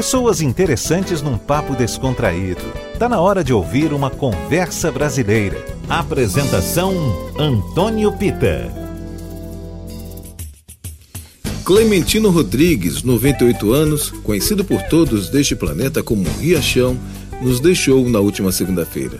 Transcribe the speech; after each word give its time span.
Pessoas 0.00 0.40
interessantes 0.40 1.20
num 1.20 1.36
papo 1.36 1.76
descontraído. 1.76 2.62
Tá 2.98 3.06
na 3.06 3.20
hora 3.20 3.44
de 3.44 3.52
ouvir 3.52 3.92
uma 3.92 4.08
conversa 4.08 4.90
brasileira. 4.90 5.62
Apresentação 5.90 6.94
Antônio 7.38 8.10
Pita. 8.10 8.72
Clementino 11.66 12.30
Rodrigues, 12.30 13.02
98 13.02 13.72
anos, 13.74 14.08
conhecido 14.24 14.64
por 14.64 14.80
todos 14.84 15.28
deste 15.28 15.54
planeta 15.54 16.02
como 16.02 16.24
Riachão, 16.40 16.98
nos 17.42 17.60
deixou 17.60 18.08
na 18.08 18.20
última 18.20 18.50
segunda-feira. 18.52 19.18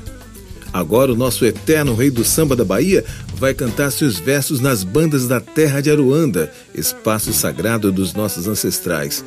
Agora 0.73 1.13
o 1.13 1.17
nosso 1.17 1.45
eterno 1.45 1.95
rei 1.95 2.11
do 2.11 2.25
samba 2.25 2.57
da 2.57 2.65
Bahia 2.65 3.05
vai 3.35 3.53
cantar 3.53 3.93
seus 3.93 4.19
versos 4.19 4.61
nas 4.61 4.83
bandas 4.83 5.29
da 5.29 5.43
terra 5.43 5.83
de 5.83 5.91
Aruanda, 5.91 6.51
espaço 6.75 7.35
sagrado 7.35 7.93
dos 7.93 8.15
nossos 8.15 8.49
ancestrais. 8.49 9.23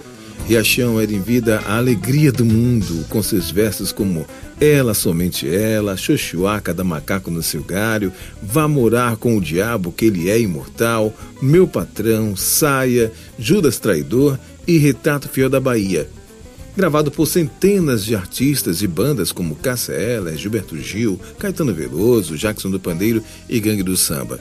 Riachão 0.47 0.99
era 0.99 1.11
em 1.13 1.21
vida 1.21 1.61
a 1.65 1.77
alegria 1.77 2.29
do 2.29 2.43
mundo, 2.43 3.05
com 3.07 3.23
seus 3.23 3.49
versos 3.49 3.93
como 3.93 4.27
Ela, 4.59 4.93
somente 4.93 5.47
ela, 5.47 5.95
Xoxuaca 5.95 6.73
da 6.73 6.83
macaco 6.83 7.31
no 7.31 7.41
seu 7.41 7.63
galho, 7.63 8.11
Vá 8.41 8.67
morar 8.67 9.15
com 9.15 9.37
o 9.37 9.41
diabo 9.41 9.93
que 9.93 10.05
ele 10.05 10.29
é 10.29 10.37
imortal, 10.37 11.13
Meu 11.41 11.65
patrão, 11.65 12.35
Saia, 12.35 13.09
Judas 13.39 13.79
traidor 13.79 14.37
e 14.67 14.77
Retrato 14.77 15.29
fiel 15.29 15.49
da 15.49 15.61
Bahia. 15.61 16.09
Gravado 16.75 17.09
por 17.09 17.25
centenas 17.25 18.03
de 18.03 18.13
artistas 18.13 18.81
e 18.81 18.87
bandas 18.87 19.31
como 19.31 19.55
Cássia 19.55 19.93
Eller, 19.93 20.35
Gilberto 20.35 20.77
Gil, 20.77 21.19
Caetano 21.39 21.73
Veloso, 21.73 22.37
Jackson 22.37 22.69
do 22.69 22.79
Pandeiro 22.79 23.23
e 23.47 23.61
Gangue 23.61 23.83
do 23.83 23.95
Samba. 23.95 24.39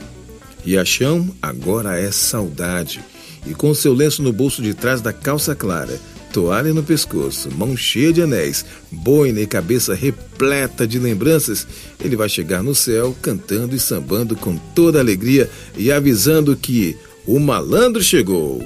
Riachão 0.65 1.29
agora 1.41 1.97
é 1.97 2.11
saudade 2.11 3.01
e 3.45 3.53
com 3.53 3.73
seu 3.73 3.93
lenço 3.93 4.21
no 4.21 4.31
bolso 4.31 4.61
de 4.61 4.73
trás 4.73 5.01
da 5.01 5.11
calça 5.11 5.55
clara, 5.55 5.99
toalha 6.31 6.73
no 6.73 6.83
pescoço, 6.83 7.49
mão 7.55 7.77
cheia 7.77 8.11
de 8.11 8.21
anéis, 8.21 8.65
boina 8.91 9.39
e 9.39 9.47
cabeça 9.47 9.93
repleta 9.93 10.87
de 10.87 10.97
lembranças, 10.97 11.67
ele 12.03 12.15
vai 12.15 12.27
chegar 12.27 12.63
no 12.63 12.73
céu 12.73 13.15
cantando 13.21 13.75
e 13.75 13.79
sambando 13.79 14.35
com 14.35 14.57
toda 14.75 14.99
alegria 14.99 15.49
e 15.77 15.91
avisando 15.91 16.55
que 16.55 16.97
o 17.25 17.39
malandro 17.39 18.01
chegou. 18.01 18.63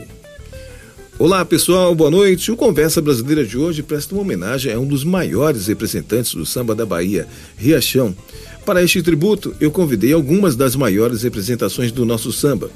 Olá 1.20 1.44
pessoal, 1.44 1.96
boa 1.96 2.12
noite. 2.12 2.52
O 2.52 2.56
Conversa 2.56 3.02
Brasileira 3.02 3.44
de 3.44 3.58
hoje 3.58 3.82
presta 3.82 4.14
uma 4.14 4.22
homenagem 4.22 4.72
a 4.72 4.80
um 4.80 4.86
dos 4.86 5.04
maiores 5.04 5.66
representantes 5.66 6.36
do 6.36 6.46
samba 6.46 6.76
da 6.76 6.86
Bahia, 6.86 7.28
Riachão. 7.58 8.16
Para 8.64 8.84
este 8.84 9.02
tributo, 9.02 9.56
eu 9.60 9.72
convidei 9.72 10.14
algumas 10.14 10.56
das 10.56 10.76
maiores 10.76 11.24
representações 11.24 11.92
do 11.92 12.06
nosso 12.06 12.32
samba. 12.32 12.70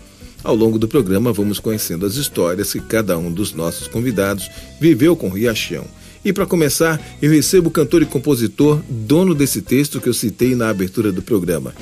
Ao 0.43 0.55
longo 0.55 0.79
do 0.79 0.87
programa, 0.87 1.31
vamos 1.31 1.59
conhecendo 1.59 2.05
as 2.05 2.15
histórias 2.15 2.73
que 2.73 2.79
cada 2.79 3.17
um 3.17 3.31
dos 3.31 3.53
nossos 3.53 3.87
convidados 3.87 4.49
viveu 4.79 5.15
com 5.15 5.29
Riachão. 5.29 5.85
E 6.25 6.33
para 6.33 6.45
começar, 6.45 6.99
eu 7.21 7.31
recebo 7.31 7.69
o 7.69 7.71
cantor 7.71 8.01
e 8.01 8.05
compositor, 8.05 8.81
dono 8.89 9.35
desse 9.35 9.61
texto 9.61 10.01
que 10.01 10.09
eu 10.09 10.13
citei 10.13 10.55
na 10.55 10.69
abertura 10.69 11.11
do 11.11 11.21
programa. 11.21 11.73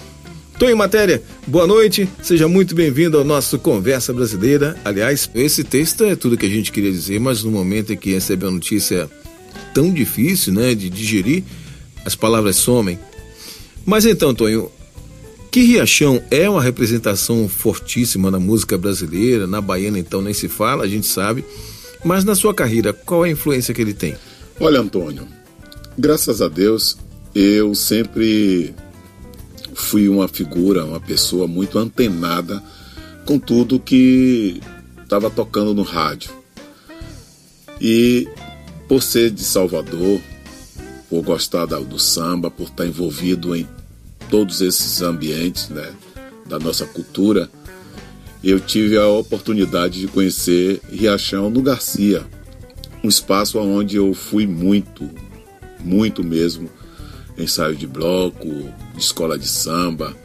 Tonho 0.57 0.75
Matéria, 0.75 1.23
boa 1.47 1.65
noite, 1.65 2.09
seja 2.21 2.45
muito 2.45 2.75
bem-vindo 2.75 3.17
ao 3.17 3.23
nosso 3.23 3.57
Conversa 3.57 4.11
Brasileira. 4.13 4.77
Aliás, 4.83 5.29
esse 5.33 5.63
texto 5.63 6.03
é 6.03 6.17
tudo 6.17 6.37
que 6.37 6.45
a 6.45 6.49
gente 6.49 6.71
queria 6.71 6.91
dizer, 6.91 7.17
mas 7.17 7.43
no 7.43 7.51
momento 7.51 7.93
em 7.93 7.97
que 7.97 8.11
recebe 8.11 8.45
a 8.45 8.51
notícia 8.51 9.09
tão 9.73 9.89
difícil 9.93 10.53
né, 10.53 10.75
de 10.75 10.89
digerir, 10.89 11.43
as 12.03 12.13
palavras 12.13 12.57
somem. 12.57 12.99
Mas 13.85 14.05
então, 14.05 14.33
Tonho, 14.33 14.69
que 15.51 15.61
Riachão 15.61 16.21
é 16.29 16.49
uma 16.49 16.61
representação 16.61 17.47
fortíssima 17.49 18.29
na 18.29 18.39
música 18.39 18.77
brasileira, 18.77 19.47
na 19.47 19.59
baiana 19.59 19.97
então 19.97 20.21
nem 20.21 20.33
se 20.33 20.47
fala, 20.47 20.83
a 20.83 20.87
gente 20.87 21.07
sabe. 21.07 21.43
Mas 22.03 22.23
na 22.23 22.35
sua 22.35 22.53
carreira, 22.53 22.93
qual 22.93 23.25
é 23.25 23.29
a 23.29 23.31
influência 23.31 23.73
que 23.73 23.81
ele 23.81 23.93
tem? 23.93 24.15
Olha, 24.59 24.79
Antônio, 24.79 25.27
graças 25.97 26.41
a 26.41 26.47
Deus, 26.47 26.97
eu 27.33 27.73
sempre 27.73 28.73
fui 29.73 30.07
uma 30.07 30.27
figura, 30.27 30.85
uma 30.85 30.99
pessoa 30.99 31.47
muito 31.47 31.79
antenada 31.79 32.61
com 33.25 33.39
tudo 33.39 33.79
que 33.79 34.61
estava 35.01 35.29
tocando 35.29 35.73
no 35.73 35.83
rádio. 35.83 36.31
E 37.81 38.27
por 38.87 39.01
ser 39.01 39.31
de 39.31 39.43
Salvador, 39.43 40.19
por 41.09 41.23
gostar 41.23 41.65
do 41.65 41.97
samba, 41.97 42.51
por 42.51 42.67
estar 42.67 42.85
envolvido 42.85 43.55
em 43.55 43.67
todos 44.29 44.61
esses 44.61 45.01
ambientes 45.01 45.69
né, 45.69 45.91
da 46.45 46.59
nossa 46.59 46.85
cultura, 46.85 47.49
eu 48.43 48.59
tive 48.59 48.97
a 48.97 49.07
oportunidade 49.07 49.99
de 49.99 50.07
conhecer 50.07 50.79
Riachão 50.89 51.49
no 51.49 51.61
Garcia, 51.61 52.25
um 53.03 53.09
espaço 53.09 53.59
onde 53.59 53.97
eu 53.97 54.13
fui 54.13 54.47
muito, 54.47 55.09
muito 55.79 56.23
mesmo. 56.23 56.69
Ensaio 57.37 57.75
de 57.75 57.87
bloco, 57.87 58.47
escola 58.97 59.37
de 59.37 59.47
samba, 59.47 60.15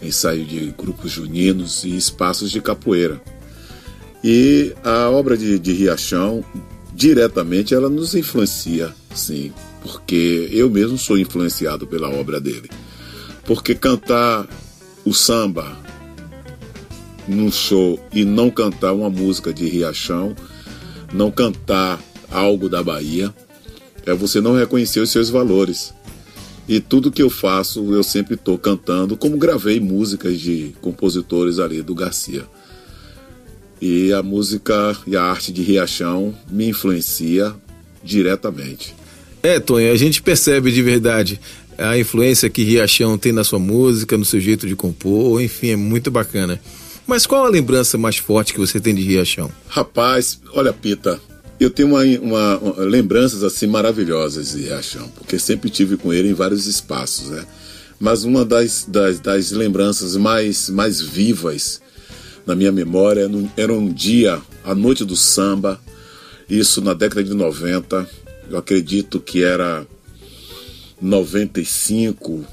ensaio 0.00 0.44
de 0.44 0.74
grupos 0.76 1.10
juninos 1.10 1.84
e 1.84 1.94
espaços 1.94 2.50
de 2.50 2.60
capoeira. 2.60 3.20
E 4.24 4.74
a 4.82 5.10
obra 5.10 5.36
de, 5.36 5.58
de 5.58 5.72
Riachão, 5.72 6.42
diretamente, 6.94 7.74
ela 7.74 7.88
nos 7.88 8.14
influencia, 8.14 8.94
sim, 9.14 9.52
porque 9.82 10.48
eu 10.50 10.70
mesmo 10.70 10.96
sou 10.96 11.18
influenciado 11.18 11.86
pela 11.86 12.08
obra 12.08 12.40
dele. 12.40 12.70
Porque 13.48 13.74
cantar 13.74 14.46
o 15.06 15.14
samba 15.14 15.74
num 17.26 17.50
show 17.50 17.98
e 18.12 18.22
não 18.22 18.50
cantar 18.50 18.92
uma 18.92 19.08
música 19.08 19.54
de 19.54 19.66
Riachão, 19.66 20.36
não 21.14 21.30
cantar 21.30 21.98
algo 22.30 22.68
da 22.68 22.82
Bahia, 22.82 23.34
é 24.04 24.12
você 24.12 24.38
não 24.42 24.54
reconhecer 24.54 25.00
os 25.00 25.10
seus 25.10 25.30
valores. 25.30 25.94
E 26.68 26.78
tudo 26.78 27.10
que 27.10 27.22
eu 27.22 27.30
faço, 27.30 27.94
eu 27.94 28.02
sempre 28.02 28.34
estou 28.34 28.58
cantando, 28.58 29.16
como 29.16 29.38
gravei 29.38 29.80
músicas 29.80 30.38
de 30.38 30.74
compositores 30.82 31.58
ali 31.58 31.80
do 31.80 31.94
Garcia. 31.94 32.44
E 33.80 34.12
a 34.12 34.22
música 34.22 34.94
e 35.06 35.16
a 35.16 35.22
arte 35.22 35.54
de 35.54 35.62
Riachão 35.62 36.34
me 36.50 36.68
influencia 36.68 37.54
diretamente. 38.04 38.94
É, 39.42 39.58
Tonho, 39.58 39.90
a 39.90 39.96
gente 39.96 40.20
percebe 40.20 40.70
de 40.70 40.82
verdade 40.82 41.40
a 41.78 41.96
influência 41.96 42.50
que 42.50 42.64
Riachão 42.64 43.16
tem 43.16 43.32
na 43.32 43.44
sua 43.44 43.58
música, 43.58 44.18
no 44.18 44.24
seu 44.24 44.40
jeito 44.40 44.66
de 44.66 44.74
compor, 44.74 45.40
enfim, 45.40 45.70
é 45.70 45.76
muito 45.76 46.10
bacana. 46.10 46.60
Mas 47.06 47.24
qual 47.24 47.46
a 47.46 47.48
lembrança 47.48 47.96
mais 47.96 48.16
forte 48.16 48.52
que 48.52 48.58
você 48.58 48.80
tem 48.80 48.94
de 48.94 49.02
Riachão? 49.02 49.50
Rapaz, 49.68 50.40
olha, 50.52 50.72
Pita, 50.72 51.20
eu 51.58 51.70
tenho 51.70 51.88
uma, 51.88 52.02
uma, 52.02 52.58
uma, 52.58 52.84
lembranças 52.84 53.42
assim 53.42 53.66
maravilhosas 53.66 54.52
de 54.52 54.62
Riachão, 54.62 55.08
porque 55.16 55.38
sempre 55.38 55.70
tive 55.70 55.96
com 55.96 56.12
ele 56.12 56.28
em 56.28 56.34
vários 56.34 56.66
espaços, 56.66 57.30
né? 57.30 57.46
Mas 57.98 58.24
uma 58.24 58.44
das, 58.44 58.84
das, 58.86 59.18
das 59.20 59.50
lembranças 59.50 60.16
mais, 60.16 60.68
mais 60.68 61.00
vivas 61.00 61.80
na 62.46 62.54
minha 62.54 62.70
memória 62.70 63.28
era 63.56 63.72
um 63.72 63.92
dia, 63.92 64.40
a 64.64 64.74
noite 64.74 65.04
do 65.04 65.16
samba, 65.16 65.80
isso 66.48 66.80
na 66.80 66.94
década 66.94 67.24
de 67.24 67.34
90, 67.34 68.08
eu 68.50 68.56
acredito 68.56 69.20
que 69.20 69.42
era 69.42 69.86
95, 71.00 72.44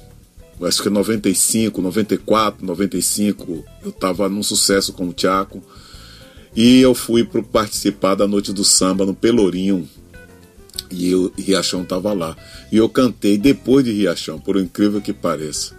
acho 0.62 0.84
que 0.84 0.90
95, 0.90 1.82
94, 1.82 2.66
95, 2.66 3.66
eu 3.84 3.90
estava 3.90 4.30
num 4.30 4.44
sucesso 4.44 4.94
com 4.94 5.08
o 5.08 5.14
Tiago 5.14 5.64
e 6.56 6.80
eu 6.80 6.94
fui 6.94 7.24
para 7.24 7.44
participar 7.44 8.16
da 8.16 8.28
noite 8.28 8.54
do 8.54 8.64
samba 8.64 9.06
no 9.06 9.14
Pelourinho 9.14 9.88
e 10.90 11.14
o 11.14 11.32
Riachão 11.38 11.84
estava 11.84 12.14
lá. 12.14 12.36
E 12.72 12.78
eu 12.78 12.88
cantei 12.88 13.38
depois 13.38 13.84
de 13.84 13.92
Riachão, 13.92 14.40
por 14.40 14.58
incrível 14.58 15.02
que 15.02 15.12
pareça. 15.12 15.76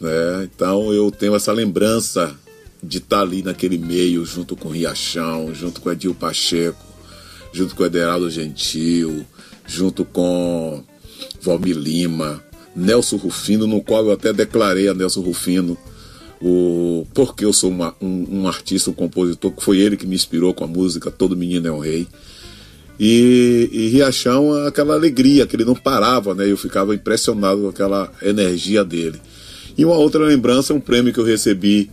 Né? 0.00 0.44
Então 0.44 0.92
eu 0.92 1.10
tenho 1.10 1.34
essa 1.34 1.52
lembrança 1.52 2.36
de 2.82 2.98
estar 2.98 3.16
tá 3.16 3.22
ali 3.22 3.42
naquele 3.42 3.78
meio, 3.78 4.24
junto 4.26 4.54
com 4.54 4.68
Riachão, 4.68 5.54
junto 5.54 5.80
com 5.80 5.90
Edil 5.90 6.14
Pacheco, 6.14 6.84
junto 7.52 7.74
com 7.74 7.84
Ederaldo 7.84 8.28
Gentil, 8.28 9.24
junto 9.66 10.04
com 10.04 10.84
Valmir 11.40 11.76
Lima, 11.76 12.42
Nelson 12.74 13.16
Rufino, 13.16 13.66
no 13.66 13.82
qual 13.82 14.06
eu 14.06 14.12
até 14.12 14.32
declarei 14.32 14.88
a 14.88 14.94
Nelson 14.94 15.20
Rufino 15.20 15.78
o 16.40 17.06
porque 17.14 17.44
eu 17.44 17.52
sou 17.52 17.70
uma, 17.70 17.94
um, 18.00 18.40
um, 18.40 18.48
artista, 18.48 18.90
um 18.90 18.94
compositor, 18.94 19.52
que 19.52 19.62
foi 19.62 19.78
ele 19.78 19.96
que 19.96 20.06
me 20.06 20.14
inspirou 20.14 20.52
com 20.52 20.64
a 20.64 20.66
música 20.66 21.10
Todo 21.10 21.36
Menino 21.36 21.68
é 21.68 21.72
um 21.72 21.78
Rei. 21.78 22.06
E, 22.98 23.68
e 23.72 23.88
Riachão, 23.88 24.52
aquela 24.66 24.94
alegria, 24.94 25.46
que 25.46 25.56
ele 25.56 25.64
não 25.64 25.74
parava, 25.74 26.34
né? 26.34 26.50
Eu 26.50 26.56
ficava 26.56 26.94
impressionado 26.94 27.62
com 27.62 27.68
aquela 27.68 28.12
energia 28.22 28.84
dele. 28.84 29.20
E 29.76 29.84
uma 29.84 29.96
outra 29.96 30.24
lembrança, 30.24 30.74
um 30.74 30.80
prêmio 30.80 31.12
que 31.12 31.18
eu 31.18 31.24
recebi 31.24 31.90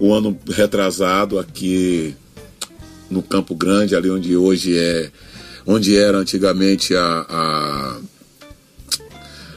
um 0.00 0.14
ano 0.14 0.38
retrasado 0.48 1.38
aqui 1.38 2.14
no 3.10 3.22
Campo 3.22 3.54
Grande, 3.54 3.94
ali 3.94 4.08
onde 4.08 4.36
hoje 4.36 4.78
é, 4.78 5.10
onde 5.66 5.96
era 5.96 6.16
antigamente 6.16 6.94
a, 6.94 7.26
a 7.28 7.98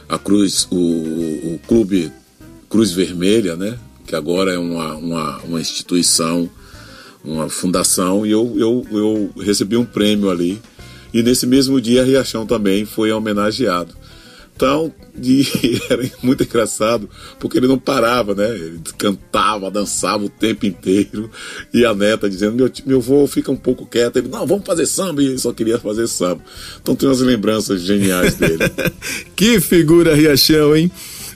a 0.08 0.18
Cruz, 0.18 0.66
o, 0.70 0.76
o 0.76 1.60
Clube 1.66 2.12
Cruz 2.68 2.92
Vermelha, 2.92 3.56
né? 3.56 3.78
Que 4.06 4.14
agora 4.14 4.52
é 4.52 4.58
uma, 4.58 4.94
uma, 4.94 5.38
uma 5.38 5.60
instituição, 5.60 6.48
uma 7.24 7.48
fundação, 7.48 8.26
e 8.26 8.30
eu, 8.30 8.54
eu, 8.56 8.86
eu 8.90 9.30
recebi 9.42 9.76
um 9.76 9.84
prêmio 9.84 10.30
ali. 10.30 10.60
E 11.12 11.22
nesse 11.22 11.46
mesmo 11.46 11.80
dia, 11.80 12.04
Riachão 12.04 12.44
também 12.44 12.84
foi 12.84 13.12
homenageado. 13.12 13.94
Então, 14.56 14.92
e 15.20 15.44
era 15.90 16.08
muito 16.22 16.44
engraçado, 16.44 17.10
porque 17.40 17.58
ele 17.58 17.66
não 17.66 17.78
parava, 17.78 18.34
né? 18.34 18.48
Ele 18.50 18.80
cantava, 18.96 19.70
dançava 19.70 20.24
o 20.24 20.28
tempo 20.28 20.64
inteiro. 20.64 21.28
E 21.72 21.84
a 21.84 21.92
neta 21.92 22.30
dizendo: 22.30 22.54
Meu, 22.54 22.70
meu 22.86 22.98
avô 22.98 23.26
fica 23.26 23.50
um 23.50 23.56
pouco 23.56 23.84
quieto. 23.84 24.16
Ele, 24.16 24.28
não, 24.28 24.46
vamos 24.46 24.64
fazer 24.64 24.86
samba. 24.86 25.22
E 25.22 25.26
ele 25.26 25.38
só 25.38 25.52
queria 25.52 25.78
fazer 25.78 26.06
samba. 26.06 26.42
Então, 26.80 26.94
tem 26.94 27.08
umas 27.08 27.20
lembranças 27.20 27.82
geniais 27.82 28.34
dele. 28.34 28.58
que 29.34 29.60
figura, 29.60 30.14
Riachão, 30.14 30.76
hein? 30.76 30.90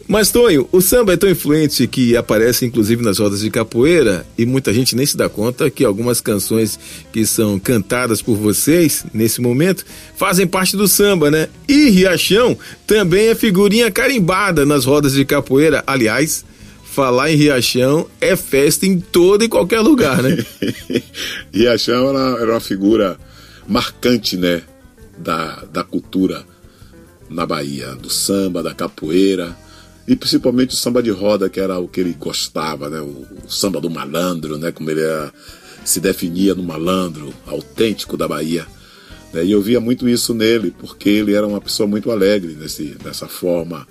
Mas, 0.09 0.31
Tonho, 0.31 0.67
o 0.73 0.81
samba 0.81 1.13
é 1.13 1.17
tão 1.19 1.29
influente 1.29 1.87
que 1.87 2.17
aparece 2.17 2.65
inclusive 2.65 3.05
nas 3.05 3.19
rodas 3.19 3.41
de 3.41 3.51
capoeira 3.51 4.27
e 4.39 4.47
muita 4.47 4.73
gente 4.73 4.97
nem 4.97 5.05
se 5.05 5.19
dá 5.19 5.29
conta 5.29 5.71
que 5.71 5.85
algumas 5.85 6.19
canções 6.19 6.81
que 7.13 7.27
são 7.27 7.59
cantadas 7.59 8.23
por 8.23 8.35
vocês 8.35 9.05
nesse 9.13 9.43
momento 9.43 9.85
fazem 10.17 10.47
parte 10.47 10.79
do 10.79 10.89
samba, 10.89 11.31
né? 11.31 11.51
E 11.69 11.91
Riachão 11.91 12.57
também 12.87 13.29
é 13.29 13.35
figurinha 13.35 13.91
carimbada 13.91 14.65
nas 14.65 14.87
rodas 14.87 15.13
de 15.13 15.27
capoeira. 15.27 15.85
Aliás, 15.87 16.43
falar 16.83 17.31
em 17.31 17.37
Riachão 17.37 18.09
é 18.19 18.35
festa 18.35 18.87
em 18.87 18.99
todo 18.99 19.45
e 19.45 19.49
qualquer 19.49 19.81
lugar, 19.81 20.23
né? 20.23 20.43
Riachão 21.53 22.09
era, 22.09 22.41
era 22.41 22.53
uma 22.53 22.61
figura 22.61 23.19
marcante, 23.69 24.39
né? 24.39 24.63
Da, 25.19 25.65
da 25.71 25.85
cultura 25.85 26.47
na 27.29 27.45
Bahia, 27.45 27.89
do 27.89 28.09
samba, 28.09 28.63
da 28.63 28.73
capoeira 28.73 29.55
e 30.09 30.17
principalmente 30.17 30.71
o 30.71 30.77
samba 30.77 31.03
de 31.03 31.11
roda, 31.11 31.51
que 31.51 31.61
era 31.61 31.79
o 31.79 31.87
que 31.87 32.01
ele 32.01 32.15
gostava, 32.19 32.89
né? 32.89 32.99
o, 32.99 33.27
o 33.45 33.51
samba 33.51 33.79
do 33.79 33.91
malandro, 33.91 34.57
né? 34.57 34.73
como 34.73 34.91
ele 34.91 35.03
era, 35.03 35.31
se 35.85 36.01
definia 36.01 36.55
no 36.55 36.63
malandro 36.63 37.33
autêntico 37.47 38.17
da 38.17 38.27
Bahia. 38.27 38.67
Né? 39.35 39.45
E 39.45 39.53
eu 39.53 39.61
via 39.61 39.79
muito 39.79 40.09
isso 40.09 40.33
nele, 40.33 40.75
porque 40.79 41.11
ele 41.11 41.35
era 41.35 41.47
uma 41.47 41.61
pessoa 41.61 41.87
muito 41.87 42.11
alegre 42.11 42.57
nesse, 42.59 42.97
nessa 43.05 43.29
forma 43.29 43.87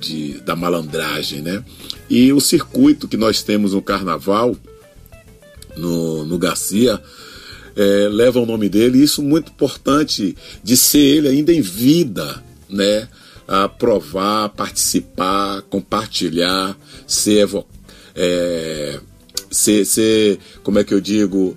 de, 0.00 0.40
da 0.40 0.56
malandragem. 0.56 1.42
Né? 1.42 1.62
E 2.08 2.32
o 2.32 2.40
circuito 2.40 3.06
que 3.06 3.18
nós 3.18 3.42
temos 3.42 3.74
no 3.74 3.82
carnaval, 3.82 4.56
no, 5.76 6.24
no 6.24 6.38
Garcia, 6.38 6.98
é, 7.76 8.08
leva 8.08 8.40
o 8.40 8.46
nome 8.46 8.70
dele, 8.70 8.98
e 8.98 9.02
isso 9.02 9.22
muito 9.22 9.52
importante 9.52 10.34
de 10.64 10.74
ser 10.74 11.00
ele 11.00 11.28
ainda 11.28 11.52
em 11.52 11.60
vida, 11.60 12.42
né? 12.66 13.06
Aprovar, 13.50 14.48
participar, 14.50 15.62
compartilhar, 15.62 16.78
ser, 17.04 17.48
é, 18.14 19.00
ser, 19.50 19.84
ser, 19.84 20.38
como 20.62 20.78
é 20.78 20.84
que 20.84 20.94
eu 20.94 21.00
digo, 21.00 21.56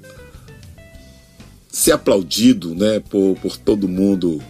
ser 1.69 1.91
aplaudido 1.91 2.73
né, 2.73 2.99
por, 2.99 3.37
por 3.39 3.57
todo 3.57 3.87
mundo 3.87 4.41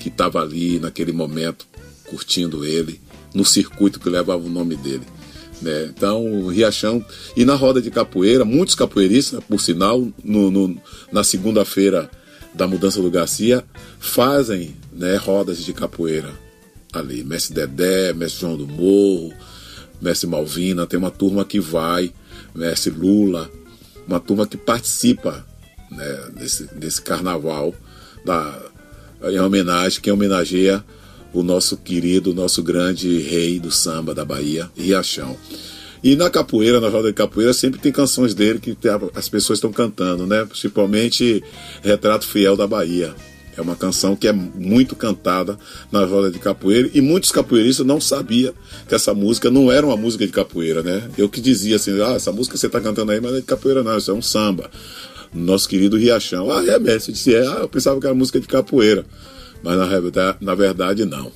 que 0.00 0.08
estava 0.08 0.42
ali 0.42 0.80
naquele 0.80 1.12
momento 1.12 1.64
curtindo 2.06 2.64
ele, 2.64 3.00
no 3.32 3.44
circuito 3.44 4.00
que 4.00 4.10
levava 4.10 4.44
o 4.44 4.50
nome 4.50 4.74
dele. 4.74 5.04
Né? 5.62 5.92
Então, 5.96 6.26
o 6.26 6.48
Riachão. 6.48 7.04
E 7.36 7.44
na 7.44 7.54
roda 7.54 7.80
de 7.80 7.90
capoeira, 7.90 8.44
muitos 8.44 8.74
capoeiristas, 8.74 9.44
por 9.44 9.60
sinal, 9.60 10.08
no, 10.24 10.50
no 10.50 10.76
na 11.12 11.22
segunda-feira 11.22 12.10
da 12.52 12.66
mudança 12.66 13.00
do 13.00 13.10
Garcia, 13.12 13.64
fazem 14.00 14.74
né, 14.92 15.14
rodas 15.14 15.58
de 15.58 15.72
capoeira 15.72 16.49
ali. 16.98 17.22
Mestre 17.24 17.54
Dedé, 17.54 18.12
Mestre 18.12 18.40
João 18.40 18.56
do 18.56 18.66
Morro, 18.66 19.32
Mestre 20.00 20.28
Malvina, 20.28 20.86
tem 20.86 20.98
uma 20.98 21.10
turma 21.10 21.44
que 21.44 21.60
vai, 21.60 22.12
Mestre 22.54 22.90
Lula, 22.90 23.50
uma 24.06 24.18
turma 24.18 24.46
que 24.46 24.56
participa 24.56 25.46
né, 25.90 26.30
desse, 26.36 26.64
desse 26.74 27.02
carnaval 27.02 27.74
da, 28.24 28.58
em 29.24 29.38
homenagem, 29.38 30.00
que 30.00 30.10
homenageia 30.10 30.84
o 31.32 31.42
nosso 31.42 31.76
querido, 31.76 32.34
nosso 32.34 32.62
grande 32.62 33.18
rei 33.18 33.60
do 33.60 33.70
samba 33.70 34.14
da 34.14 34.24
Bahia, 34.24 34.70
Riachão. 34.76 35.36
E 36.02 36.16
na 36.16 36.30
capoeira, 36.30 36.80
na 36.80 36.88
roda 36.88 37.08
de 37.08 37.14
capoeira, 37.14 37.52
sempre 37.52 37.78
tem 37.78 37.92
canções 37.92 38.34
dele 38.34 38.58
que 38.58 38.76
as 39.14 39.28
pessoas 39.28 39.58
estão 39.58 39.70
cantando, 39.70 40.26
né? 40.26 40.46
Principalmente 40.46 41.44
Retrato 41.82 42.26
Fiel 42.26 42.56
da 42.56 42.66
Bahia. 42.66 43.14
É 43.60 43.62
uma 43.62 43.76
canção 43.76 44.16
que 44.16 44.26
é 44.26 44.32
muito 44.32 44.96
cantada 44.96 45.58
na 45.92 46.02
roda 46.06 46.30
de 46.30 46.38
capoeira 46.38 46.90
e 46.94 47.02
muitos 47.02 47.30
capoeiristas 47.30 47.84
não 47.84 48.00
sabiam 48.00 48.54
que 48.88 48.94
essa 48.94 49.12
música 49.12 49.50
não 49.50 49.70
era 49.70 49.84
uma 49.84 49.98
música 49.98 50.26
de 50.26 50.32
capoeira, 50.32 50.82
né? 50.82 51.10
Eu 51.18 51.28
que 51.28 51.42
dizia 51.42 51.76
assim, 51.76 52.00
ah, 52.00 52.14
essa 52.14 52.32
música 52.32 52.56
você 52.56 52.68
está 52.68 52.80
cantando 52.80 53.12
aí, 53.12 53.20
mas 53.20 53.30
não 53.32 53.36
é 53.36 53.40
de 53.42 53.46
capoeira 53.46 53.82
não, 53.82 53.98
isso 53.98 54.10
é 54.10 54.14
um 54.14 54.22
samba. 54.22 54.70
Nosso 55.34 55.68
querido 55.68 55.98
Riachão. 55.98 56.50
Ah, 56.50 56.64
é 56.64 56.78
mestre, 56.78 57.12
eu 57.12 57.14
disse, 57.14 57.34
é, 57.34 57.46
ah, 57.46 57.58
eu 57.60 57.68
pensava 57.68 58.00
que 58.00 58.06
era 58.06 58.14
música 58.14 58.40
de 58.40 58.48
capoeira. 58.48 59.04
Mas 59.62 59.76
na, 59.76 60.36
na 60.40 60.54
verdade 60.54 61.04
não. 61.04 61.30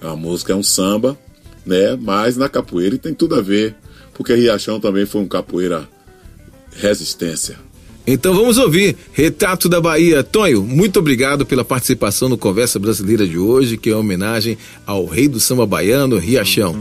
É 0.00 0.06
uma 0.06 0.16
música, 0.16 0.52
é 0.52 0.56
um 0.56 0.64
samba, 0.64 1.16
né? 1.64 1.94
Mas 1.94 2.36
na 2.36 2.48
capoeira 2.48 2.98
tem 2.98 3.14
tudo 3.14 3.36
a 3.36 3.40
ver, 3.40 3.76
porque 4.14 4.34
Riachão 4.34 4.80
também 4.80 5.06
foi 5.06 5.20
um 5.20 5.28
capoeira 5.28 5.88
resistência. 6.72 7.69
Então 8.06 8.34
vamos 8.34 8.58
ouvir 8.58 8.96
Retrato 9.12 9.68
da 9.68 9.80
Bahia. 9.80 10.22
Tonho, 10.24 10.62
muito 10.62 10.98
obrigado 10.98 11.44
pela 11.46 11.64
participação 11.64 12.28
no 12.28 12.38
Conversa 12.38 12.78
Brasileira 12.78 13.26
de 13.26 13.38
hoje, 13.38 13.76
que 13.76 13.90
é 13.90 13.92
uma 13.94 14.00
homenagem 14.00 14.56
ao 14.86 15.04
rei 15.06 15.28
do 15.28 15.38
samba 15.38 15.66
baiano, 15.66 16.18
Riachão. 16.18 16.74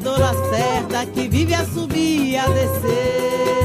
O 0.00 0.14
elevador 0.14 0.50
certa 0.50 1.06
que 1.06 1.28
vive 1.28 1.54
a 1.54 1.64
subir 1.64 2.30
e 2.30 2.36
a 2.36 2.46
descer. 2.46 3.60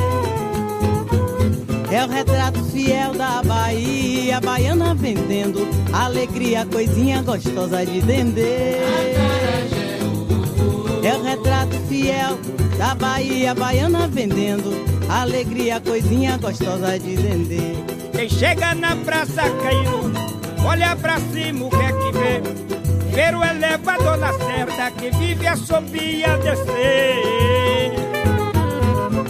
É 1.92 2.04
o 2.04 2.10
retrato 2.10 2.64
fiel 2.66 3.14
da 3.14 3.42
Bahia, 3.44 4.42
baiana 4.42 4.94
vendendo 4.94 5.68
alegria, 5.94 6.66
coisinha 6.66 7.22
gostosa 7.22 7.86
de 7.86 8.02
vender. 8.02 8.82
É 11.04 11.16
o 11.16 11.24
retrato 11.24 11.78
fiel 11.88 12.38
da 12.78 12.96
Bahia, 12.96 13.54
baiana 13.54 14.08
vendendo 14.08 14.86
alegria, 15.08 15.80
coisinha 15.80 16.38
gostosa 16.38 17.00
de 17.00 17.16
vender. 17.16 17.76
Quem 18.12 18.28
chega 18.28 18.76
na 18.76 18.96
praça 18.98 19.44
caiu, 19.62 20.12
olha 20.66 20.96
pra 20.96 21.20
cima 21.20 21.66
o 21.66 21.70
que 21.70 21.76
é 21.76 21.92
que 21.92 22.12
vê? 22.18 22.65
Ver 23.16 23.34
o 23.34 23.44
elevador 23.44 24.20
certa 24.46 24.92
que 24.92 25.10
vive 25.12 25.48
a 25.48 25.56
subir 25.56 26.26
a 26.26 26.36
descer. 26.36 27.94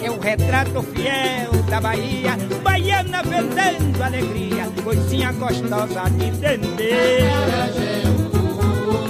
É 0.04 0.10
o 0.10 0.20
retrato 0.20 0.82
fiel 0.82 1.52
da 1.70 1.80
Bahia, 1.80 2.36
baiana 2.64 3.22
vendendo 3.22 4.04
alegria, 4.04 4.66
coisinha 4.84 5.32
gostosa 5.34 6.10
de 6.10 6.26
entender. 6.26 7.30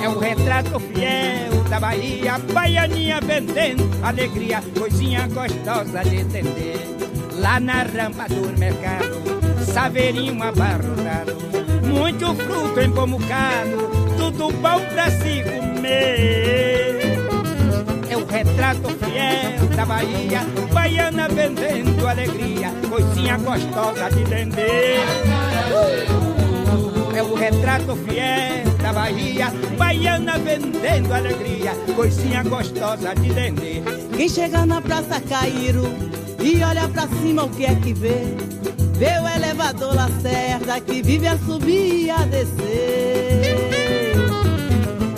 É 0.04 0.10
o 0.10 0.20
retrato 0.20 0.78
fiel 0.80 1.64
da 1.70 1.80
Bahia, 1.80 2.38
baianinha 2.54 3.22
vendendo 3.22 3.90
alegria, 4.04 4.62
coisinha 4.78 5.26
gostosa 5.28 6.04
de 6.04 6.18
entender. 6.18 6.86
Lá 7.40 7.62
na 7.62 7.84
rampa 7.84 8.28
do 8.28 8.58
mercado, 8.60 9.24
saveirinho 9.74 10.44
abarrotado, 10.44 11.36
muito 11.84 12.34
fruto 12.36 12.82
empomucado, 12.82 14.05
tudo 14.32 14.52
bom 14.54 14.80
pra 14.92 15.12
se 15.12 15.44
comer. 15.44 17.20
É 18.10 18.18
o 18.18 18.26
retrato 18.26 18.90
fiel 18.90 19.68
da 19.76 19.86
Bahia, 19.86 20.42
baiana 20.74 21.28
vendendo 21.28 22.08
alegria, 22.08 22.72
coisinha 22.90 23.38
gostosa 23.38 24.10
de 24.10 24.24
vender. 24.24 25.00
É 27.16 27.22
o 27.22 27.36
retrato 27.36 27.96
fiel 27.98 28.66
da 28.82 28.94
Bahia, 28.94 29.54
baiana 29.78 30.40
vendendo 30.40 31.14
alegria, 31.14 31.72
coisinha 31.96 32.44
gostosa 32.44 33.14
de 33.14 33.30
vender. 33.30 33.84
Quem 34.16 34.28
chega 34.28 34.66
na 34.66 34.82
Praça 34.82 35.22
Cairo 35.22 35.86
e 36.42 36.64
olha 36.64 36.88
pra 36.88 37.08
cima 37.22 37.44
o 37.44 37.50
que 37.50 37.66
é 37.66 37.76
que 37.76 37.94
vê? 37.94 38.24
Vê 38.98 39.20
o 39.20 39.28
elevador 39.28 39.94
Lacerda 39.94 40.80
que 40.80 41.02
vive 41.04 41.28
a 41.28 41.38
subir 41.38 42.06
e 42.06 42.10
a 42.10 42.20
descer. 42.20 43.45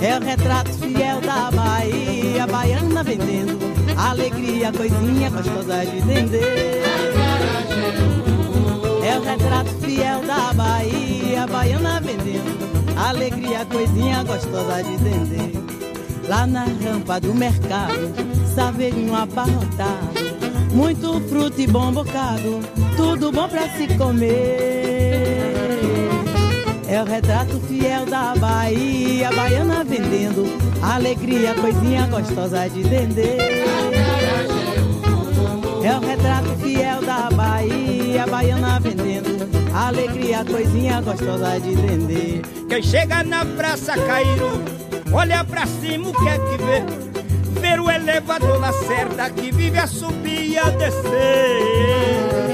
É 0.01 0.17
o 0.17 0.23
retrato 0.23 0.71
fiel 0.73 1.21
da 1.21 1.51
Bahia, 1.51 2.45
baiana 2.47 3.03
vendendo 3.03 3.57
alegria, 3.97 4.71
coisinha 4.71 5.29
gostosa 5.29 5.85
de 5.85 5.99
vender. 6.01 6.83
É 9.03 9.17
o 9.17 9.23
retrato 9.23 9.69
fiel 9.81 10.21
da 10.25 10.53
Bahia, 10.53 11.47
baiana 11.47 11.99
vendendo 11.99 12.57
alegria, 12.97 13.65
coisinha 13.65 14.23
gostosa 14.23 14.83
de 14.83 14.97
vender. 14.97 15.51
Lá 16.27 16.45
na 16.45 16.65
rampa 16.65 17.19
do 17.19 17.33
mercado, 17.33 18.13
saveirinho 18.53 19.15
abarrotado, 19.15 20.73
muito 20.73 21.21
fruto 21.29 21.61
e 21.61 21.67
bom 21.67 21.91
bocado, 21.91 22.59
tudo 22.97 23.31
bom 23.31 23.47
pra 23.47 23.69
se 23.69 23.87
comer. 23.97 24.76
É 26.89 27.01
o 27.01 27.05
retrato 27.05 27.59
fiel 27.67 28.05
da 28.05 28.33
Bahia, 28.35 29.29
baiana 29.31 29.83
vendendo 29.83 30.45
alegria, 30.81 31.53
coisinha 31.53 32.07
gostosa 32.07 32.69
de 32.69 32.81
vender. 32.81 33.65
É 35.83 35.95
o 35.95 35.99
retrato 35.99 36.55
fiel 36.61 37.01
da 37.01 37.29
Bahia, 37.29 38.25
baiana 38.25 38.79
vendendo 38.79 39.49
alegria, 39.75 40.45
coisinha 40.45 41.01
gostosa 41.01 41.59
de 41.59 41.75
vender. 41.75 42.41
Quem 42.69 42.81
chega 42.81 43.21
na 43.21 43.45
praça 43.45 43.93
Cairo, 43.93 44.63
olha 45.11 45.43
pra 45.43 45.65
cima 45.65 46.09
o 46.09 46.13
que 46.13 46.29
é 46.29 46.39
que 46.39 46.57
vê? 46.63 47.59
Ver 47.59 47.81
o 47.81 47.91
elevador 47.91 48.61
Lacerda 48.61 49.29
que 49.29 49.51
vive 49.51 49.77
a 49.77 49.87
subir 49.87 50.51
e 50.51 50.57
a 50.57 50.69
descer. 50.69 52.46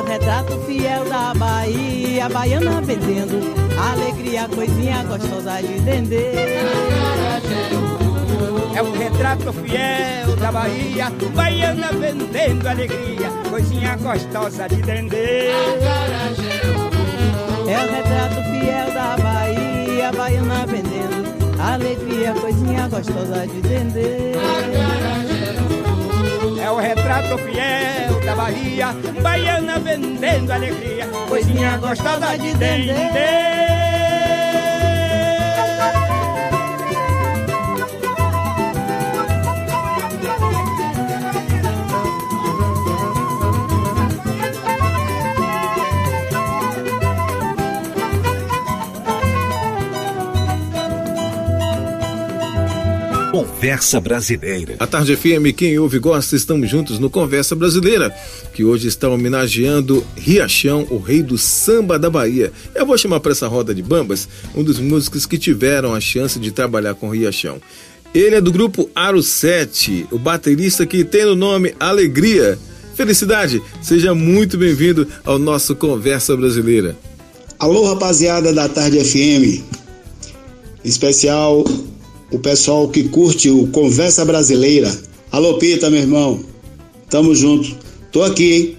É 0.00 0.02
o 0.02 0.06
retrato 0.06 0.58
fiel 0.60 1.04
da 1.10 1.34
Bahia, 1.34 2.26
baiana 2.30 2.80
vendendo 2.80 3.36
alegria, 3.78 4.48
coisinha 4.48 5.04
gostosa 5.04 5.60
de 5.60 5.78
vender. 5.78 6.58
É 8.74 8.82
o 8.82 8.92
retrato 8.92 9.52
fiel 9.52 10.36
da 10.36 10.52
Bahia, 10.52 11.12
baiana 11.34 11.88
vendendo 11.92 12.66
alegria, 12.66 13.30
coisinha 13.50 13.96
gostosa 13.96 14.68
de 14.70 14.80
vender. 14.80 15.50
É 17.68 17.78
o 17.78 17.90
retrato 17.92 18.42
fiel 18.50 18.94
da 18.94 19.16
Bahia, 19.22 20.12
baiana 20.12 20.64
vendendo 20.66 21.60
alegria, 21.60 22.32
coisinha 22.40 22.88
gostosa 22.88 23.46
de 23.46 23.60
vender. 23.60 25.19
É 26.58 26.70
o 26.70 26.76
retrato 26.76 27.38
fiel 27.38 28.20
da 28.24 28.34
Bahia, 28.34 28.94
baiana 29.22 29.78
vendendo 29.78 30.50
alegria, 30.50 31.06
coisinha 31.28 31.76
gostosa 31.78 32.36
de 32.36 32.52
vender. 32.52 33.59
Conversa 53.60 54.00
Brasileira. 54.00 54.76
A 54.78 54.86
Tarde 54.86 55.14
FM, 55.14 55.54
quem 55.54 55.78
ouve 55.78 55.98
gosta, 55.98 56.34
estamos 56.34 56.70
juntos 56.70 56.98
no 56.98 57.10
Conversa 57.10 57.54
Brasileira, 57.54 58.10
que 58.54 58.64
hoje 58.64 58.88
está 58.88 59.06
homenageando 59.06 60.02
Riachão, 60.16 60.86
o 60.88 60.96
rei 60.96 61.22
do 61.22 61.36
samba 61.36 61.98
da 61.98 62.08
Bahia. 62.08 62.50
Eu 62.74 62.86
vou 62.86 62.96
chamar 62.96 63.20
para 63.20 63.32
essa 63.32 63.46
roda 63.46 63.74
de 63.74 63.82
bambas 63.82 64.26
um 64.54 64.64
dos 64.64 64.78
músicos 64.78 65.26
que 65.26 65.36
tiveram 65.36 65.94
a 65.94 66.00
chance 66.00 66.38
de 66.38 66.50
trabalhar 66.50 66.94
com 66.94 67.10
Riachão. 67.10 67.60
Ele 68.14 68.36
é 68.36 68.40
do 68.40 68.50
grupo 68.50 68.88
Aro 68.94 69.22
7, 69.22 70.06
o 70.10 70.18
baterista 70.18 70.86
que 70.86 71.04
tem 71.04 71.26
no 71.26 71.36
nome 71.36 71.74
Alegria. 71.78 72.58
Felicidade, 72.94 73.62
seja 73.82 74.14
muito 74.14 74.56
bem-vindo 74.56 75.06
ao 75.22 75.38
nosso 75.38 75.76
Conversa 75.76 76.34
Brasileira. 76.34 76.96
Alô, 77.58 77.86
rapaziada 77.86 78.54
da 78.54 78.70
Tarde 78.70 79.04
FM. 79.04 79.62
Especial 80.82 81.62
o 82.30 82.38
pessoal 82.38 82.88
que 82.88 83.04
curte 83.04 83.50
o 83.50 83.66
Conversa 83.68 84.24
Brasileira. 84.24 84.90
Alô, 85.30 85.58
Pita, 85.58 85.90
meu 85.90 86.00
irmão. 86.00 86.40
Tamo 87.08 87.34
junto. 87.34 87.76
Tô 88.12 88.22
aqui, 88.22 88.76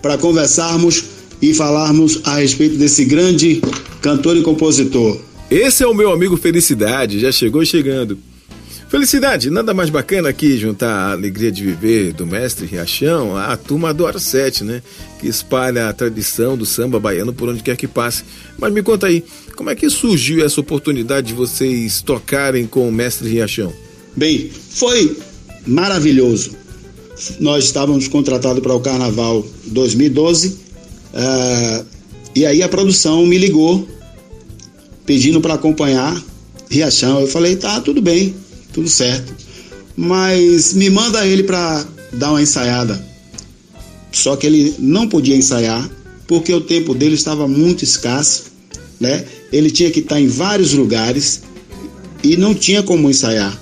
para 0.00 0.18
conversarmos 0.18 1.04
e 1.40 1.54
falarmos 1.54 2.20
a 2.24 2.36
respeito 2.36 2.76
desse 2.76 3.04
grande 3.04 3.62
cantor 4.00 4.36
e 4.36 4.42
compositor. 4.42 5.18
Esse 5.50 5.82
é 5.82 5.86
o 5.86 5.94
meu 5.94 6.12
amigo 6.12 6.36
Felicidade, 6.36 7.20
já 7.20 7.30
chegou 7.30 7.64
chegando. 7.64 8.18
Felicidade, 8.94 9.50
nada 9.50 9.74
mais 9.74 9.90
bacana 9.90 10.32
que 10.32 10.56
juntar 10.56 10.88
a 10.88 11.10
alegria 11.10 11.50
de 11.50 11.64
viver 11.64 12.12
do 12.12 12.24
mestre 12.24 12.64
Riachão 12.64 13.36
à 13.36 13.56
turma 13.56 13.92
do 13.92 14.06
Aro 14.06 14.20
7, 14.20 14.62
né? 14.62 14.84
Que 15.18 15.26
espalha 15.26 15.88
a 15.88 15.92
tradição 15.92 16.56
do 16.56 16.64
samba 16.64 17.00
baiano 17.00 17.32
por 17.32 17.48
onde 17.48 17.60
quer 17.60 17.76
que 17.76 17.88
passe. 17.88 18.22
Mas 18.56 18.72
me 18.72 18.84
conta 18.84 19.08
aí, 19.08 19.24
como 19.56 19.68
é 19.68 19.74
que 19.74 19.90
surgiu 19.90 20.46
essa 20.46 20.60
oportunidade 20.60 21.26
de 21.26 21.34
vocês 21.34 22.02
tocarem 22.02 22.68
com 22.68 22.88
o 22.88 22.92
mestre 22.92 23.28
Riachão? 23.28 23.72
Bem, 24.14 24.48
foi 24.70 25.18
maravilhoso. 25.66 26.52
Nós 27.40 27.64
estávamos 27.64 28.06
contratados 28.06 28.62
para 28.62 28.76
o 28.76 28.80
Carnaval 28.80 29.44
2012 29.66 30.50
uh, 30.50 31.84
e 32.32 32.46
aí 32.46 32.62
a 32.62 32.68
produção 32.68 33.26
me 33.26 33.38
ligou 33.38 33.88
pedindo 35.04 35.40
para 35.40 35.54
acompanhar 35.54 36.16
Riachão. 36.70 37.22
Eu 37.22 37.26
falei, 37.26 37.56
tá, 37.56 37.80
tudo 37.80 38.00
bem 38.00 38.43
tudo 38.74 38.88
certo. 38.88 39.32
Mas 39.96 40.74
me 40.74 40.90
manda 40.90 41.24
ele 41.26 41.44
para 41.44 41.86
dar 42.12 42.30
uma 42.30 42.42
ensaiada. 42.42 43.02
Só 44.12 44.36
que 44.36 44.46
ele 44.46 44.74
não 44.78 45.08
podia 45.08 45.36
ensaiar 45.36 45.88
porque 46.26 46.52
o 46.52 46.60
tempo 46.60 46.94
dele 46.94 47.14
estava 47.14 47.46
muito 47.46 47.84
escasso, 47.84 48.44
né? 49.00 49.24
Ele 49.52 49.70
tinha 49.70 49.90
que 49.90 50.00
estar 50.00 50.20
em 50.20 50.26
vários 50.26 50.72
lugares 50.72 51.42
e 52.22 52.36
não 52.36 52.54
tinha 52.54 52.82
como 52.82 53.08
ensaiar. 53.08 53.58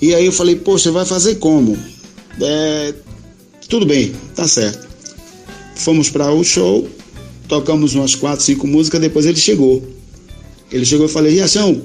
E 0.00 0.14
aí 0.14 0.26
eu 0.26 0.32
falei, 0.32 0.56
poxa, 0.56 0.92
vai 0.92 1.04
fazer 1.04 1.36
como? 1.36 1.76
É, 2.40 2.94
tudo 3.68 3.86
bem, 3.86 4.12
tá 4.34 4.46
certo. 4.46 4.86
Fomos 5.76 6.10
para 6.10 6.30
o 6.30 6.44
show, 6.44 6.88
tocamos 7.48 7.94
umas 7.94 8.14
quatro, 8.14 8.44
cinco 8.44 8.66
músicas, 8.66 9.00
depois 9.00 9.26
ele 9.26 9.38
chegou. 9.38 9.82
Ele 10.70 10.84
chegou 10.84 11.06
e 11.06 11.08
falei, 11.08 11.34
Riachão, 11.34 11.82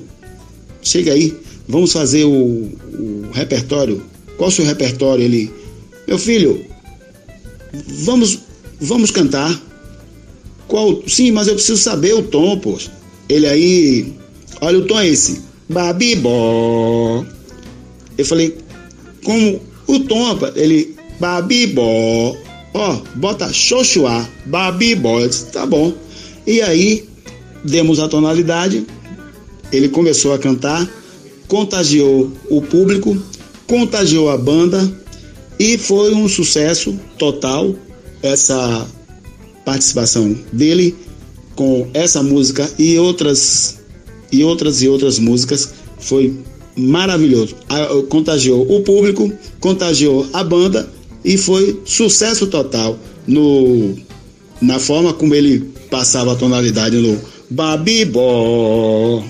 chega 0.82 1.14
aí 1.14 1.36
vamos 1.70 1.94
fazer 1.94 2.26
o, 2.26 2.32
o 2.32 3.30
repertório. 3.32 4.02
Qual 4.36 4.50
o 4.50 4.52
seu 4.52 4.66
repertório? 4.66 5.24
Ele, 5.24 5.52
meu 6.08 6.18
filho, 6.18 6.66
vamos, 8.04 8.40
vamos 8.82 9.12
cantar. 9.12 9.58
Qual? 10.68 11.04
Sim, 11.08 11.32
mas 11.32 11.48
eu 11.48 11.54
preciso 11.54 11.78
saber 11.78 12.14
o 12.16 12.24
tom, 12.24 12.58
poxa. 12.58 12.92
Ele 13.30 13.46
aí, 13.46 14.14
olha 14.60 14.80
o 14.80 14.86
tom 14.86 15.00
é 15.00 15.08
esse, 15.08 15.42
babibó. 15.70 17.24
Eu 18.18 18.26
falei, 18.26 18.58
como 19.24 19.62
o 19.86 20.00
tom, 20.00 20.40
ele, 20.56 20.96
babibó. 21.20 22.36
Ó, 22.74 22.98
bota 23.16 23.54
xoxuá, 23.54 24.28
babibó. 24.46 25.20
Eu 25.20 25.30
disse, 25.30 25.46
tá 25.48 25.66
bom. 25.66 25.94
E 26.48 26.62
aí, 26.62 27.08
demos 27.64 28.00
a 28.00 28.08
tonalidade, 28.08 28.86
ele 29.72 29.90
começou 29.90 30.34
a 30.34 30.40
cantar 30.40 30.90
contagiou 31.50 32.32
o 32.50 32.62
público, 32.62 33.18
contagiou 33.68 34.29
a 34.29 34.38
banda 34.38 34.89
e 35.60 35.77
foi 35.77 36.13
um 36.13 36.29
sucesso 36.29 36.98
total 37.18 37.75
essa 38.24 38.88
participação 39.65 40.34
dele 40.53 40.96
com 41.56 41.89
essa 41.94 42.24
música 42.24 42.70
e 42.79 42.98
outras 42.98 43.79
e 44.32 44.44
outras 44.44 44.82
e 44.82 44.88
outras 44.88 45.20
músicas 45.20 45.74
foi 46.00 46.34
maravilhoso. 46.77 47.56
Contagiou 48.08 48.62
o 48.72 48.82
público, 48.82 49.32
contagiou 49.60 50.27
a 50.32 50.44
banda 50.44 50.88
e 51.25 51.36
foi 51.36 51.82
sucesso 51.84 52.48
total 52.48 52.98
no 53.27 53.96
na 54.62 54.77
forma 54.77 55.13
como 55.13 55.34
ele 55.34 55.72
passava 55.89 56.34
a 56.34 56.36
tonalidade 56.36 56.96
no 56.98 57.20
Babibó. 57.50 59.24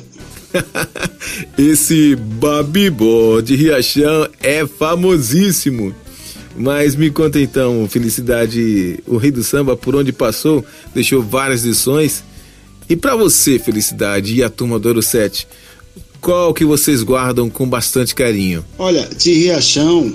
Esse 1.57 2.15
Babibó 2.15 3.41
de 3.41 3.55
Riachão 3.55 4.27
é 4.39 4.65
famosíssimo. 4.65 5.93
Mas 6.55 6.95
me 6.95 7.09
conta 7.09 7.39
então, 7.39 7.87
Felicidade, 7.87 8.99
o 9.07 9.17
Rei 9.17 9.31
do 9.31 9.43
Samba, 9.43 9.77
por 9.77 9.95
onde 9.95 10.11
passou, 10.11 10.65
deixou 10.93 11.21
várias 11.21 11.63
lições. 11.63 12.23
E 12.89 12.95
para 12.95 13.15
você, 13.15 13.57
Felicidade, 13.59 14.35
e 14.35 14.43
a 14.43 14.49
turma 14.49 14.79
do 14.79 14.87
Ouro 14.87 15.01
7, 15.01 15.47
qual 16.19 16.53
que 16.53 16.65
vocês 16.65 17.01
guardam 17.01 17.49
com 17.49 17.69
bastante 17.69 18.13
carinho? 18.13 18.65
Olha, 18.77 19.07
de 19.07 19.31
Riachão, 19.31 20.11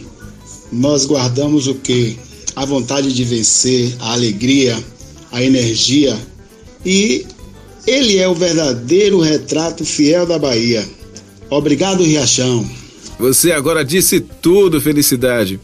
nós 0.71 1.07
guardamos 1.07 1.67
o 1.67 1.75
que? 1.77 2.19
A 2.55 2.65
vontade 2.65 3.13
de 3.13 3.25
vencer, 3.25 3.97
a 4.01 4.13
alegria, 4.13 4.77
a 5.33 5.43
energia 5.43 6.17
e 6.85 7.27
ele 7.87 8.19
é 8.19 8.29
o 8.29 8.35
verdadeiro 8.35 9.21
retrato 9.21 9.85
fiel 9.85 10.27
da 10.27 10.39
Bahia. 10.39 10.85
Obrigado, 11.51 12.03
Riachão. 12.03 12.69
Você 13.19 13.53
agora 13.53 13.85
disse 13.85 14.21
tudo, 14.21 14.81
Felicidade. 14.81 15.61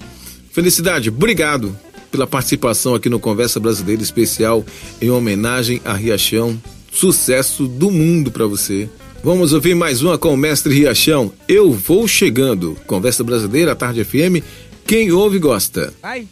Felicidade, 0.52 1.08
obrigado 1.08 1.76
pela 2.10 2.26
participação 2.26 2.94
aqui 2.94 3.08
no 3.08 3.20
Conversa 3.20 3.60
Brasileira 3.60 4.02
Especial 4.02 4.64
em 5.00 5.10
homenagem 5.10 5.80
a 5.84 5.94
Riachão. 5.94 6.60
Sucesso 6.92 7.66
do 7.66 7.90
mundo 7.90 8.30
para 8.30 8.46
você. 8.46 8.88
Vamos 9.22 9.52
ouvir 9.52 9.74
mais 9.74 10.02
uma 10.02 10.18
com 10.18 10.32
o 10.32 10.36
mestre 10.36 10.74
Riachão. 10.74 11.32
Eu 11.46 11.72
vou 11.72 12.08
chegando. 12.08 12.76
Conversa 12.86 13.22
brasileira, 13.22 13.76
tarde 13.76 14.02
FM. 14.02 14.42
Quem 14.86 15.12
ouve 15.12 15.38
gosta. 15.38 15.92
Vai. 16.02 16.26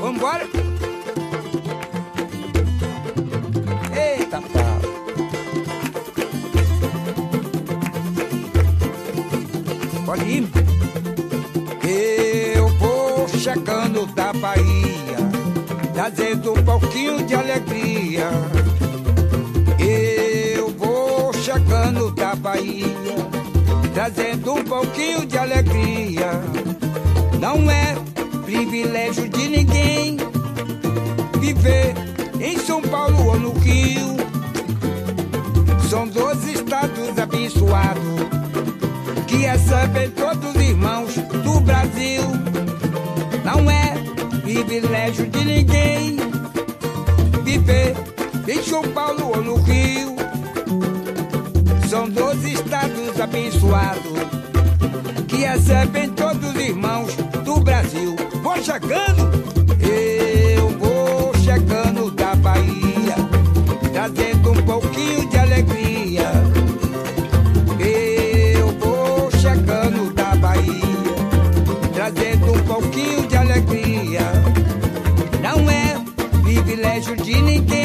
Vambora. 0.00 0.63
Eu 11.82 12.68
vou 12.78 13.28
chegando 13.28 14.06
da 14.14 14.32
Bahia, 14.32 15.16
trazendo 15.92 16.52
um 16.52 16.62
pouquinho 16.62 17.26
de 17.26 17.34
alegria. 17.34 18.30
Eu 20.56 20.68
vou 20.70 21.32
chegando 21.32 22.12
da 22.12 22.36
Bahia, 22.36 22.86
trazendo 23.92 24.54
um 24.54 24.62
pouquinho 24.62 25.26
de 25.26 25.36
alegria. 25.36 26.40
Não 27.40 27.68
é 27.68 27.96
privilégio 28.44 29.28
de 29.28 29.48
ninguém 29.48 30.16
viver 31.40 31.92
em 32.40 32.56
São 32.60 32.80
Paulo 32.80 33.26
ou 33.26 33.40
no 33.40 33.52
Rio. 33.58 34.16
São 35.90 36.06
dois 36.06 36.46
estados 36.46 37.18
abençoados 37.18 38.43
que 39.36 39.46
recebem 39.46 40.10
todos 40.12 40.54
os 40.54 40.62
irmãos 40.62 41.14
do 41.14 41.60
Brasil. 41.60 42.22
Não 43.44 43.68
é 43.68 43.94
privilégio 44.42 45.26
de 45.26 45.44
ninguém 45.44 46.16
viver 47.42 47.96
em 48.46 48.62
São 48.62 48.82
Paulo 48.92 49.32
ou 49.34 49.42
no 49.42 49.56
Rio. 49.56 50.14
São 51.88 52.08
dois 52.08 52.44
estados 52.44 53.20
abençoados 53.20 54.12
que 55.26 55.36
recebem 55.36 56.10
todos 56.10 56.50
os 56.50 56.54
irmãos 56.54 57.14
do 57.44 57.58
Brasil. 57.60 58.14
Vou 58.40 58.56
chegando, 58.62 59.33
privilégio 77.24 77.83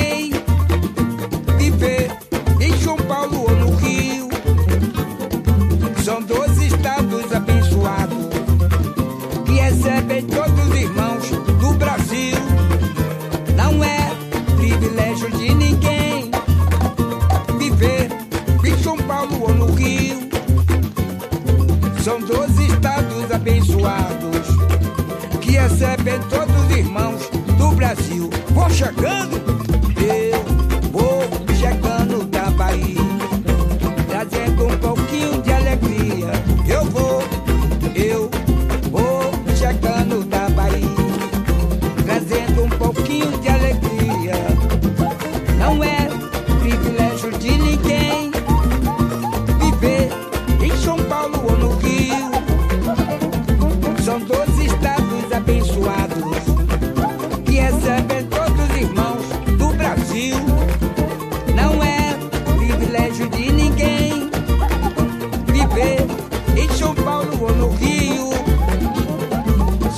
Ou 67.41 67.55
no 67.55 67.69
Rio. 67.69 68.29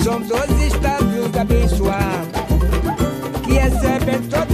São 0.04 0.22
dois 0.22 0.52
estados 0.62 1.38
abençoados 1.40 2.42
que 3.44 3.54
recebem 3.54 4.22
todos 4.30 4.51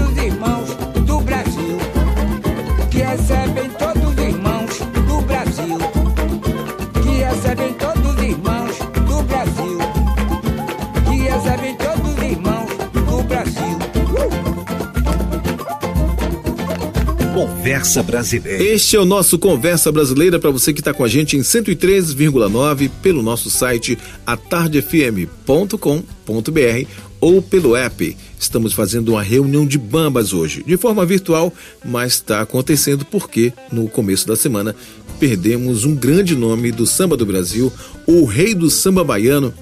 Conversa 17.68 18.02
brasileira. 18.02 18.64
Este 18.64 18.96
é 18.96 19.00
o 19.00 19.04
nosso 19.04 19.38
Conversa 19.38 19.92
Brasileira 19.92 20.40
para 20.40 20.50
você 20.50 20.72
que 20.72 20.80
está 20.80 20.94
com 20.94 21.04
a 21.04 21.08
gente 21.10 21.36
em 21.36 21.42
103,9 21.42 22.90
pelo 23.04 23.22
nosso 23.22 23.50
site 23.50 23.98
atardefm.com.br 24.26 26.88
ou 27.20 27.42
pelo 27.42 27.76
app. 27.76 28.16
Estamos 28.40 28.72
fazendo 28.72 29.10
uma 29.10 29.22
reunião 29.22 29.68
de 29.68 29.78
bambas 29.78 30.32
hoje, 30.32 30.64
de 30.66 30.78
forma 30.78 31.06
virtual, 31.06 31.54
mas 31.84 32.14
está 32.14 32.40
acontecendo 32.40 33.04
porque 33.04 33.52
no 33.70 33.90
começo 33.90 34.26
da 34.26 34.38
semana 34.38 34.74
perdemos 35.20 35.84
um 35.84 35.94
grande 35.94 36.38
nome 36.38 36.72
do 36.72 36.86
samba 36.86 37.18
do 37.18 37.26
Brasil, 37.26 37.70
o 38.06 38.24
rei 38.24 38.56
do 38.56 38.70
samba 38.70 39.04
baiano, 39.04 39.54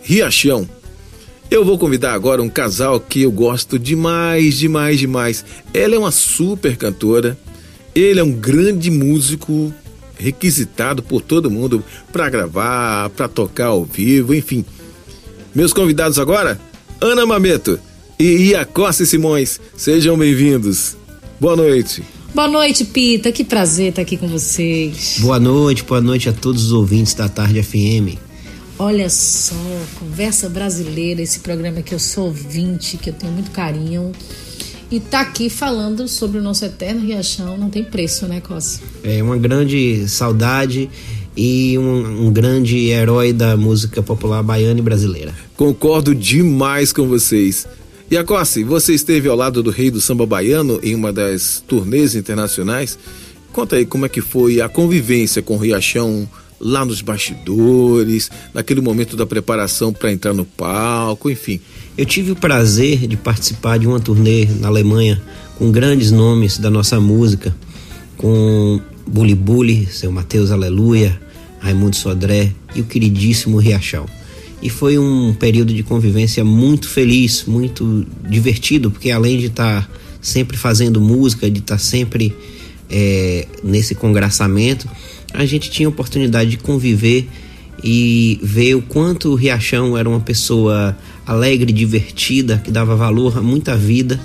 Riachão. 0.00 0.66
Eu 1.50 1.64
vou 1.64 1.78
convidar 1.78 2.14
agora 2.14 2.42
um 2.42 2.48
casal 2.48 2.98
que 2.98 3.22
eu 3.22 3.30
gosto 3.30 3.78
demais, 3.78 4.58
demais, 4.58 4.98
demais. 4.98 5.44
Ela 5.72 5.94
é 5.94 5.98
uma 5.98 6.10
super 6.10 6.76
cantora, 6.76 7.38
ele 7.94 8.18
é 8.18 8.24
um 8.24 8.32
grande 8.32 8.90
músico, 8.90 9.72
requisitado 10.18 11.02
por 11.02 11.20
todo 11.20 11.50
mundo 11.50 11.84
para 12.12 12.28
gravar, 12.28 13.10
para 13.10 13.28
tocar 13.28 13.66
ao 13.66 13.84
vivo, 13.84 14.34
enfim. 14.34 14.64
Meus 15.54 15.72
convidados 15.72 16.18
agora, 16.18 16.58
Ana 17.00 17.24
Mameto 17.26 17.78
e 18.18 18.50
Iacosse 18.50 19.06
Simões, 19.06 19.60
sejam 19.76 20.16
bem-vindos. 20.16 20.96
Boa 21.38 21.56
noite. 21.56 22.02
Boa 22.34 22.48
noite, 22.48 22.84
Pita. 22.84 23.30
Que 23.30 23.44
prazer 23.44 23.90
estar 23.90 24.02
aqui 24.02 24.16
com 24.16 24.26
vocês. 24.26 25.18
Boa 25.20 25.38
noite, 25.38 25.84
boa 25.84 26.00
noite 26.00 26.28
a 26.28 26.32
todos 26.32 26.64
os 26.64 26.72
ouvintes 26.72 27.14
da 27.14 27.28
Tarde 27.28 27.62
FM. 27.62 28.18
Olha 28.78 29.08
só, 29.08 29.54
Conversa 30.00 30.48
Brasileira, 30.48 31.22
esse 31.22 31.38
programa 31.40 31.80
que 31.80 31.94
eu 31.94 31.98
sou 31.98 32.26
ouvinte, 32.26 32.96
que 32.96 33.10
eu 33.10 33.14
tenho 33.14 33.32
muito 33.32 33.52
carinho. 33.52 34.10
E 34.90 34.98
tá 34.98 35.20
aqui 35.20 35.48
falando 35.48 36.08
sobre 36.08 36.38
o 36.38 36.42
nosso 36.42 36.64
eterno 36.64 37.00
Riachão, 37.00 37.56
não 37.56 37.70
tem 37.70 37.84
preço, 37.84 38.26
né, 38.26 38.40
Costa? 38.40 38.84
É 39.02 39.22
uma 39.22 39.36
grande 39.36 40.08
saudade 40.08 40.90
e 41.36 41.78
um, 41.78 42.26
um 42.26 42.32
grande 42.32 42.88
herói 42.88 43.32
da 43.32 43.56
música 43.56 44.02
popular 44.02 44.42
baiana 44.42 44.80
e 44.80 44.82
brasileira. 44.82 45.34
Concordo 45.56 46.14
demais 46.14 46.92
com 46.92 47.06
vocês. 47.06 47.66
Iacossi, 48.10 48.64
você 48.64 48.92
esteve 48.92 49.28
ao 49.28 49.36
lado 49.36 49.62
do 49.62 49.70
rei 49.70 49.90
do 49.90 50.00
samba 50.00 50.26
baiano 50.26 50.80
em 50.82 50.94
uma 50.94 51.12
das 51.12 51.62
turnês 51.66 52.14
internacionais. 52.14 52.98
Conta 53.52 53.76
aí 53.76 53.86
como 53.86 54.04
é 54.04 54.08
que 54.08 54.20
foi 54.20 54.60
a 54.60 54.68
convivência 54.68 55.40
com 55.40 55.54
o 55.54 55.58
Riachão 55.58 56.28
lá 56.60 56.84
nos 56.84 57.00
bastidores, 57.00 58.30
naquele 58.52 58.80
momento 58.80 59.16
da 59.16 59.26
preparação 59.26 59.92
para 59.92 60.12
entrar 60.12 60.32
no 60.32 60.44
palco, 60.44 61.30
enfim. 61.30 61.60
Eu 61.96 62.04
tive 62.04 62.32
o 62.32 62.36
prazer 62.36 63.06
de 63.06 63.16
participar 63.16 63.78
de 63.78 63.86
uma 63.86 64.00
turnê 64.00 64.46
na 64.46 64.68
Alemanha 64.68 65.20
com 65.58 65.70
grandes 65.70 66.10
nomes 66.10 66.58
da 66.58 66.70
nossa 66.70 66.98
música, 67.00 67.54
com 68.16 68.80
Bully 69.06 69.34
Bully, 69.34 69.86
seu 69.86 70.10
Mateus 70.10 70.50
Aleluia, 70.50 71.20
Raimundo 71.60 71.96
Sodré 71.96 72.52
e 72.74 72.80
o 72.80 72.84
queridíssimo 72.84 73.58
Riachão. 73.58 74.06
E 74.60 74.70
foi 74.70 74.98
um 74.98 75.34
período 75.34 75.74
de 75.74 75.82
convivência 75.82 76.44
muito 76.44 76.88
feliz, 76.88 77.44
muito 77.46 78.06
divertido, 78.28 78.90
porque 78.90 79.10
além 79.10 79.38
de 79.38 79.46
estar 79.46 79.88
sempre 80.20 80.56
fazendo 80.56 81.00
música, 81.00 81.50
de 81.50 81.60
estar 81.60 81.78
sempre 81.78 82.34
é, 82.90 83.46
nesse 83.62 83.94
congraçamento, 83.94 84.88
a 85.34 85.44
gente 85.44 85.70
tinha 85.70 85.88
a 85.88 85.90
oportunidade 85.90 86.50
de 86.50 86.58
conviver 86.58 87.28
e 87.82 88.38
ver 88.42 88.76
o 88.76 88.82
quanto 88.82 89.30
o 89.30 89.34
Riachão 89.34 89.98
era 89.98 90.08
uma 90.08 90.20
pessoa 90.20 90.96
alegre, 91.26 91.72
divertida, 91.72 92.62
que 92.64 92.70
dava 92.70 92.94
valor 92.94 93.36
a 93.36 93.42
muita 93.42 93.76
vida 93.76 94.20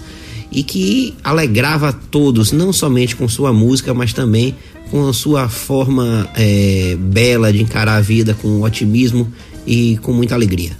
e 0.51 0.63
que 0.63 1.13
alegrava 1.23 1.89
a 1.89 1.93
todos, 1.93 2.51
não 2.51 2.71
somente 2.71 3.15
com 3.15 3.27
sua 3.27 3.51
música, 3.51 3.93
mas 3.93 4.13
também 4.13 4.55
com 4.89 5.07
a 5.07 5.13
sua 5.13 5.49
forma 5.49 6.29
é, 6.35 6.95
bela 6.99 7.51
de 7.51 7.61
encarar 7.61 7.97
a 7.97 8.01
vida 8.01 8.33
com 8.33 8.61
otimismo 8.61 9.31
e 9.65 9.97
com 10.01 10.13
muita 10.13 10.35
alegria. 10.35 10.71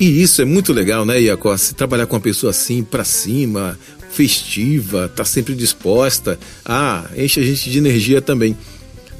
E 0.00 0.22
isso 0.22 0.40
é 0.40 0.44
muito 0.44 0.72
legal, 0.72 1.04
né, 1.04 1.20
Iacossi? 1.20 1.74
Trabalhar 1.74 2.06
com 2.06 2.14
uma 2.14 2.22
pessoa 2.22 2.50
assim, 2.50 2.84
pra 2.84 3.04
cima, 3.04 3.78
festiva, 4.10 5.08
tá 5.08 5.24
sempre 5.24 5.54
disposta. 5.54 6.38
Ah, 6.64 7.04
enche 7.16 7.40
a 7.40 7.42
gente 7.42 7.68
de 7.70 7.78
energia 7.78 8.22
também. 8.22 8.56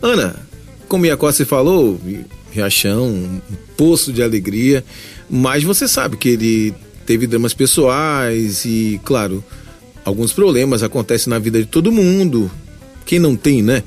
Ana, 0.01 0.37
como 0.89 1.07
Iacossi 1.07 1.45
falou, 1.45 2.01
Riachão, 2.51 3.07
um 3.07 3.41
poço 3.77 4.13
de 4.13 4.23
alegria, 4.23 4.85
mas 5.29 5.63
você 5.63 5.87
sabe 5.87 6.17
que 6.17 6.31
ele 6.31 6.75
teve 7.05 7.27
dramas 7.27 7.55
pessoais 7.55 8.65
e, 8.65 9.01
claro, 9.05 9.43
alguns 10.05 10.33
problemas 10.33 10.83
acontecem 10.83 11.31
na 11.31 11.39
vida 11.39 11.59
de 11.59 11.67
todo 11.67 11.93
mundo. 11.93 12.51
Quem 13.05 13.19
não 13.19 13.35
tem, 13.35 13.63
né? 13.63 13.83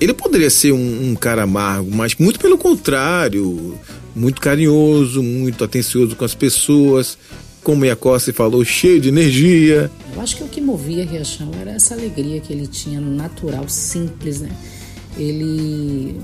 Ele 0.00 0.12
poderia 0.12 0.50
ser 0.50 0.72
um, 0.72 1.10
um, 1.10 1.14
cara 1.14 1.44
amargo, 1.44 1.90
mas 1.90 2.14
muito 2.16 2.38
pelo 2.40 2.58
contrário, 2.58 3.78
muito 4.14 4.40
carinhoso, 4.40 5.22
muito 5.22 5.62
atencioso 5.62 6.16
com 6.16 6.24
as 6.24 6.34
pessoas, 6.34 7.16
como 7.64 7.90
a 7.90 7.96
Costa 7.96 8.32
falou, 8.32 8.62
cheio 8.64 9.00
de 9.00 9.08
energia. 9.08 9.90
Eu 10.14 10.20
acho 10.20 10.36
que 10.36 10.44
o 10.44 10.48
que 10.48 10.60
movia 10.60 11.04
Riachão 11.04 11.50
era 11.58 11.72
essa 11.72 11.94
alegria 11.94 12.38
que 12.40 12.52
ele 12.52 12.66
tinha 12.66 13.00
natural, 13.00 13.66
simples, 13.68 14.40
né? 14.42 14.50
Ele, 15.16 16.20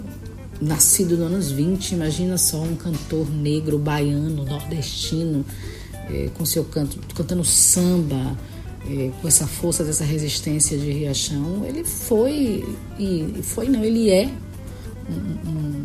nascido 0.60 1.16
nos 1.16 1.26
anos 1.26 1.50
20, 1.50 1.92
imagina 1.92 2.36
só 2.36 2.62
um 2.62 2.76
cantor 2.76 3.28
negro, 3.30 3.78
baiano, 3.78 4.44
nordestino, 4.44 5.44
é, 6.10 6.28
com 6.34 6.44
seu 6.44 6.62
canto, 6.64 6.98
cantando 7.14 7.42
samba, 7.42 8.36
é, 8.88 9.10
com 9.20 9.26
essa 9.26 9.46
força 9.46 9.82
dessa 9.82 10.04
resistência 10.04 10.76
de 10.76 10.90
Riachão, 10.90 11.64
ele 11.66 11.84
foi 11.84 12.64
e 12.98 13.40
foi 13.42 13.68
não, 13.68 13.84
ele 13.84 14.10
é 14.10 14.30
um, 15.08 15.50
um, 15.50 15.84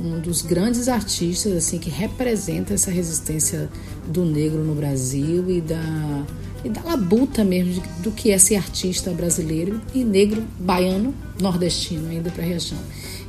um, 0.00 0.20
dos 0.20 0.42
grandes 0.42 0.88
artistas 0.88 1.52
assim 1.52 1.78
que 1.78 1.90
representa 1.90 2.74
essa 2.74 2.90
resistência 2.90 3.68
do 4.06 4.24
negro 4.24 4.62
no 4.62 4.74
Brasil 4.74 5.50
e 5.50 5.60
da 5.60 6.24
e 6.64 6.68
da 6.70 6.82
labuta 6.82 7.44
mesmo 7.44 7.74
de, 7.74 7.80
do 8.02 8.10
que 8.10 8.30
é 8.30 8.38
ser 8.38 8.56
artista 8.56 9.10
brasileiro 9.10 9.80
e 9.94 10.02
negro 10.02 10.42
baiano 10.58 11.14
nordestino 11.38 12.08
ainda 12.08 12.30
para 12.30 12.42
Riachão. 12.42 12.78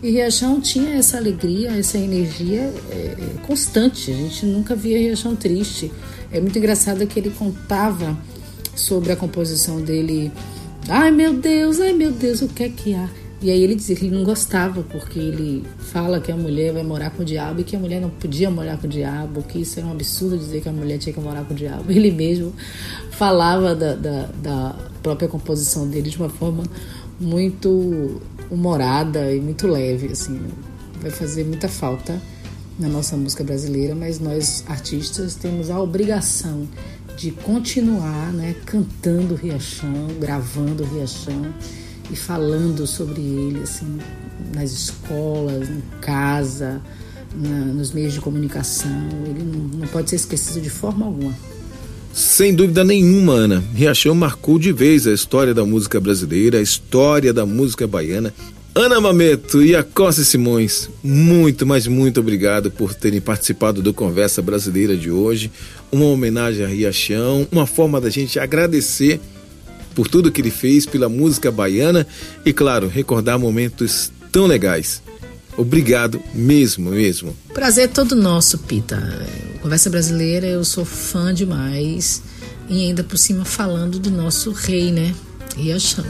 E 0.02 0.10
Riachão 0.10 0.62
tinha 0.62 0.96
essa 0.96 1.18
alegria, 1.18 1.72
essa 1.72 1.98
energia 1.98 2.74
é, 2.90 3.16
constante. 3.46 4.12
A 4.12 4.16
gente 4.16 4.46
nunca 4.46 4.74
via 4.74 4.98
Riachão 4.98 5.36
triste. 5.36 5.92
É 6.32 6.40
muito 6.40 6.58
engraçado 6.58 7.06
que 7.06 7.20
ele 7.20 7.30
contava 7.30 8.18
sobre 8.76 9.12
a 9.12 9.16
composição 9.16 9.82
dele. 9.82 10.32
Ai 10.88 11.12
meu 11.12 11.34
Deus, 11.34 11.80
ai 11.80 11.92
meu 11.92 12.12
Deus, 12.12 12.42
o 12.42 12.48
que 12.48 12.64
é 12.64 12.70
que 12.70 12.94
há? 12.94 13.10
E 13.42 13.52
aí 13.52 13.62
ele 13.62 13.76
dizia 13.76 13.96
que 13.96 14.06
ele 14.06 14.16
não 14.16 14.24
gostava, 14.24 14.82
porque 14.84 15.20
ele 15.20 15.64
fala 15.78 16.20
que 16.20 16.32
a 16.32 16.38
mulher 16.38 16.74
vai 16.74 16.84
morar 16.84 17.10
com 17.12 17.22
o 17.22 17.26
diabo 17.26 17.62
e 17.62 17.64
que 17.64 17.76
a 17.76 17.80
mulher 17.80 18.00
não 18.00 18.10
podia 18.10 18.50
morar 18.50 18.78
com 18.78 18.88
o 18.88 18.90
diabo, 18.90 19.44
que 19.44 19.60
isso 19.60 19.78
era 19.78 19.88
um 19.88 19.92
absurdo 19.92 20.38
dizer 20.38 20.62
que 20.62 20.70
a 20.70 20.72
mulher 20.72 20.98
tinha 20.98 21.14
que 21.14 21.20
morar 21.20 21.44
com 21.44 21.54
o 21.54 21.58
diabo. 21.58 21.84
Ele 21.92 22.12
mesmo 22.12 22.54
falava 23.12 23.76
da, 23.76 23.94
da, 23.94 24.30
da 24.42 24.76
própria 25.04 25.28
composição 25.28 25.88
dele 25.88 26.10
de 26.10 26.18
uma 26.18 26.30
forma 26.30 26.64
muito 27.20 28.22
humorada 28.50 29.34
e 29.34 29.40
muito 29.40 29.68
leve, 29.68 30.08
assim. 30.08 30.40
Vai 31.02 31.12
fazer 31.12 31.44
muita 31.44 31.68
falta 31.68 32.20
na 32.80 32.88
nossa 32.88 33.16
música 33.16 33.44
brasileira, 33.44 33.94
mas 33.96 34.20
nós 34.20 34.64
artistas 34.68 35.36
temos 35.36 35.70
a 35.70 35.80
obrigação 35.80 36.68
de 37.18 37.32
continuar 37.32 38.34
né, 38.34 38.56
cantando 38.66 39.36
Riachão, 39.36 40.08
gravando 40.20 40.84
Riachão 40.84 41.54
e 42.12 42.16
falando 42.16 42.86
sobre 42.86 43.22
ele 43.22 43.62
assim, 43.64 44.00
nas 44.54 44.72
escolas, 44.72 45.70
em 45.70 45.82
casa, 46.02 46.82
na, 47.36 47.66
nos 47.66 47.92
meios 47.92 48.14
de 48.14 48.22
comunicação. 48.22 48.92
Ele 49.26 49.44
não, 49.44 49.80
não 49.80 49.88
pode 49.88 50.10
ser 50.10 50.18
esquecido 50.18 50.62
de 50.62 50.70
forma 50.70 51.06
alguma. 51.06 51.34
Sem 52.14 52.56
dúvida 52.56 52.84
nenhuma, 52.84 53.34
Ana. 53.34 53.64
Riachão 53.74 54.16
marcou 54.16 54.58
de 54.58 54.72
vez 54.72 55.06
a 55.06 55.12
história 55.12 55.54
da 55.54 55.66
música 55.66 56.00
brasileira, 56.00 56.60
a 56.60 56.62
história 56.62 57.34
da 57.34 57.46
música 57.46 57.86
baiana 57.86 58.34
Ana 58.78 59.00
Mameto 59.00 59.64
e 59.64 59.74
a 59.74 59.82
Costa 59.82 60.22
Simões, 60.22 60.90
muito, 61.02 61.66
mas 61.66 61.88
muito 61.88 62.20
obrigado 62.20 62.70
por 62.70 62.94
terem 62.94 63.22
participado 63.22 63.82
do 63.82 63.94
Conversa 63.94 64.42
Brasileira 64.42 64.98
de 64.98 65.10
hoje. 65.10 65.50
Uma 65.90 66.08
homenagem 66.08 66.66
a 66.66 66.68
Riachão, 66.68 67.48
uma 67.50 67.66
forma 67.66 68.02
da 68.02 68.10
gente 68.10 68.38
agradecer 68.38 69.22
por 69.96 70.08
tudo 70.08 70.32
que 70.32 70.42
ele 70.42 70.52
fez 70.52 70.86
pela 70.86 71.10
música 71.10 71.50
baiana 71.50 72.06
e, 72.46 72.54
claro, 72.54 72.88
recordar 72.88 73.40
momentos 73.40 74.12
tão 74.32 74.46
legais. 74.46 75.02
Obrigado 75.58 76.22
mesmo, 76.34 76.92
mesmo. 76.92 77.36
Prazer 77.54 77.90
todo 77.90 78.14
nosso, 78.14 78.58
Pita. 78.60 79.02
Conversa 79.62 79.90
Brasileira, 79.90 80.46
eu 80.46 80.66
sou 80.66 80.84
fã 80.84 81.34
demais. 81.34 82.22
E 82.70 82.88
ainda 82.88 83.04
por 83.04 83.18
cima 83.18 83.46
falando 83.46 83.98
do 83.98 84.12
nosso 84.12 84.52
rei, 84.52 84.92
né? 84.92 85.16
Riachão. 85.56 86.06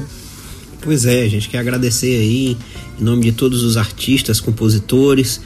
Pois 0.81 1.05
é, 1.05 1.23
a 1.23 1.29
gente 1.29 1.49
quer 1.49 1.59
agradecer 1.59 2.19
aí, 2.19 2.57
em 2.99 3.03
nome 3.03 3.25
de 3.25 3.31
todos 3.33 3.63
os 3.63 3.77
artistas, 3.77 4.39
compositores, 4.39 5.41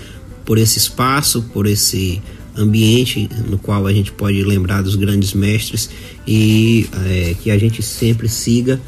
por 0.45 0.58
esse 0.58 0.78
espaço, 0.78 1.41
por 1.54 1.65
esse 1.65 2.21
ambiente 2.57 3.29
no 3.47 3.57
qual 3.57 3.85
a 3.88 3.93
gente 3.93 4.12
pode 4.12 4.43
lembrar 4.43 4.81
dos 4.81 4.95
grandes 4.95 5.33
mestres 5.33 5.89
e 6.27 6.88
é, 7.05 7.35
que 7.41 7.49
a 7.49 7.57
gente 7.57 7.81
sempre 7.81 8.27
siga 8.29 8.79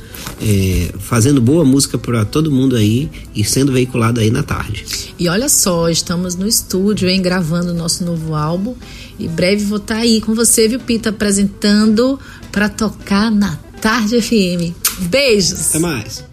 é, 0.41 0.93
fazendo 0.99 1.41
boa 1.41 1.63
música 1.63 1.97
para 1.97 2.23
todo 2.25 2.51
mundo 2.51 2.75
aí 2.75 3.09
e 3.35 3.43
sendo 3.43 3.71
veiculado 3.71 4.19
aí 4.19 4.29
na 4.29 4.43
tarde. 4.43 4.85
E 5.17 5.27
olha 5.27 5.49
só, 5.49 5.89
estamos 5.89 6.35
no 6.35 6.47
estúdio, 6.47 7.09
hein, 7.09 7.21
gravando 7.21 7.71
o 7.71 7.75
nosso 7.75 8.03
novo 8.03 8.35
álbum 8.35 8.75
e 9.17 9.27
breve 9.27 9.65
vou 9.65 9.77
estar 9.77 9.95
tá 9.95 10.01
aí 10.01 10.21
com 10.21 10.33
você, 10.33 10.67
viu, 10.67 10.79
Pita, 10.79 11.09
apresentando 11.09 12.19
para 12.51 12.69
tocar 12.69 13.31
na 13.31 13.57
Tarde 13.81 14.21
FM. 14.21 14.75
Beijos! 15.09 15.69
Até 15.69 15.79
mais! 15.79 16.30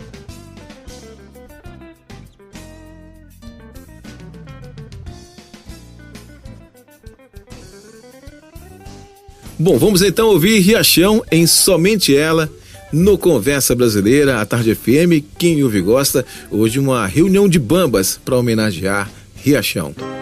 Bom, 9.60 9.76
vamos 9.76 10.02
então 10.02 10.28
ouvir 10.28 10.60
Riachão 10.60 11.20
em 11.32 11.44
Somente 11.44 12.16
Ela, 12.16 12.48
no 12.92 13.18
Conversa 13.18 13.74
Brasileira, 13.74 14.40
a 14.40 14.46
Tarde 14.46 14.72
FM. 14.72 15.26
Quem 15.36 15.64
ouve 15.64 15.80
gosta, 15.80 16.24
hoje 16.48 16.78
uma 16.78 17.04
reunião 17.08 17.48
de 17.48 17.58
bambas 17.58 18.20
para 18.24 18.36
homenagear 18.36 19.10
Riachão. 19.34 20.17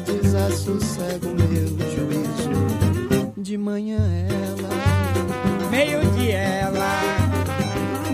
Desassossego 0.00 1.28
meu 1.28 1.68
juízo. 1.94 2.50
De 3.36 3.56
manhã 3.56 3.98
ela, 4.28 5.70
meio 5.70 6.00
de 6.12 6.30
ela, 6.30 7.00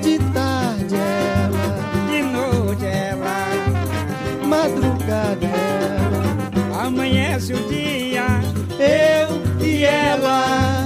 de 0.02 0.18
tarde 0.32 0.94
ela, 0.94 1.78
de 2.10 2.22
noite 2.22 2.84
ela, 2.84 4.46
madrugada 4.46 5.46
ela, 5.46 6.86
amanhece 6.86 7.54
o 7.54 7.68
dia, 7.68 8.26
eu 8.78 9.66
e 9.66 9.84
ela. 9.84 10.81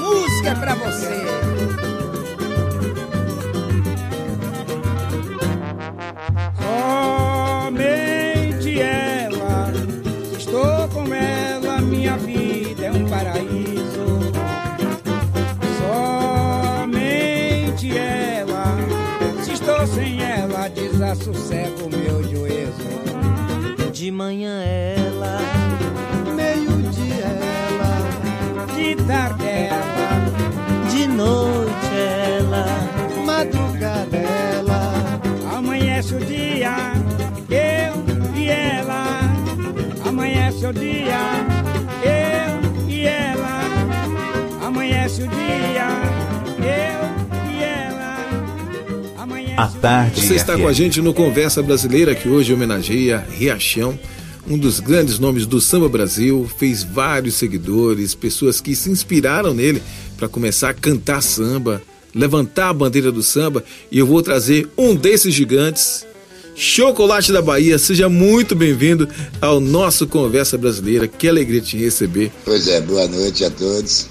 Música 0.00 0.50
é 0.50 0.54
pra 0.54 0.74
você. 0.74 1.20
Somente 7.70 8.80
ela, 8.80 9.72
estou 10.38 10.88
com 10.88 11.14
ela, 11.14 11.80
minha 11.80 12.16
vida 12.16 12.86
é 12.86 12.92
um 12.92 13.06
paraíso. 13.08 14.32
Somente 15.78 17.96
ela, 17.96 18.76
se 19.42 19.52
estou 19.52 19.86
sem 19.86 20.22
ela, 20.22 20.68
desassossego 20.68 21.88
meu 21.90 22.22
juízo. 22.22 22.90
De 23.92 24.10
manhã 24.10 24.62
ela, 24.62 25.38
De 28.80 28.96
tarde 28.96 29.44
ela, 29.44 30.90
de 30.90 31.06
noite 31.06 31.94
ela, 31.94 32.64
madrugada 33.26 34.16
ela, 34.16 35.20
amanhece 35.54 36.14
o 36.14 36.18
dia, 36.18 36.94
eu 37.50 38.34
e 38.34 38.48
ela. 38.48 39.20
Amanhece 40.02 40.66
o 40.66 40.72
dia, 40.72 41.20
eu 42.02 42.88
e 42.88 43.06
ela. 43.06 43.60
Amanhece 44.66 45.24
o 45.24 45.28
dia, 45.28 45.88
eu 46.58 47.52
e 47.52 47.62
ela. 47.62 48.16
Amanhece 49.18 49.76
o 49.76 49.80
tarde 49.80 50.26
Você 50.26 50.34
está 50.36 50.56
FM. 50.56 50.62
com 50.62 50.68
a 50.68 50.72
gente 50.72 51.02
no 51.02 51.12
Conversa 51.12 51.62
Brasileira, 51.62 52.14
que 52.14 52.30
hoje 52.30 52.54
homenageia 52.54 53.26
Riachão, 53.30 53.98
um 54.50 54.58
dos 54.58 54.80
grandes 54.80 55.20
nomes 55.20 55.46
do 55.46 55.60
samba 55.60 55.88
Brasil, 55.88 56.50
fez 56.58 56.82
vários 56.82 57.36
seguidores, 57.36 58.16
pessoas 58.16 58.60
que 58.60 58.74
se 58.74 58.90
inspiraram 58.90 59.54
nele 59.54 59.80
para 60.16 60.28
começar 60.28 60.70
a 60.70 60.74
cantar 60.74 61.22
samba, 61.22 61.80
levantar 62.12 62.70
a 62.70 62.74
bandeira 62.74 63.12
do 63.12 63.22
samba, 63.22 63.62
e 63.92 63.98
eu 64.00 64.06
vou 64.06 64.20
trazer 64.22 64.68
um 64.76 64.96
desses 64.96 65.32
gigantes, 65.32 66.04
Chocolate 66.56 67.32
da 67.32 67.40
Bahia. 67.40 67.78
Seja 67.78 68.08
muito 68.08 68.56
bem-vindo 68.56 69.08
ao 69.40 69.60
nosso 69.60 70.06
Conversa 70.06 70.58
Brasileira. 70.58 71.06
Que 71.06 71.28
alegria 71.28 71.60
te 71.60 71.78
receber. 71.78 72.30
Pois 72.44 72.66
é, 72.66 72.80
boa 72.80 73.06
noite 73.06 73.44
a 73.44 73.50
todos. 73.50 74.08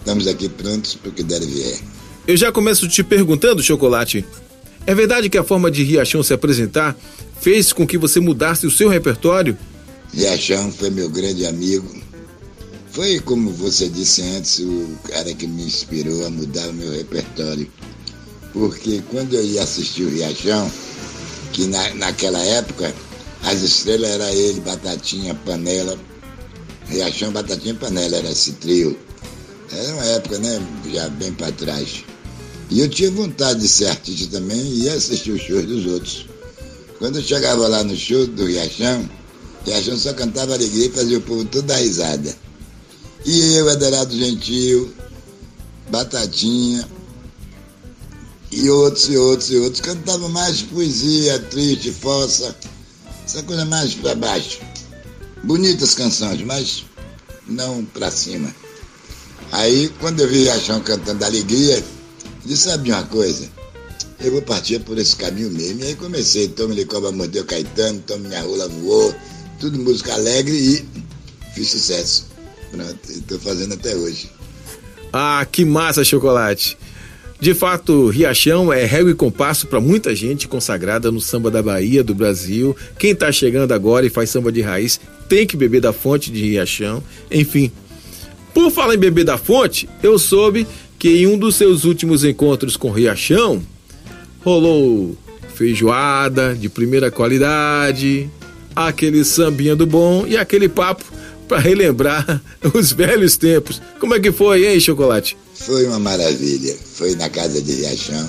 Estamos 0.00 0.26
aqui 0.26 0.48
prontos 0.48 0.96
para 0.96 1.08
o 1.08 1.12
que 1.12 1.22
der 1.22 1.40
e 1.42 1.46
vier. 1.46 1.78
Eu 2.26 2.36
já 2.36 2.52
começo 2.52 2.86
te 2.88 3.02
perguntando, 3.02 3.62
Chocolate. 3.62 4.24
É 4.86 4.94
verdade 4.94 5.28
que 5.28 5.36
a 5.36 5.42
forma 5.42 5.70
de 5.70 5.82
Riachão 5.82 6.22
se 6.22 6.32
apresentar 6.32 6.96
fez 7.40 7.72
com 7.72 7.86
que 7.86 7.98
você 7.98 8.20
mudasse 8.20 8.66
o 8.66 8.70
seu 8.70 8.88
repertório? 8.88 9.58
Riachão 10.14 10.70
foi 10.70 10.90
meu 10.90 11.10
grande 11.10 11.44
amigo. 11.44 11.92
Foi, 12.92 13.18
como 13.20 13.50
você 13.50 13.88
disse 13.88 14.22
antes, 14.22 14.60
o 14.60 14.96
cara 15.08 15.34
que 15.34 15.46
me 15.46 15.64
inspirou 15.64 16.24
a 16.24 16.30
mudar 16.30 16.68
o 16.68 16.72
meu 16.72 16.92
repertório. 16.92 17.68
Porque 18.52 19.02
quando 19.10 19.34
eu 19.34 19.44
ia 19.44 19.62
assistir 19.62 20.04
o 20.04 20.08
Riachão, 20.08 20.70
que 21.52 21.66
na, 21.66 21.92
naquela 21.94 22.38
época 22.38 22.94
as 23.42 23.62
estrelas 23.62 24.10
era 24.10 24.32
ele, 24.32 24.60
Batatinha, 24.60 25.34
Panela. 25.34 25.98
Riachão, 26.88 27.32
Batatinha 27.32 27.74
Panela 27.74 28.16
era 28.16 28.30
esse 28.30 28.52
trio. 28.52 28.96
Era 29.70 29.94
uma 29.94 30.04
época, 30.04 30.38
né, 30.38 30.62
já 30.92 31.08
bem 31.08 31.32
para 31.32 31.52
trás. 31.52 32.04
E 32.70 32.80
eu 32.80 32.88
tinha 32.88 33.10
vontade 33.10 33.60
de 33.60 33.68
ser 33.68 33.86
artista 33.86 34.38
também 34.38 34.78
e 34.78 34.88
assistir 34.88 35.30
os 35.30 35.42
shows 35.42 35.66
dos 35.66 35.86
outros. 35.86 36.26
Quando 36.98 37.16
eu 37.16 37.22
chegava 37.22 37.68
lá 37.68 37.84
no 37.84 37.96
show 37.96 38.26
do 38.26 38.46
Riachão, 38.46 39.08
Riachão 39.64 39.96
só 39.96 40.12
cantava 40.14 40.54
alegria 40.54 40.86
e 40.86 40.92
fazia 40.92 41.18
o 41.18 41.22
povo 41.22 41.44
todo 41.44 41.66
dar 41.66 41.76
risada. 41.76 42.34
E 43.24 43.54
eu, 43.54 43.68
Adorado 43.68 44.16
Gentil, 44.16 44.92
Batatinha, 45.90 46.88
e 48.50 48.70
outros, 48.70 49.08
e 49.08 49.16
outros, 49.16 49.50
e 49.50 49.56
outros, 49.56 49.80
cantavam 49.80 50.28
mais 50.28 50.62
poesia, 50.62 51.38
triste, 51.50 51.92
falsa, 51.92 52.56
essa 53.24 53.42
coisa 53.42 53.64
mais 53.64 53.94
para 53.94 54.14
baixo. 54.14 54.60
Bonitas 55.44 55.94
canções, 55.94 56.40
mas 56.42 56.84
não 57.46 57.84
para 57.84 58.10
cima. 58.10 58.54
Aí, 59.52 59.88
quando 60.00 60.20
eu 60.20 60.28
vi 60.28 60.44
Riachão 60.44 60.80
cantando 60.80 61.24
alegria, 61.24 61.84
disse, 62.46 62.68
sabe 62.68 62.90
uma 62.90 63.02
coisa? 63.04 63.48
Eu 64.20 64.32
vou 64.32 64.42
partir 64.42 64.80
por 64.80 64.96
esse 64.98 65.14
caminho 65.14 65.50
mesmo. 65.50 65.80
E 65.80 65.88
aí 65.88 65.94
comecei, 65.94 66.48
Tome 66.48 66.74
Licoba 66.74 67.12
Mordeu 67.12 67.44
Caetano, 67.44 68.00
Tome 68.00 68.28
Minha 68.28 68.42
Rola 68.42 68.68
Voou, 68.68 69.14
tudo 69.60 69.78
música 69.78 70.14
alegre 70.14 70.54
e 70.54 70.84
fiz 71.54 71.70
sucesso. 71.70 72.26
Pronto, 72.70 72.98
estou 73.08 73.38
fazendo 73.38 73.74
até 73.74 73.94
hoje. 73.94 74.30
Ah, 75.12 75.46
que 75.50 75.64
massa, 75.64 76.04
Chocolate! 76.04 76.76
De 77.38 77.52
fato, 77.52 78.08
Riachão 78.08 78.72
é 78.72 78.84
réu 78.86 79.10
e 79.10 79.14
compasso 79.14 79.66
para 79.66 79.78
muita 79.78 80.14
gente 80.14 80.48
consagrada 80.48 81.10
no 81.12 81.20
samba 81.20 81.50
da 81.50 81.62
Bahia, 81.62 82.02
do 82.02 82.14
Brasil. 82.14 82.74
Quem 82.98 83.10
está 83.10 83.30
chegando 83.30 83.72
agora 83.72 84.06
e 84.06 84.10
faz 84.10 84.30
samba 84.30 84.50
de 84.50 84.62
raiz 84.62 84.98
tem 85.28 85.46
que 85.46 85.56
beber 85.56 85.82
da 85.82 85.92
fonte 85.92 86.30
de 86.30 86.40
Riachão. 86.40 87.02
Enfim, 87.30 87.70
por 88.54 88.70
falar 88.70 88.94
em 88.94 88.98
beber 88.98 89.24
da 89.24 89.36
fonte, 89.36 89.86
eu 90.02 90.18
soube 90.18 90.66
que 91.06 91.22
em 91.22 91.26
um 91.28 91.38
dos 91.38 91.54
seus 91.54 91.84
últimos 91.84 92.24
encontros 92.24 92.76
com 92.76 92.90
Riachão 92.90 93.62
rolou 94.44 95.16
feijoada 95.54 96.52
de 96.52 96.68
primeira 96.68 97.12
qualidade, 97.12 98.28
aquele 98.74 99.24
sambinha 99.24 99.76
do 99.76 99.86
bom 99.86 100.26
e 100.26 100.36
aquele 100.36 100.68
papo 100.68 101.04
para 101.46 101.60
relembrar 101.60 102.42
os 102.74 102.90
velhos 102.90 103.36
tempos. 103.36 103.80
Como 104.00 104.16
é 104.16 104.18
que 104.18 104.32
foi, 104.32 104.66
hein, 104.66 104.80
Chocolate? 104.80 105.36
Foi 105.54 105.86
uma 105.86 106.00
maravilha. 106.00 106.74
Foi 106.96 107.14
na 107.14 107.30
casa 107.30 107.62
de 107.62 107.72
Riachão, 107.72 108.28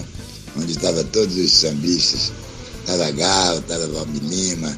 onde 0.55 0.73
estavam 0.73 1.03
todos 1.05 1.35
os 1.35 1.51
sambistas. 1.51 2.31
Estava 2.81 3.09
Gal, 3.09 3.57
estava 3.57 3.87
Valmir 3.87 4.21
Lima, 4.21 4.77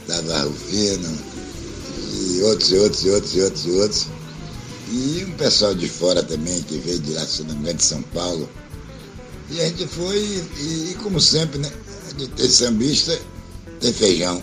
estava 0.00 0.40
Rufino, 0.44 1.18
e 2.32 2.42
outros, 2.44 2.72
e 2.72 2.78
outros, 2.78 3.04
e 3.04 3.10
outros, 3.10 3.34
e 3.34 3.40
outros, 3.42 3.66
e 3.66 3.70
outros. 3.72 4.06
E 4.88 5.24
um 5.24 5.32
pessoal 5.32 5.74
de 5.74 5.88
fora 5.88 6.22
também, 6.22 6.62
que 6.62 6.78
veio 6.78 7.00
de 7.00 7.12
lá, 7.12 7.26
se 7.26 7.42
não 7.42 7.60
de 7.60 7.82
São 7.82 8.02
Paulo. 8.02 8.48
E 9.50 9.60
a 9.60 9.64
gente 9.64 9.86
foi, 9.86 10.18
e, 10.58 10.90
e 10.90 10.96
como 11.02 11.20
sempre, 11.20 11.58
né? 11.58 11.70
Onde 12.12 12.28
tem 12.28 12.48
sambista, 12.48 13.18
tem 13.80 13.92
feijão. 13.92 14.42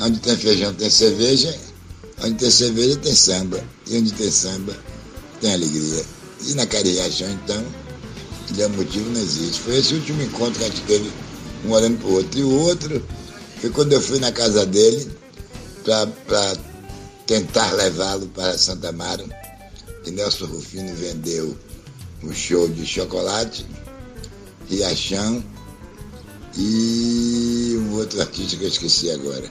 Onde 0.00 0.18
tem 0.18 0.36
feijão 0.36 0.74
tem 0.74 0.90
cerveja, 0.90 1.56
onde 2.24 2.34
tem 2.34 2.50
cerveja 2.50 2.96
tem 2.96 3.14
samba. 3.14 3.62
E 3.88 3.98
onde 3.98 4.12
tem 4.12 4.30
samba 4.30 4.76
tem 5.40 5.54
alegria. 5.54 6.04
E 6.44 6.54
na 6.54 6.66
Cariachão, 6.66 7.30
então, 7.30 7.64
é 8.58 8.66
motivo 8.68 9.10
não 9.10 9.20
existe. 9.20 9.60
Foi 9.60 9.78
esse 9.78 9.94
último 9.94 10.22
encontro 10.22 10.58
que 10.58 10.64
a 10.64 10.68
gente 10.68 10.82
teve, 10.82 11.10
um 11.64 11.70
olhando 11.70 11.98
para 11.98 12.08
o 12.08 12.14
outro. 12.14 12.38
E 12.38 12.42
o 12.42 12.50
outro 12.50 13.02
foi 13.60 13.70
quando 13.70 13.92
eu 13.92 14.00
fui 14.00 14.18
na 14.18 14.32
casa 14.32 14.66
dele 14.66 15.08
para 15.84 16.56
tentar 17.26 17.72
levá-lo 17.72 18.26
para 18.28 18.58
Santa 18.58 18.88
Amaro. 18.88 19.41
E 20.04 20.10
Nelson 20.10 20.46
Rufino 20.46 20.94
vendeu 20.96 21.56
um 22.22 22.32
show 22.32 22.68
de 22.68 22.86
chocolate, 22.86 23.64
Riachão 24.68 25.42
e 26.56 27.76
um 27.78 27.94
outro 27.94 28.20
artista 28.20 28.56
que 28.56 28.64
eu 28.64 28.68
esqueci 28.68 29.10
agora, 29.10 29.50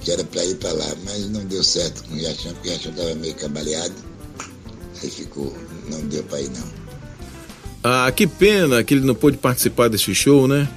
que 0.00 0.10
era 0.10 0.24
para 0.24 0.44
ir 0.44 0.56
para 0.56 0.72
lá, 0.72 0.94
mas 1.04 1.28
não 1.30 1.44
deu 1.44 1.62
certo 1.62 2.04
com 2.04 2.14
o 2.14 2.16
Riachão, 2.16 2.52
porque 2.54 2.68
o 2.68 2.72
Riachão 2.72 2.92
estava 2.92 3.14
meio 3.14 3.34
cambaleado. 3.34 3.94
Aí 5.02 5.10
ficou, 5.10 5.56
não 5.90 6.00
deu 6.06 6.22
para 6.24 6.40
ir 6.40 6.50
não. 6.50 6.86
Ah, 7.82 8.10
que 8.10 8.26
pena 8.26 8.82
que 8.82 8.94
ele 8.94 9.06
não 9.06 9.14
pôde 9.14 9.36
participar 9.36 9.88
desse 9.88 10.14
show, 10.14 10.48
né? 10.48 10.68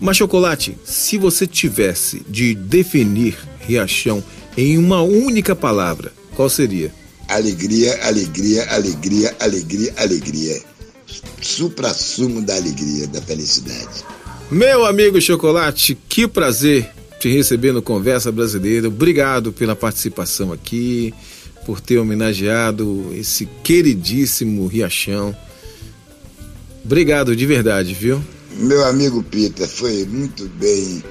Mas 0.00 0.16
Chocolate, 0.16 0.76
se 0.84 1.18
você 1.18 1.46
tivesse 1.46 2.22
de 2.28 2.54
definir 2.54 3.36
Riachão 3.60 4.22
em 4.56 4.78
uma 4.78 5.02
única 5.02 5.56
palavra, 5.56 6.12
qual 6.34 6.48
seria? 6.48 6.92
Alegria, 7.28 8.06
alegria, 8.06 8.64
alegria, 8.70 9.36
alegria, 9.40 9.94
alegria. 9.96 10.62
Supra-sumo 11.42 12.42
da 12.42 12.54
alegria, 12.56 13.06
da 13.06 13.20
felicidade. 13.20 14.04
Meu 14.50 14.86
amigo 14.86 15.20
Chocolate, 15.20 15.98
que 16.08 16.28
prazer 16.28 16.88
te 17.18 17.28
receber 17.28 17.72
no 17.72 17.82
Conversa 17.82 18.30
Brasileira. 18.30 18.88
Obrigado 18.88 19.52
pela 19.52 19.74
participação 19.74 20.52
aqui, 20.52 21.12
por 21.64 21.80
ter 21.80 21.98
homenageado 21.98 23.10
esse 23.12 23.46
queridíssimo 23.64 24.66
Riachão. 24.66 25.36
Obrigado 26.84 27.34
de 27.34 27.44
verdade, 27.44 27.92
viu? 27.92 28.22
Meu 28.58 28.84
amigo 28.86 29.22
Pita, 29.24 29.66
foi 29.66 30.04
muito 30.04 30.48
bem 30.50 31.02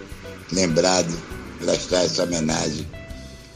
lembrado 0.54 1.14
prestar 1.60 2.06
essa 2.06 2.24
homenagem 2.24 2.88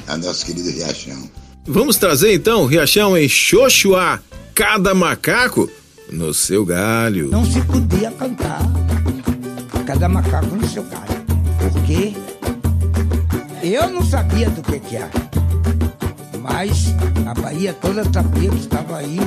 ao 0.07 0.17
nosso 0.17 0.45
querido 0.45 0.69
Riachão. 0.69 1.29
Vamos 1.71 1.97
trazer 1.97 2.33
então 2.33 2.63
o 2.63 2.65
Riachão 2.65 3.15
em 3.15 3.29
Xoxuá, 3.29 4.19
cada 4.55 4.95
macaco 4.95 5.69
no 6.11 6.33
seu 6.33 6.65
galho. 6.65 7.29
Não 7.29 7.45
se 7.45 7.61
podia 7.61 8.09
cantar 8.09 8.59
cada 9.85 10.09
macaco 10.09 10.55
no 10.55 10.67
seu 10.67 10.81
galho. 10.81 11.23
Porque 11.59 12.15
eu 13.61 13.87
não 13.87 14.03
sabia 14.03 14.49
do 14.49 14.63
que 14.63 14.79
que 14.79 14.95
era. 14.95 15.11
Mas 16.41 16.87
a 17.27 17.39
Bahia 17.39 17.71
toda 17.71 18.03
sabia 18.11 18.49
que 18.49 18.57
estava 18.57 18.97
aí 18.97 19.19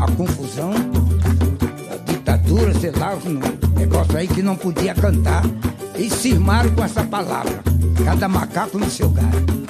a 0.00 0.12
confusão, 0.12 0.72
a 1.92 1.96
ditadura, 2.08 2.72
sei 2.78 2.92
lá, 2.92 3.16
um 3.16 3.76
negócio 3.76 4.16
aí 4.16 4.28
que 4.28 4.42
não 4.42 4.54
podia 4.54 4.94
cantar. 4.94 5.42
E 5.98 6.08
cismaram 6.08 6.70
com 6.70 6.84
essa 6.84 7.02
palavra. 7.02 7.64
Cada 8.04 8.28
macaco 8.28 8.78
no 8.78 8.88
seu 8.88 9.08
galho. 9.10 9.60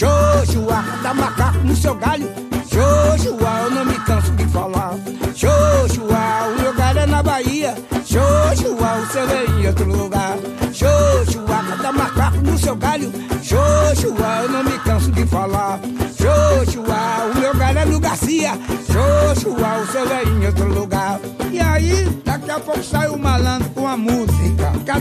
Xoxua, 0.00 0.82
cada 0.82 1.12
macaco 1.12 1.58
no 1.58 1.76
seu 1.76 1.94
galho. 1.94 2.26
Xoxua, 2.72 3.60
eu 3.64 3.70
não 3.70 3.84
me 3.84 3.98
canso 4.06 4.32
de 4.32 4.46
falar. 4.46 4.94
Xoxua, 5.36 6.48
o 6.48 6.62
meu 6.62 6.74
galho 6.74 7.00
é 7.00 7.06
na 7.06 7.22
Bahia. 7.22 7.74
Xoxua, 8.06 8.94
o 8.96 9.06
seu 9.12 9.28
é 9.28 9.44
em 9.44 9.66
outro 9.66 9.84
lugar. 9.84 10.38
Xoxua, 10.72 11.64
cada 11.68 11.92
macaco 11.92 12.38
no 12.38 12.56
seu 12.56 12.74
galho. 12.76 13.12
Xoxua, 13.42 14.42
eu 14.42 14.48
não 14.48 14.64
me 14.64 14.78
canso 14.78 15.12
de 15.12 15.26
falar. 15.26 15.78
Xoxua, 16.16 17.30
o 17.34 17.38
meu 17.38 17.54
galho 17.54 17.78
é 17.80 17.84
no 17.84 18.00
Garcia. 18.00 18.52
Xoxua, 18.86 19.82
o 19.82 19.86
seu 19.92 20.10
é 20.10 20.24
em 20.24 20.46
outro 20.46 20.66
lugar. 20.72 21.20
E 21.52 21.60
aí, 21.60 22.08
daqui 22.24 22.50
a 22.50 22.58
pouco 22.58 22.82
sai 22.82 23.08
o 23.08 23.18
malandro 23.18 23.68
com 23.74 23.86
a 23.86 23.98
música. 23.98 24.29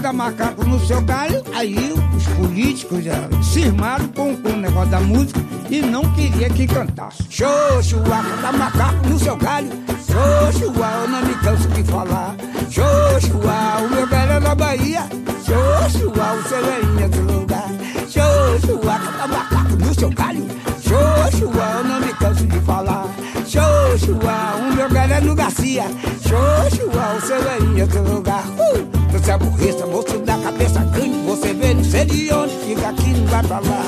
Cada 0.02 0.14
macaco 0.14 0.64
no 0.64 0.80
seu 0.80 1.02
galho. 1.02 1.44
Aí 1.54 1.94
os 2.16 2.26
políticos 2.28 3.04
já 3.04 3.16
cismaram 3.44 4.08
com, 4.08 4.34
com 4.38 4.54
o 4.54 4.56
negócio 4.56 4.90
da 4.90 5.02
música 5.02 5.42
e 5.70 5.82
não 5.82 6.10
queria 6.14 6.50
que 6.50 6.66
cantasse. 6.66 7.22
Xoxua, 7.30 8.24
cada 8.42 8.58
macaco 8.58 9.10
no 9.10 9.20
seu 9.20 9.36
galho. 9.36 9.68
Xoxua, 10.08 10.88
eu 11.02 11.10
não 11.10 11.22
me 11.22 11.34
canso 11.36 11.68
de 11.68 11.84
falar. 11.84 12.34
Xoxua, 12.72 13.84
o 13.84 13.90
meu 13.94 14.08
galho 14.08 14.32
é 14.32 14.40
na 14.40 14.56
Bahia. 14.56 15.02
Xoxua, 15.46 16.34
o 16.34 16.48
seu 16.48 16.66
é 16.66 16.82
em 16.82 17.04
outro 17.04 17.34
lugar. 17.34 17.70
Xoxua, 18.08 19.00
cada 19.00 19.28
macaco 19.28 19.76
no 19.76 19.94
seu 19.94 20.10
galho. 20.12 20.48
Xoxua, 20.82 21.72
eu 21.78 21.84
não 21.84 22.00
me 22.00 22.14
canso 22.14 22.48
de 22.48 22.60
falar. 22.62 23.06
Xoxua, 23.46 24.56
o 24.62 24.76
meu 24.76 24.90
galho 24.90 25.14
é 25.14 25.20
no 25.20 25.36
Garcia. 25.36 25.84
Xoxua, 26.22 27.18
o 27.18 27.22
seu 27.22 27.50
é 27.50 27.60
em 27.60 27.82
outro 27.82 28.02
lugar. 28.14 28.46
Uh! 28.48 28.89
Você 29.30 29.34
aborreça, 29.34 29.86
moço 29.86 30.18
da 30.26 30.36
cabeça 30.40 30.80
grande. 30.86 31.20
Você 31.28 31.54
vê, 31.54 31.76
não 31.76 31.84
sei 31.84 32.04
de 32.04 32.34
onde 32.34 32.56
fica 32.66 32.90
aqui, 32.90 33.12
não 33.12 33.28
vai 33.28 33.44
pra 33.44 33.60
lá. 33.60 33.84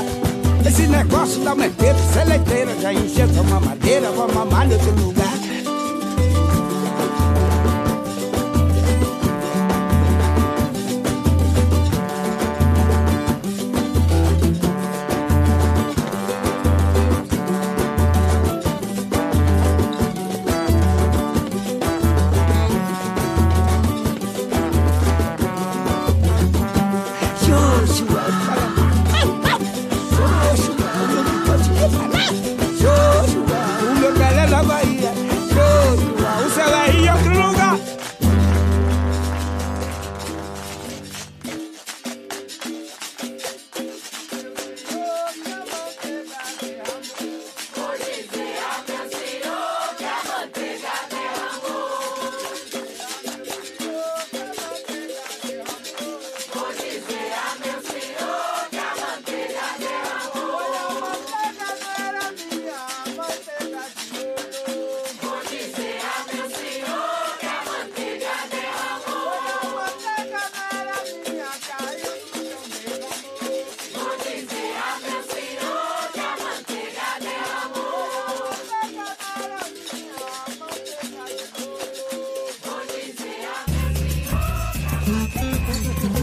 Esse 0.64 0.84
negócio 0.84 1.44
da 1.44 1.56
merdeira, 1.56 1.98
seleiteira, 2.14 2.80
já 2.80 2.94
encheu 2.94 3.28
sua 3.34 3.42
mamadeira, 3.46 4.12
vou 4.12 4.32
mamar 4.32 4.70
em 4.70 4.74
outro 4.74 4.92
lugar. 5.04 5.31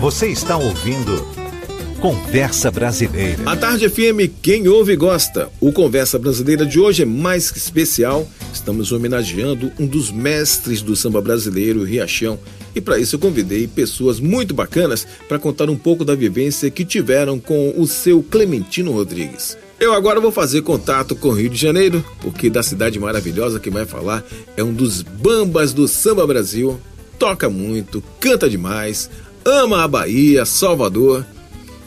Você 0.00 0.28
está 0.28 0.56
ouvindo 0.56 1.26
Conversa 2.00 2.70
Brasileira. 2.70 3.42
A 3.44 3.56
Tarde 3.56 3.88
FM, 3.88 4.30
quem 4.40 4.68
ouve 4.68 4.94
gosta. 4.94 5.50
O 5.60 5.72
Conversa 5.72 6.20
Brasileira 6.20 6.64
de 6.64 6.78
hoje 6.78 7.02
é 7.02 7.04
mais 7.04 7.50
que 7.50 7.58
especial. 7.58 8.24
Estamos 8.54 8.92
homenageando 8.92 9.72
um 9.76 9.84
dos 9.84 10.12
mestres 10.12 10.82
do 10.82 10.94
samba 10.94 11.20
brasileiro, 11.20 11.82
Riachão. 11.82 12.38
E 12.76 12.80
para 12.80 13.00
isso 13.00 13.16
eu 13.16 13.18
convidei 13.18 13.66
pessoas 13.66 14.20
muito 14.20 14.54
bacanas 14.54 15.04
para 15.26 15.36
contar 15.36 15.68
um 15.68 15.76
pouco 15.76 16.04
da 16.04 16.14
vivência 16.14 16.70
que 16.70 16.84
tiveram 16.84 17.40
com 17.40 17.74
o 17.76 17.84
seu 17.84 18.22
Clementino 18.22 18.92
Rodrigues. 18.92 19.58
Eu 19.80 19.92
agora 19.94 20.20
vou 20.20 20.30
fazer 20.30 20.62
contato 20.62 21.16
com 21.16 21.30
o 21.30 21.34
Rio 21.34 21.50
de 21.50 21.60
Janeiro, 21.60 22.04
porque 22.20 22.48
da 22.48 22.62
cidade 22.62 23.00
maravilhosa 23.00 23.58
que 23.58 23.68
vai 23.68 23.84
falar 23.84 24.24
é 24.56 24.62
um 24.62 24.72
dos 24.72 25.02
bambas 25.02 25.72
do 25.72 25.88
samba 25.88 26.24
Brasil. 26.24 26.78
Toca 27.18 27.50
muito, 27.50 28.00
canta 28.20 28.48
demais, 28.48 29.10
ama 29.44 29.84
a 29.84 29.88
Bahia, 29.88 30.44
Salvador. 30.44 31.24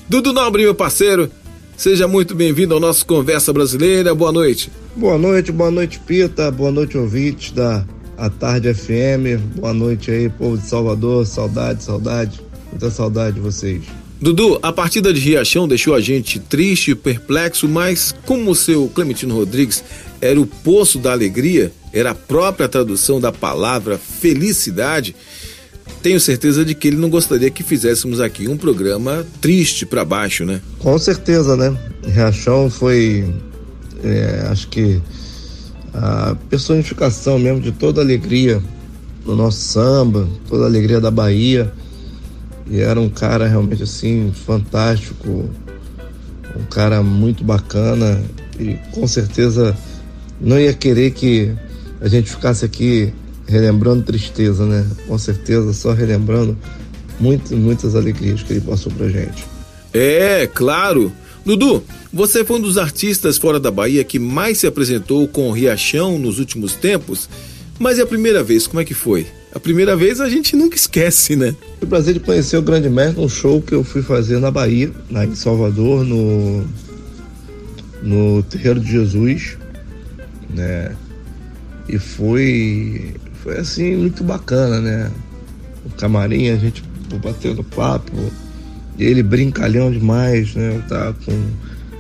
Dudu 0.08 0.34
Nobre, 0.34 0.64
meu 0.64 0.76
parceiro, 0.76 1.32
seja 1.78 2.08
muito 2.08 2.36
bem-vindo 2.36 2.74
ao 2.74 2.80
nosso 2.80 3.06
Conversa 3.06 3.54
Brasileira. 3.54 4.14
Boa 4.14 4.32
noite. 4.32 4.72
Boa 4.96 5.18
noite, 5.18 5.52
boa 5.52 5.72
noite, 5.72 6.00
Pita. 6.00 6.52
Boa 6.52 6.72
noite, 6.72 6.98
ouvintes 6.98 7.52
da 7.52 7.86
A 8.18 8.30
Tarde 8.30 8.74
FM. 8.74 9.40
Boa 9.56 9.74
noite 9.74 10.12
aí, 10.12 10.30
povo 10.30 10.58
de 10.58 10.68
Salvador. 10.68 11.26
Saudade, 11.26 11.84
saudade. 11.84 12.42
Muita 12.72 12.90
saudade 12.90 13.36
de 13.36 13.42
vocês. 13.42 13.84
Dudu, 14.22 14.60
a 14.62 14.72
partida 14.72 15.12
de 15.12 15.20
Riachão 15.20 15.68
deixou 15.68 15.96
a 15.96 16.00
gente 16.00 16.40
triste, 16.40 16.94
perplexo, 16.94 17.68
mas 17.68 18.14
como 18.26 18.52
o 18.52 18.56
seu 18.56 18.88
Clementino 18.88 19.34
Rodrigues 19.34 19.84
era 20.22 20.40
o 20.40 20.46
poço 20.46 21.00
da 21.00 21.12
alegria, 21.12 21.72
era 21.92 22.12
a 22.12 22.16
própria 22.16 22.70
tradução 22.70 23.20
da 23.20 23.32
palavra 23.32 23.98
felicidade, 23.98 25.16
tenho 26.02 26.20
certeza 26.20 26.66
de 26.66 26.74
que 26.74 26.88
ele 26.88 26.98
não 26.98 27.10
gostaria 27.10 27.50
que 27.50 27.64
fizéssemos 27.64 28.20
aqui 28.20 28.48
um 28.48 28.58
programa 28.58 29.26
triste 29.40 29.86
para 29.86 30.04
baixo, 30.04 30.46
né? 30.46 30.62
Com 30.80 30.98
certeza, 30.98 31.56
né? 31.56 31.78
Riachão 32.06 32.70
foi, 32.70 33.32
é, 34.04 34.48
acho 34.50 34.68
que, 34.68 35.02
a 35.94 36.36
personificação 36.50 37.38
mesmo 37.38 37.60
de 37.60 37.72
toda 37.72 38.02
a 38.02 38.04
alegria 38.04 38.62
do 39.26 39.36
nosso 39.36 39.60
samba, 39.60 40.28
toda 40.48 40.64
a 40.64 40.68
alegria 40.68 41.00
da 41.00 41.12
Bahia. 41.12 41.72
E 42.70 42.80
era 42.80 43.00
um 43.00 43.10
cara 43.10 43.48
realmente 43.48 43.84
assim, 43.84 44.32
fantástico, 44.46 45.50
um 46.58 46.64
cara 46.70 47.04
muito 47.04 47.44
bacana 47.44 48.24
e 48.60 48.76
com 48.92 49.06
certeza 49.08 49.78
não 50.40 50.60
ia 50.60 50.74
querer 50.74 51.12
que 51.12 51.54
a 52.00 52.08
gente 52.08 52.30
ficasse 52.30 52.66
aqui 52.66 53.14
relembrando 53.52 54.04
tristeza, 54.04 54.66
né? 54.66 54.86
Com 55.08 55.18
certeza, 55.18 55.74
só 55.74 55.92
relembrando 55.92 56.58
muitas, 57.20 57.52
muitas 57.52 57.96
alegrias 57.96 58.42
que 58.42 58.54
ele 58.54 58.62
passou 58.62 58.92
pra 58.94 59.10
gente. 59.10 59.46
É, 59.94 60.48
claro. 60.48 61.12
Dudu, 61.46 61.84
você 62.14 62.46
foi 62.46 62.58
um 62.58 62.62
dos 62.62 62.78
artistas 62.78 63.38
fora 63.38 63.60
da 63.60 63.70
Bahia 63.70 64.04
que 64.04 64.20
mais 64.20 64.60
se 64.60 64.68
apresentou 64.68 65.28
com 65.28 65.50
o 65.50 65.52
Riachão 65.52 66.18
nos 66.18 66.40
últimos 66.40 66.74
tempos, 66.74 67.28
mas 67.80 68.00
é 68.00 68.04
a 68.04 68.06
primeira 68.06 68.44
vez, 68.44 68.68
como 68.68 68.80
é 68.80 68.86
que 68.86 68.94
foi? 68.94 69.28
A 69.54 69.60
primeira 69.60 69.98
vez 69.98 70.22
a 70.22 70.30
gente 70.30 70.56
nunca 70.56 70.76
esquece, 70.78 71.36
né? 71.36 71.56
Foi 71.80 71.86
o 71.86 71.88
prazer 71.88 72.14
de 72.14 72.20
conhecer 72.22 72.58
o 72.58 72.62
Grande 72.62 72.90
Mestre 72.90 73.20
num 73.20 73.28
show 73.28 73.62
que 73.62 73.74
eu 73.74 73.84
fui 73.84 74.02
fazer 74.02 74.40
na 74.40 74.50
Bahia, 74.50 74.92
lá 75.10 75.26
em 75.26 75.36
Salvador, 75.36 76.06
no, 76.06 76.64
no 78.02 78.44
Terreiro 78.44 78.80
de 78.80 78.92
Jesus, 78.92 79.58
né? 80.50 80.96
E 81.90 82.00
foi, 82.00 83.16
foi 83.44 83.58
assim, 83.58 83.96
muito 83.96 84.24
bacana, 84.24 84.80
né? 84.80 85.12
O 85.86 85.90
camarim, 85.98 86.50
a 86.50 86.58
gente 86.58 86.84
batendo 87.22 87.64
papo, 87.64 88.32
ele 88.98 89.24
brincalhão 89.24 89.92
demais, 89.92 90.54
né? 90.56 90.76
Eu 90.76 90.82
tava 90.84 91.14
com, 91.26 91.44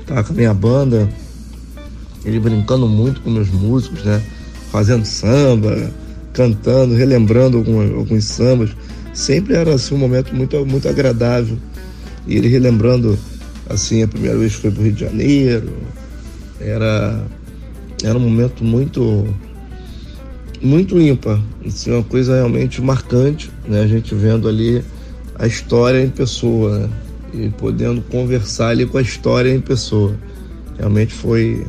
tava 0.06 0.24
com 0.24 0.34
a 0.34 0.36
minha 0.36 0.54
banda, 0.54 1.10
ele 2.24 2.40
brincando 2.40 2.88
muito 2.88 3.22
com 3.22 3.30
meus 3.30 3.50
músicos, 3.50 4.04
né? 4.04 4.22
Fazendo 4.72 5.06
samba, 5.06 5.92
cantando, 6.34 6.96
relembrando 6.96 7.58
alguns, 7.58 7.92
alguns 7.92 8.24
sambas. 8.26 8.70
Sempre 9.14 9.56
era 9.56 9.74
assim 9.74 9.96
um 9.96 9.98
momento 9.98 10.34
muito, 10.34 10.66
muito 10.66 10.88
agradável. 10.88 11.58
E 12.28 12.38
ele 12.38 12.48
relembrando 12.48 13.18
assim 13.70 14.04
a 14.04 14.08
primeira 14.08 14.38
vez 14.38 14.56
que 14.56 14.62
foi 14.62 14.72
para 14.72 14.80
o 14.80 14.84
Rio 14.84 14.94
de 14.94 15.02
Janeiro. 15.02 15.74
Era, 16.60 17.26
era 18.04 18.18
um 18.18 18.22
momento 18.22 18.64
muito 18.64 19.28
muito 20.62 21.00
ímpar, 21.00 21.40
assim, 21.66 21.92
uma 21.92 22.04
coisa 22.04 22.36
realmente 22.36 22.82
marcante, 22.82 23.50
né? 23.68 23.82
A 23.82 23.88
gente 23.88 24.14
vendo 24.14 24.48
ali 24.48 24.84
a 25.36 25.48
história 25.48 26.02
em 26.02 26.10
pessoa, 26.10 26.80
né? 26.80 26.90
E 27.34 27.50
podendo 27.50 28.02
conversar 28.02 28.70
ali 28.70 28.86
com 28.86 28.98
a 28.98 29.02
história 29.02 29.54
em 29.54 29.62
pessoa. 29.62 30.14
Realmente 30.78 31.14
foi 31.14 31.66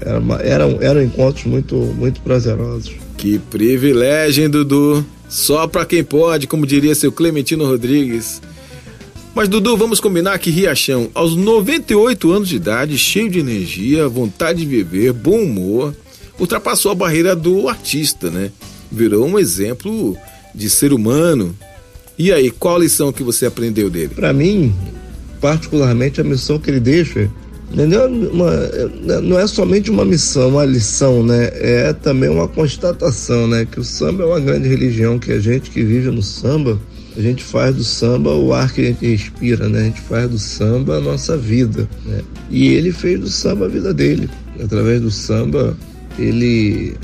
era, 0.00 0.18
uma, 0.18 0.36
eram, 0.36 0.78
eram 0.80 1.02
encontros 1.02 1.44
muito 1.44 1.76
muito 1.76 2.20
prazerosos. 2.20 2.92
Que 3.16 3.38
privilégio, 3.38 4.48
Dudu? 4.48 5.04
Só 5.28 5.66
pra 5.66 5.84
quem 5.84 6.04
pode, 6.04 6.46
como 6.46 6.66
diria 6.66 6.94
seu 6.94 7.10
Clementino 7.10 7.66
Rodrigues. 7.66 8.40
Mas, 9.34 9.48
Dudu, 9.48 9.76
vamos 9.76 10.00
combinar 10.00 10.38
que 10.38 10.50
Riachão, 10.50 11.10
aos 11.12 11.36
98 11.36 12.32
anos 12.32 12.48
de 12.48 12.56
idade, 12.56 12.96
cheio 12.96 13.28
de 13.28 13.38
energia, 13.38 14.08
vontade 14.08 14.60
de 14.60 14.64
viver, 14.64 15.12
bom 15.12 15.42
humor, 15.42 15.94
ultrapassou 16.38 16.92
a 16.92 16.94
barreira 16.94 17.34
do 17.34 17.68
artista, 17.68 18.30
né? 18.30 18.50
Virou 18.90 19.26
um 19.26 19.38
exemplo 19.38 20.16
de 20.54 20.70
ser 20.70 20.92
humano. 20.92 21.56
E 22.18 22.32
aí, 22.32 22.50
qual 22.50 22.76
a 22.76 22.80
lição 22.80 23.12
que 23.12 23.22
você 23.22 23.46
aprendeu 23.46 23.90
dele? 23.90 24.12
Para 24.14 24.32
mim, 24.32 24.74
particularmente, 25.40 26.20
a 26.20 26.24
missão 26.24 26.58
que 26.58 26.70
ele 26.70 26.80
deixa 26.80 27.30
Entendeu? 27.72 28.06
Uma, 28.06 28.52
não 29.22 29.38
é 29.38 29.46
somente 29.46 29.90
uma 29.90 30.04
missão, 30.04 30.50
uma 30.50 30.64
lição, 30.64 31.22
né? 31.22 31.50
É 31.54 31.92
também 31.92 32.28
uma 32.28 32.46
constatação, 32.46 33.48
né? 33.48 33.66
Que 33.70 33.80
o 33.80 33.84
samba 33.84 34.22
é 34.22 34.26
uma 34.26 34.40
grande 34.40 34.68
religião, 34.68 35.18
que 35.18 35.32
a 35.32 35.40
gente 35.40 35.70
que 35.70 35.82
vive 35.82 36.10
no 36.10 36.22
samba, 36.22 36.78
a 37.16 37.20
gente 37.20 37.42
faz 37.42 37.74
do 37.74 37.82
samba 37.82 38.34
o 38.34 38.52
ar 38.52 38.72
que 38.72 38.82
a 38.82 38.84
gente 38.84 39.04
respira, 39.06 39.68
né? 39.68 39.80
A 39.80 39.84
gente 39.84 40.00
faz 40.02 40.30
do 40.30 40.38
samba 40.38 40.98
a 40.98 41.00
nossa 41.00 41.36
vida, 41.36 41.88
né? 42.04 42.20
E 42.50 42.68
ele 42.68 42.92
fez 42.92 43.18
do 43.18 43.28
samba 43.28 43.66
a 43.66 43.68
vida 43.68 43.92
dele. 43.92 44.30
Através 44.62 45.00
do 45.00 45.10
samba, 45.10 45.76
ele 46.18 46.96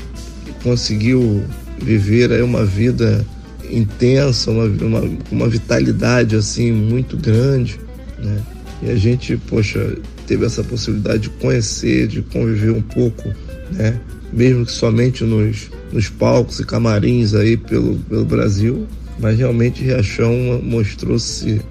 conseguiu 0.61 1.43
viver 1.81 2.31
aí 2.31 2.41
uma 2.41 2.65
vida 2.65 3.25
intensa, 3.69 4.51
uma, 4.51 4.65
uma, 4.65 5.17
uma 5.31 5.49
vitalidade 5.49 6.35
assim 6.35 6.71
muito 6.71 7.17
grande, 7.17 7.79
né? 8.19 8.41
E 8.81 8.89
a 8.89 8.95
gente, 8.95 9.37
poxa, 9.37 9.97
teve 10.27 10.45
essa 10.45 10.63
possibilidade 10.63 11.23
de 11.23 11.29
conhecer, 11.29 12.07
de 12.07 12.21
conviver 12.21 12.71
um 12.71 12.81
pouco, 12.81 13.33
né? 13.71 13.99
Mesmo 14.31 14.65
que 14.65 14.71
somente 14.71 15.23
nos, 15.23 15.69
nos 15.91 16.09
palcos 16.09 16.59
e 16.59 16.65
camarins 16.65 17.33
aí 17.33 17.55
pelo, 17.55 17.95
pelo 18.09 18.25
Brasil, 18.25 18.87
mas 19.19 19.37
realmente 19.37 19.83
Riachão 19.83 20.61
mostrou-se 20.61 21.61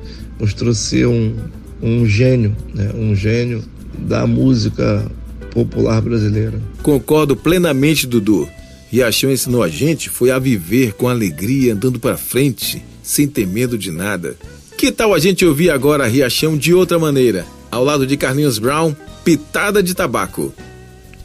mostrou 0.40 0.74
ser 0.74 1.06
um, 1.06 1.36
um 1.82 2.06
gênio, 2.06 2.56
né? 2.74 2.90
Um 2.94 3.14
gênio 3.14 3.62
da 3.98 4.26
música 4.26 5.04
popular 5.52 6.00
brasileira. 6.00 6.60
Concordo 6.82 7.36
plenamente, 7.36 8.06
Dudu. 8.06 8.48
Riachão 8.90 9.30
ensinou 9.30 9.62
a 9.62 9.68
gente 9.68 10.10
foi 10.10 10.30
a 10.30 10.38
viver 10.38 10.94
com 10.94 11.08
alegria, 11.08 11.72
andando 11.72 12.00
para 12.00 12.16
frente, 12.16 12.82
sem 13.02 13.26
ter 13.28 13.46
medo 13.46 13.78
de 13.78 13.90
nada. 13.90 14.36
Que 14.76 14.90
tal 14.90 15.14
a 15.14 15.18
gente 15.18 15.46
ouvir 15.46 15.70
agora 15.70 16.08
Riachão 16.08 16.56
de 16.56 16.74
outra 16.74 16.98
maneira? 16.98 17.46
Ao 17.70 17.84
lado 17.84 18.06
de 18.06 18.16
Carlinhos 18.16 18.58
Brown, 18.58 18.94
Pitada 19.24 19.82
de 19.82 19.94
Tabaco. 19.94 20.52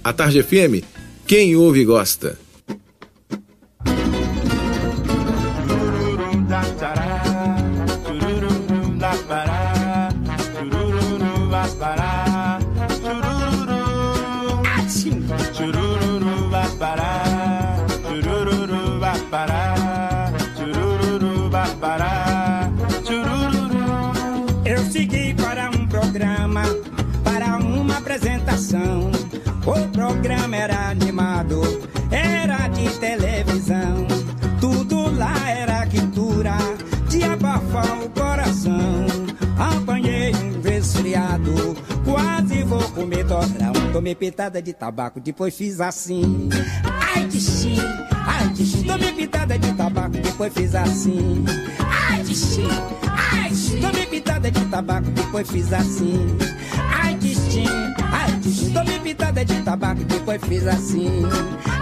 A 0.04 0.14
Tarde 0.14 0.44
FM, 0.44 0.84
quem 1.26 1.56
ouve 1.56 1.84
gosta. 1.84 2.38
Torrão. 43.28 43.74
Tomei 43.94 44.16
pitada 44.16 44.62
de 44.62 44.74
tabaco, 44.74 45.20
depois 45.20 45.56
fiz 45.56 45.80
assim. 45.82 46.50
Ai, 47.16 47.26
de 47.26 47.40
xim, 47.40 47.78
ai, 48.26 48.48
de 48.50 48.66
xim. 48.66 48.84
Tomei 48.84 49.12
pitada 49.14 49.58
de 49.58 49.74
tabaco, 49.74 50.10
depois 50.18 50.54
fiz 50.54 50.76
assim. 50.76 51.46
Ai, 52.10 52.24
de 52.24 52.36
xim, 52.36 52.68
ai, 53.12 53.50
de 53.50 53.56
xim. 53.56 53.80
Tomei 53.82 54.06
pitada 54.06 54.52
de 54.52 54.66
tabaco, 54.66 55.10
depois 55.12 55.50
fiz 55.50 55.74
assim. 55.74 56.38
Ai, 56.94 57.16
de 57.16 57.36
xim, 57.36 57.66
ai, 58.12 58.32
de 58.34 58.52
xim. 58.52 58.74
Tomei 58.74 59.00
pitada 59.00 59.46
de 59.46 59.62
tabaco, 59.62 60.04
depois 60.04 60.42
fiz 60.46 60.68
assim. 60.68 61.24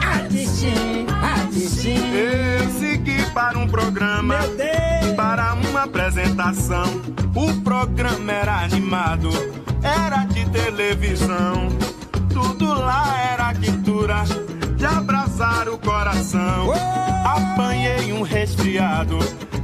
Ai, 0.03 0.27
de 0.27 0.45
xim, 0.47 1.05
ai, 1.09 1.45
de 1.47 1.67
xim. 1.69 1.97
Eu 2.13 2.79
segui 2.79 3.23
para 3.33 3.57
um 3.57 3.67
programa, 3.67 4.39
Meu 4.39 4.55
Deus. 4.55 5.15
para 5.15 5.53
uma 5.53 5.83
apresentação. 5.83 6.85
O 7.35 7.53
programa 7.61 8.31
era 8.31 8.63
animado, 8.63 9.29
era 9.83 10.23
de 10.23 10.49
televisão. 10.49 11.67
Tudo 12.33 12.73
lá 12.73 13.13
era 13.33 13.53
quintura, 13.53 14.23
de 14.77 14.85
abraçar 14.85 15.67
o 15.67 15.77
coração. 15.77 16.71
Apanhei 17.25 18.13
um 18.13 18.21
resfriado 18.21 19.19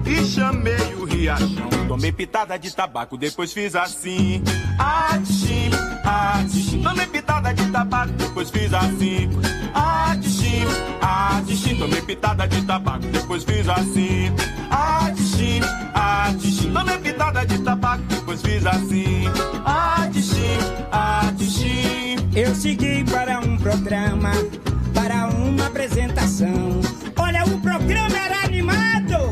e 0.05 0.25
chamei 0.25 0.95
o 0.99 1.05
riachão. 1.05 1.80
Tomei 1.91 2.13
pitada 2.13 2.57
de 2.57 2.73
tabaco, 2.73 3.17
depois 3.17 3.51
fiz 3.51 3.75
assim. 3.75 4.41
Atchim, 4.79 5.69
atchim. 6.05 6.81
Tomei 6.81 7.05
pitada 7.05 7.53
de 7.53 7.69
tabaco, 7.69 8.13
depois 8.13 8.49
fiz 8.49 8.73
assim. 8.73 9.29
Atchim, 9.73 10.63
atchim. 11.01 11.75
Tomei 11.75 12.01
pitada 12.01 12.47
de 12.47 12.61
tabaco, 12.61 13.05
depois 13.07 13.43
fiz 13.43 13.67
assim. 13.67 14.33
Atchim, 14.71 15.59
atchim. 15.93 16.71
Tomei 16.71 16.97
pitada 16.97 17.45
de 17.45 17.57
tabaco, 17.57 18.03
depois 18.03 18.41
fiz 18.41 18.65
assim. 18.65 19.23
Atchim, 19.65 20.59
atchim. 20.93 22.15
Eu 22.33 22.55
segui 22.55 23.03
para 23.03 23.37
um 23.41 23.57
programa, 23.57 24.31
para 24.93 25.27
uma 25.27 25.67
apresentação. 25.67 26.79
Olha, 27.17 27.43
o 27.43 27.59
programa 27.59 28.17
era 28.17 28.45
animado, 28.45 29.29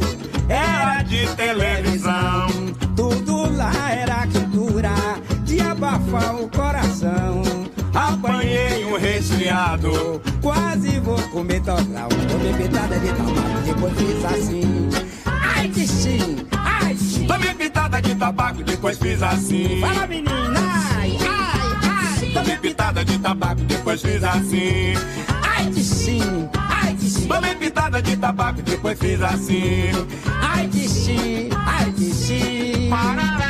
Era 0.50 1.04
de 1.04 1.28
televisão. 1.36 2.49
De 6.10 6.16
abafar 6.16 6.36
o 6.36 6.50
coração. 6.50 7.42
Apanhei 7.94 8.86
um 8.86 8.98
resfriado. 8.98 10.22
Quase 10.42 11.00
vou 11.00 11.20
comer 11.30 11.62
torrão. 11.62 12.10
Tomei 12.28 12.54
pitada 12.54 13.00
de 13.00 13.08
tabaco, 13.10 13.62
depois 13.66 13.94
fiz 13.98 14.26
assim. 14.26 14.90
Ai, 15.26 15.68
de 15.68 15.88
sim, 15.88 16.38
ai, 16.52 16.96
sim. 16.96 17.28
Tomei 17.28 17.54
pitada 17.54 18.02
de 18.02 18.16
tabaco, 18.16 18.64
depois 18.64 18.98
fiz 18.98 19.22
assim. 19.22 19.82
Fala, 19.82 20.08
menina, 20.08 20.60
ai, 20.96 21.18
ai, 21.22 22.24
ai. 22.24 22.32
Tomei 22.32 22.58
pitada 22.58 23.06
de 23.06 23.20
tabaco, 23.20 23.62
depois 23.62 24.02
fiz 24.02 24.24
assim. 24.24 24.94
Ai, 25.42 25.66
de 25.70 25.84
sim, 25.84 26.50
ai, 26.58 26.94
de 26.94 27.10
sim. 27.10 27.28
Tomei 27.28 27.56
pitada 27.56 28.02
de 28.02 28.18
tabaco, 28.18 28.62
depois 28.62 28.98
fiz 29.00 29.22
assim. 29.22 29.92
Ai, 30.42 30.68
de 30.68 30.88
sim, 30.88 31.50
ai, 31.56 31.92
de 31.92 32.14
sim. 32.14 32.90
La, 32.90 33.49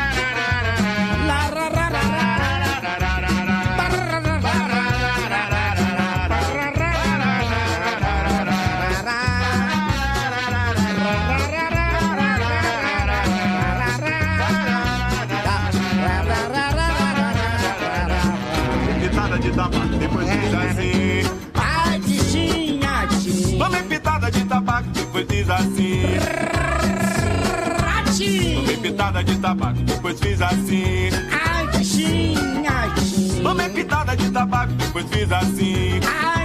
diz 25.49 25.51
assim. 25.51 26.19
Tomei 28.55 28.77
pitada 28.77 29.23
de 29.23 29.37
tabaco, 29.37 29.79
depois 29.79 30.19
fiz 30.19 30.41
assim. 30.41 31.09
Ai, 31.31 31.67
tichinha, 31.71 32.93
tichinha. 32.95 33.43
Tomei 33.43 33.69
pitada 33.69 34.15
de 34.15 34.29
tabaco, 34.29 34.73
depois 34.73 35.05
fiz 35.09 35.31
assim. 35.31 35.99
Ai, 36.05 36.38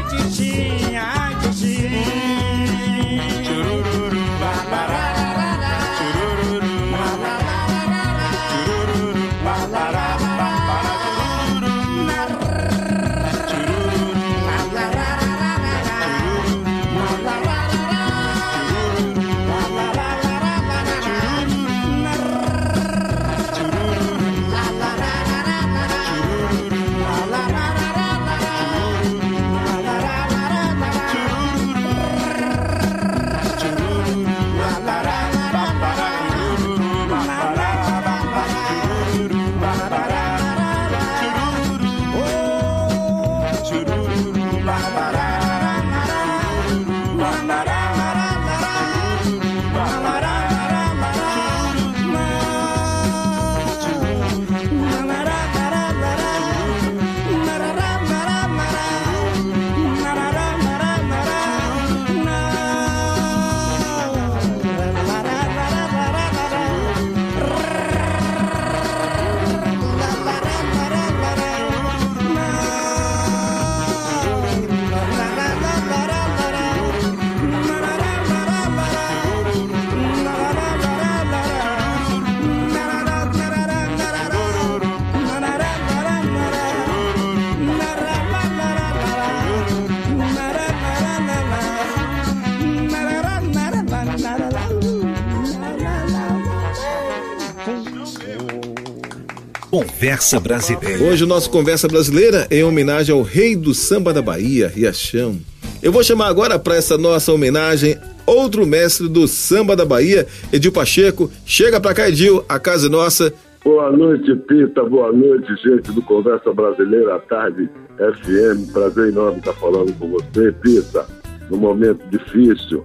Conversa 100.15 100.39
Brasileira. 100.39 101.05
Hoje 101.05 101.25
o 101.25 101.27
nosso 101.27 101.51
Conversa 101.51 101.89
Brasileira 101.89 102.47
é 102.49 102.59
em 102.59 102.63
homenagem 102.63 103.13
ao 103.13 103.23
rei 103.23 103.57
do 103.57 103.75
samba 103.75 104.13
da 104.13 104.23
Bahia, 104.23 104.69
Riachão. 104.69 105.41
Eu 105.83 105.91
vou 105.91 106.05
chamar 106.05 106.29
agora 106.29 106.57
para 106.57 106.77
essa 106.77 106.97
nossa 106.97 107.33
homenagem 107.33 107.99
outro 108.25 108.65
mestre 108.65 109.09
do 109.09 109.27
samba 109.27 109.75
da 109.75 109.85
Bahia, 109.85 110.25
Edil 110.53 110.71
Pacheco. 110.71 111.29
Chega 111.45 111.81
pra 111.81 111.93
cá, 111.93 112.09
Edil, 112.09 112.45
a 112.49 112.61
casa 112.61 112.87
é 112.87 112.91
nossa. 112.91 113.35
Boa 113.65 113.91
noite, 113.91 114.37
Pita. 114.37 114.85
Boa 114.85 115.11
noite, 115.11 115.49
gente 115.57 115.91
do 115.91 116.01
Conversa 116.03 116.53
Brasileira 116.53 117.17
à 117.17 117.19
Tarde 117.19 117.69
FM. 117.99 118.73
Prazer 118.73 119.09
enorme 119.09 119.39
estar 119.39 119.55
falando 119.55 119.93
com 119.99 120.11
você, 120.11 120.53
Pita. 120.53 121.09
Num 121.51 121.59
momento 121.59 122.01
difícil 122.09 122.85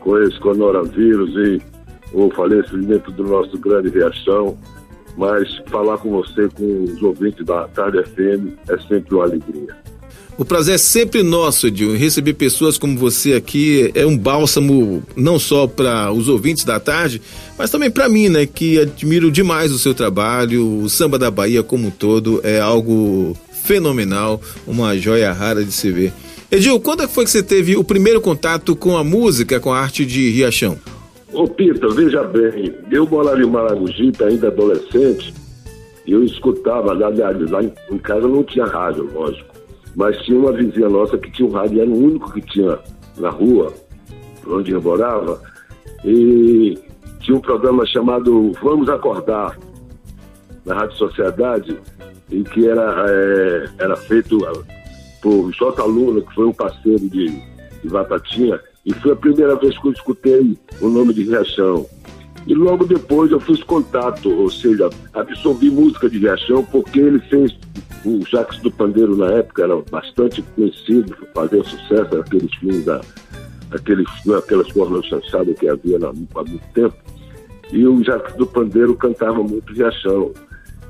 com 0.00 0.18
esse 0.18 0.38
coronavírus 0.40 1.30
e 1.36 1.62
o 2.12 2.30
falecimento 2.32 3.10
do 3.12 3.24
nosso 3.24 3.56
grande 3.58 3.88
Riachão. 3.88 4.58
Mas 5.16 5.48
falar 5.68 5.98
com 5.98 6.10
você, 6.10 6.48
com 6.48 6.84
os 6.84 7.02
ouvintes 7.02 7.44
da 7.44 7.66
Tarde 7.68 8.02
FM, 8.04 8.52
é 8.68 8.78
sempre 8.86 9.14
uma 9.14 9.24
alegria. 9.24 9.74
O 10.38 10.44
prazer 10.44 10.74
é 10.74 10.78
sempre 10.78 11.22
nosso, 11.22 11.66
Edil. 11.66 11.96
Receber 11.96 12.34
pessoas 12.34 12.76
como 12.76 12.98
você 12.98 13.32
aqui 13.32 13.90
é 13.94 14.04
um 14.04 14.18
bálsamo 14.18 15.02
não 15.16 15.38
só 15.38 15.66
para 15.66 16.12
os 16.12 16.28
ouvintes 16.28 16.62
da 16.62 16.78
tarde, 16.78 17.22
mas 17.56 17.70
também 17.70 17.90
para 17.90 18.06
mim, 18.06 18.28
né, 18.28 18.44
que 18.44 18.78
admiro 18.78 19.30
demais 19.30 19.72
o 19.72 19.78
seu 19.78 19.94
trabalho. 19.94 20.82
O 20.82 20.90
samba 20.90 21.18
da 21.18 21.30
Bahia 21.30 21.62
como 21.62 21.88
um 21.88 21.90
todo 21.90 22.40
é 22.44 22.60
algo 22.60 23.34
fenomenal, 23.64 24.40
uma 24.66 24.96
joia 24.98 25.32
rara 25.32 25.64
de 25.64 25.72
se 25.72 25.90
ver. 25.90 26.12
Edil, 26.50 26.78
quando 26.80 27.08
foi 27.08 27.24
que 27.24 27.30
você 27.30 27.42
teve 27.42 27.74
o 27.74 27.82
primeiro 27.82 28.20
contato 28.20 28.76
com 28.76 28.96
a 28.96 29.02
música, 29.02 29.58
com 29.58 29.72
a 29.72 29.80
arte 29.80 30.04
de 30.04 30.30
Riachão? 30.30 30.78
Ô 31.36 31.46
Pita, 31.46 31.86
veja 31.90 32.24
bem, 32.24 32.74
eu 32.90 33.06
morava 33.06 33.38
em 33.38 33.44
Maragogipe, 33.44 34.24
ainda 34.24 34.46
adolescente, 34.48 35.34
e 36.06 36.12
eu 36.12 36.24
escutava, 36.24 36.92
aliás, 36.92 37.50
lá 37.50 37.62
em, 37.62 37.98
casa 37.98 38.26
não 38.26 38.42
tinha 38.42 38.64
rádio, 38.64 39.06
lógico, 39.12 39.54
mas 39.94 40.16
tinha 40.22 40.38
uma 40.38 40.50
vizinha 40.50 40.88
nossa 40.88 41.18
que 41.18 41.30
tinha 41.30 41.46
um 41.46 41.52
rádio, 41.52 41.82
era 41.82 41.90
o 41.90 42.04
único 42.04 42.32
que 42.32 42.40
tinha 42.40 42.78
na 43.18 43.28
rua, 43.28 43.70
onde 44.46 44.72
eu 44.72 44.80
morava, 44.80 45.38
e 46.06 46.78
tinha 47.20 47.36
um 47.36 47.40
programa 47.40 47.84
chamado 47.84 48.52
Vamos 48.62 48.88
Acordar, 48.88 49.58
na 50.64 50.74
Rádio 50.74 50.96
Sociedade, 50.96 51.78
e 52.30 52.42
que 52.44 52.66
era, 52.66 53.04
é, 53.10 53.68
era 53.80 53.96
feito 53.96 54.38
por 55.20 55.52
J. 55.52 55.84
Luna, 55.84 56.22
que 56.22 56.34
foi 56.34 56.46
um 56.46 56.54
parceiro 56.54 57.10
de, 57.10 57.28
de 57.82 57.88
e 58.86 58.94
foi 58.94 59.12
a 59.12 59.16
primeira 59.16 59.56
vez 59.56 59.76
que 59.76 59.88
eu 59.88 59.92
escutei 59.92 60.56
o 60.80 60.88
nome 60.88 61.12
de 61.12 61.24
Riachão. 61.24 61.84
E 62.46 62.54
logo 62.54 62.86
depois 62.86 63.32
eu 63.32 63.40
fiz 63.40 63.60
contato, 63.64 64.30
ou 64.30 64.48
seja, 64.48 64.88
absorvi 65.12 65.68
música 65.68 66.08
de 66.08 66.18
Riachão 66.18 66.64
porque 66.64 67.00
ele 67.00 67.18
fez 67.18 67.58
o 68.04 68.24
Jacques 68.24 68.60
do 68.60 68.70
Pandeiro 68.70 69.16
na 69.16 69.32
época 69.32 69.64
era 69.64 69.76
bastante 69.90 70.40
conhecido, 70.54 71.16
fazia 71.34 71.64
sucesso 71.64 72.16
aqueles 72.20 72.54
filmes 72.54 72.84
da 72.84 73.00
aqueles, 73.72 74.06
aquelas 74.38 74.70
formas 74.70 75.04
chanchadas 75.06 75.58
que 75.58 75.68
havia 75.68 75.96
há 75.96 76.12
muito 76.12 76.72
tempo. 76.72 76.94
E 77.72 77.84
o 77.84 78.04
Jacques 78.04 78.36
do 78.36 78.46
Pandeiro 78.46 78.94
cantava 78.94 79.42
muito 79.42 79.72
Riachão. 79.72 80.30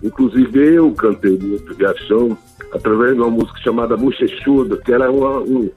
Inclusive 0.02 0.74
eu 0.74 0.92
cantei 0.92 1.38
muito 1.38 1.72
Riachão 1.72 2.36
através 2.70 3.14
de 3.14 3.20
uma 3.20 3.30
música 3.30 3.58
chamada 3.60 3.96
Bochechuda, 3.96 4.76
que 4.76 4.92
era 4.92 5.10
uma, 5.10 5.38
um, 5.38 5.70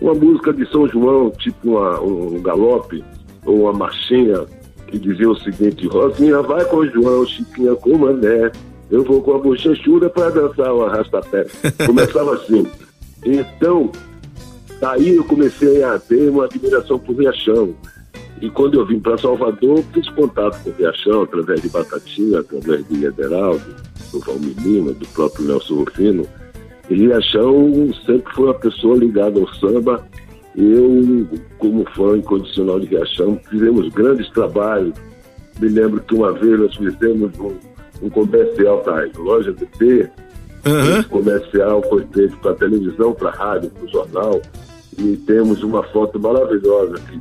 uma 0.00 0.14
música 0.14 0.52
de 0.52 0.68
São 0.70 0.88
João, 0.88 1.30
tipo 1.30 1.70
uma, 1.70 2.00
um 2.00 2.40
galope 2.40 3.04
ou 3.44 3.62
uma 3.62 3.72
marchinha, 3.72 4.46
que 4.86 4.98
dizia 4.98 5.28
o 5.28 5.36
seguinte: 5.36 5.86
Rosinha 5.86 6.40
vai 6.42 6.64
com 6.64 6.76
o 6.78 6.86
João, 6.86 7.26
Chiquinha 7.26 7.74
com 7.74 7.90
o 7.90 7.98
Mané, 7.98 8.50
eu 8.90 9.02
vou 9.02 9.22
com 9.22 9.34
a 9.34 9.38
bochechuda 9.38 10.10
para 10.10 10.30
dançar 10.30 10.72
o 10.72 10.84
arrasta-pé. 10.84 11.46
Começava 11.86 12.34
assim. 12.34 12.66
Então, 13.24 13.90
daí 14.80 15.16
eu 15.16 15.24
comecei 15.24 15.82
a 15.82 15.98
ter 15.98 16.28
uma 16.28 16.44
admiração 16.44 16.98
por 16.98 17.16
Riachão. 17.16 17.74
E 18.40 18.50
quando 18.50 18.80
eu 18.80 18.84
vim 18.84 18.98
para 18.98 19.16
Salvador, 19.16 19.84
fiz 19.94 20.08
contato 20.10 20.62
com 20.64 20.70
o 20.70 20.74
Riachão 20.74 21.22
através 21.22 21.62
de 21.62 21.68
Batatinha, 21.68 22.40
através 22.40 22.86
de 22.88 23.04
Ederaldo, 23.04 23.64
do 24.10 24.18
Valmir 24.18 24.56
Lima, 24.60 24.92
do 24.92 25.06
próprio 25.08 25.46
Nelson 25.46 25.74
Rufino. 25.76 26.26
Riachão 26.88 27.92
sempre 28.04 28.32
foi 28.34 28.44
uma 28.46 28.54
pessoa 28.54 28.96
ligada 28.96 29.40
ao 29.40 29.48
samba. 29.54 30.06
Eu, 30.56 31.26
como 31.58 31.88
fã 31.94 32.16
incondicional 32.16 32.78
de 32.80 32.86
Riachão, 32.86 33.40
fizemos 33.48 33.88
grandes 33.88 34.28
trabalhos. 34.30 34.94
Me 35.60 35.68
lembro 35.68 36.00
que 36.00 36.14
uma 36.14 36.32
vez 36.32 36.58
nós 36.58 36.76
fizemos 36.76 37.30
um, 37.38 37.54
um 38.02 38.10
comercial 38.10 38.78
para 38.80 39.04
a 39.04 39.08
loja 39.18 39.52
T. 39.52 40.10
Uhum. 40.64 40.98
Esse 40.98 41.08
comercial 41.08 41.82
foi 41.88 42.06
feito 42.12 42.36
para 42.38 42.54
televisão, 42.54 43.12
para 43.12 43.30
rádio, 43.30 43.70
para 43.70 43.84
o 43.84 43.88
jornal. 43.88 44.42
E 44.98 45.16
temos 45.26 45.62
uma 45.62 45.82
foto 45.84 46.20
maravilhosa 46.20 46.96
aqui. 46.96 47.20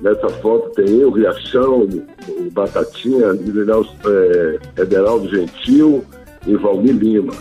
Nessa 0.00 0.28
foto 0.40 0.70
tem 0.70 0.98
eu, 0.98 1.10
Riachão, 1.10 1.82
o 1.82 2.50
Batatinha, 2.52 3.26
é, 3.26 4.80
Ederaldo 4.80 5.28
Gentil 5.28 6.02
e 6.46 6.56
Valmir 6.56 6.96
Lima. 6.96 7.34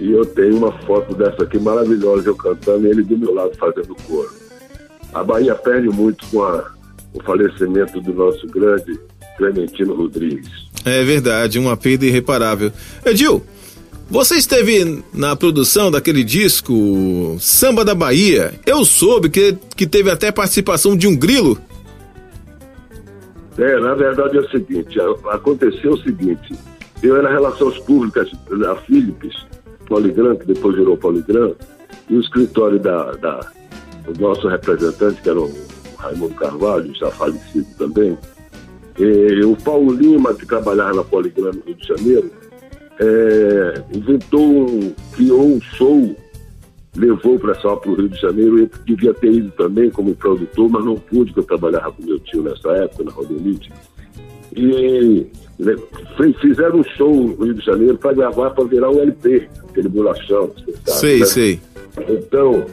E 0.00 0.12
eu 0.12 0.24
tenho 0.24 0.56
uma 0.56 0.72
foto 0.86 1.14
dessa 1.14 1.42
aqui 1.42 1.58
maravilhosa, 1.58 2.28
eu 2.28 2.34
cantando 2.34 2.86
e 2.86 2.90
ele 2.90 3.02
do 3.02 3.18
meu 3.18 3.34
lado 3.34 3.52
fazendo 3.58 3.94
coro. 4.06 4.30
A 5.12 5.22
Bahia 5.22 5.54
perde 5.54 5.88
muito 5.88 6.24
com 6.28 6.42
a, 6.42 6.70
o 7.12 7.22
falecimento 7.22 8.00
do 8.00 8.14
nosso 8.14 8.46
grande 8.46 8.98
Clementino 9.36 9.94
Rodrigues. 9.94 10.70
É 10.84 11.04
verdade, 11.04 11.58
uma 11.58 11.76
perda 11.76 12.06
irreparável. 12.06 12.72
Edil, 13.04 13.42
Você 14.10 14.36
esteve 14.36 15.04
na 15.12 15.36
produção 15.36 15.90
daquele 15.90 16.24
disco 16.24 17.36
Samba 17.38 17.84
da 17.84 17.94
Bahia. 17.94 18.54
Eu 18.66 18.84
soube 18.84 19.28
que, 19.28 19.56
que 19.76 19.86
teve 19.86 20.10
até 20.10 20.32
participação 20.32 20.96
de 20.96 21.06
um 21.06 21.14
grilo. 21.16 21.58
É, 23.58 23.78
na 23.78 23.94
verdade 23.94 24.38
é 24.38 24.40
o 24.40 24.50
seguinte, 24.50 24.98
aconteceu 25.30 25.92
o 25.92 26.02
seguinte, 26.02 26.54
eu 27.02 27.16
era 27.16 27.30
Relações 27.30 27.78
Públicas 27.80 28.30
da 28.58 28.74
Philips, 28.76 29.36
Poligram, 29.90 30.36
que 30.36 30.46
depois 30.46 30.76
virou 30.76 30.96
Poligram, 30.96 31.52
e 32.08 32.16
o 32.16 32.20
escritório 32.20 32.78
da, 32.78 33.10
da, 33.14 33.40
do 34.04 34.20
nosso 34.20 34.46
representante, 34.46 35.20
que 35.20 35.28
era 35.28 35.40
o 35.40 35.52
Raimundo 35.98 36.34
Carvalho, 36.36 36.94
já 36.94 37.10
falecido 37.10 37.66
também, 37.76 38.16
e 38.96 39.44
o 39.44 39.56
Paulo 39.56 39.92
Lima, 39.92 40.32
que 40.32 40.46
trabalhava 40.46 40.94
na 40.94 41.04
Poligram 41.04 41.52
no 41.52 41.62
Rio 41.62 41.74
de 41.74 41.88
Janeiro, 41.88 42.30
é, 43.00 43.82
inventou, 43.92 44.94
criou 45.12 45.56
um 45.56 45.60
show, 45.60 46.16
levou 46.94 47.38
para 47.38 47.54
só 47.56 47.74
para 47.74 47.90
o 47.90 47.94
Rio 47.94 48.08
de 48.08 48.20
Janeiro, 48.20 48.60
eu 48.60 48.70
devia 48.86 49.12
ter 49.14 49.32
ido 49.32 49.50
também 49.52 49.90
como 49.90 50.14
produtor, 50.14 50.70
mas 50.70 50.84
não 50.84 50.94
pude, 50.94 51.32
porque 51.32 51.40
eu 51.40 51.58
trabalhava 51.58 51.92
com 51.92 52.04
meu 52.04 52.18
tio 52.20 52.42
nessa 52.42 52.70
época, 52.70 53.04
na 53.04 53.10
Rodelite. 53.10 53.72
E 54.54 55.26
fizeram 56.40 56.80
um 56.80 56.84
show 56.84 57.14
no 57.14 57.44
Rio 57.44 57.54
de 57.54 57.64
Janeiro 57.64 57.98
para 57.98 58.12
gravar, 58.12 58.50
para 58.50 58.64
virar 58.64 58.90
um 58.90 59.00
LP, 59.00 59.48
aquele 59.68 59.88
bolachão. 59.88 60.50
sabe, 60.86 60.98
Sei, 60.98 61.20
né? 61.20 61.26
sei. 61.26 61.60
Então, 62.08 62.64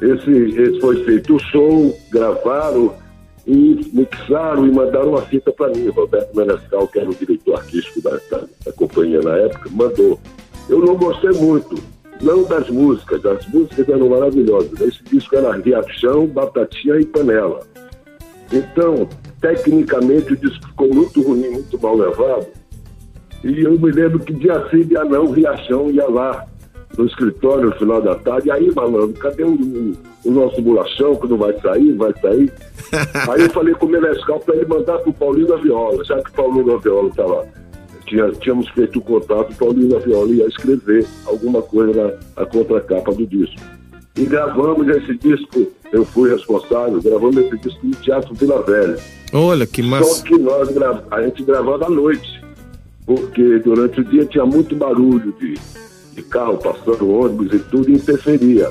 esse, 0.00 0.30
esse 0.30 0.80
foi 0.80 1.04
feito 1.04 1.36
o 1.36 1.38
show, 1.38 1.96
gravaram 2.10 2.94
e 3.46 3.90
mixaram 3.92 4.66
e 4.66 4.70
mandaram 4.70 5.10
uma 5.10 5.22
fita 5.22 5.50
para 5.52 5.68
mim. 5.70 5.88
Roberto 5.88 6.36
Menescal, 6.36 6.86
que 6.88 6.98
era 6.98 7.10
o 7.10 7.14
diretor 7.14 7.56
artístico 7.56 8.02
da, 8.02 8.10
da, 8.30 8.44
da 8.64 8.72
companhia 8.72 9.20
na 9.22 9.36
época, 9.36 9.70
mandou. 9.72 10.20
Eu 10.68 10.80
não 10.80 10.96
gostei 10.96 11.30
muito, 11.30 11.82
não 12.20 12.44
das 12.44 12.68
músicas, 12.68 13.24
as 13.24 13.46
músicas 13.48 13.88
eram 13.88 14.08
maravilhosas. 14.10 14.78
Esse 14.80 15.02
disco 15.04 15.34
era 15.34 15.56
Riachão, 15.56 16.26
Batatinha 16.26 17.00
e 17.00 17.06
Panela. 17.06 17.60
Então, 18.52 19.08
tecnicamente, 19.40 20.32
o 20.32 20.36
disco 20.36 20.66
ficou 20.68 20.92
muito 20.92 21.22
ruim, 21.22 21.48
muito 21.50 21.80
mal 21.80 21.96
levado. 21.96 22.46
E 23.44 23.62
eu 23.62 23.78
me 23.78 23.90
lembro 23.90 24.18
que 24.20 24.32
dia 24.32 24.68
sim, 24.70 24.82
dia 24.82 25.04
não, 25.04 25.30
Riachão 25.30 25.90
ia 25.90 26.08
lá 26.08 26.46
no 26.96 27.06
escritório 27.06 27.66
no 27.66 27.76
final 27.76 28.02
da 28.02 28.16
tarde. 28.16 28.48
E 28.48 28.50
aí, 28.50 28.74
malandro, 28.74 29.12
cadê 29.20 29.44
o, 29.44 29.94
o 30.24 30.30
nosso 30.30 30.60
bolachão 30.60 31.14
que 31.16 31.28
não 31.28 31.36
vai 31.36 31.58
sair? 31.60 31.92
Vai 31.92 32.12
sair? 32.20 32.52
aí 33.30 33.42
eu 33.42 33.50
falei 33.50 33.74
com 33.74 33.86
o 33.86 33.88
Menescal 33.88 34.40
para 34.40 34.56
ele 34.56 34.66
mandar 34.66 34.98
pro 34.98 35.12
Paulinho 35.12 35.46
da 35.46 35.56
Viola, 35.56 36.04
já 36.04 36.20
que 36.20 36.30
o 36.30 36.32
Paulinho 36.32 36.66
da 36.66 36.76
Viola 36.76 37.08
estava. 37.08 37.46
Tinha, 38.06 38.30
tínhamos 38.32 38.66
feito 38.70 38.98
o 38.98 39.02
contato, 39.02 39.52
o 39.52 39.54
Paulinho 39.54 39.90
da 39.90 39.98
Viola 39.98 40.30
ia 40.30 40.46
escrever 40.46 41.06
alguma 41.26 41.60
coisa 41.60 41.92
na, 41.92 42.42
na 42.42 42.46
contracapa 42.46 43.12
do 43.12 43.26
disco. 43.26 43.60
E 44.16 44.24
gravamos 44.24 44.88
esse 44.88 45.14
disco, 45.18 45.70
eu 45.92 46.04
fui 46.04 46.30
responsável, 46.30 47.00
gravamos 47.02 47.36
esse 47.36 47.56
disco 47.58 47.80
no 47.86 47.94
Teatro 47.96 48.34
Vila 48.34 48.62
Velha. 48.62 48.96
Olha 49.32 49.66
que 49.66 49.82
Só 49.82 49.88
massa. 49.88 50.22
que 50.24 50.38
nós 50.38 50.68
gra- 50.70 51.02
a 51.10 51.22
gente 51.22 51.42
gravava 51.42 51.86
à 51.86 51.90
noite, 51.90 52.42
porque 53.06 53.58
durante 53.60 54.00
o 54.00 54.04
dia 54.04 54.24
tinha 54.26 54.44
muito 54.44 54.74
barulho 54.76 55.32
de, 55.40 55.54
de 56.14 56.22
carro 56.22 56.58
passando, 56.58 57.10
ônibus 57.10 57.52
e 57.54 57.58
tudo, 57.58 57.90
e 57.90 57.94
interferia. 57.94 58.70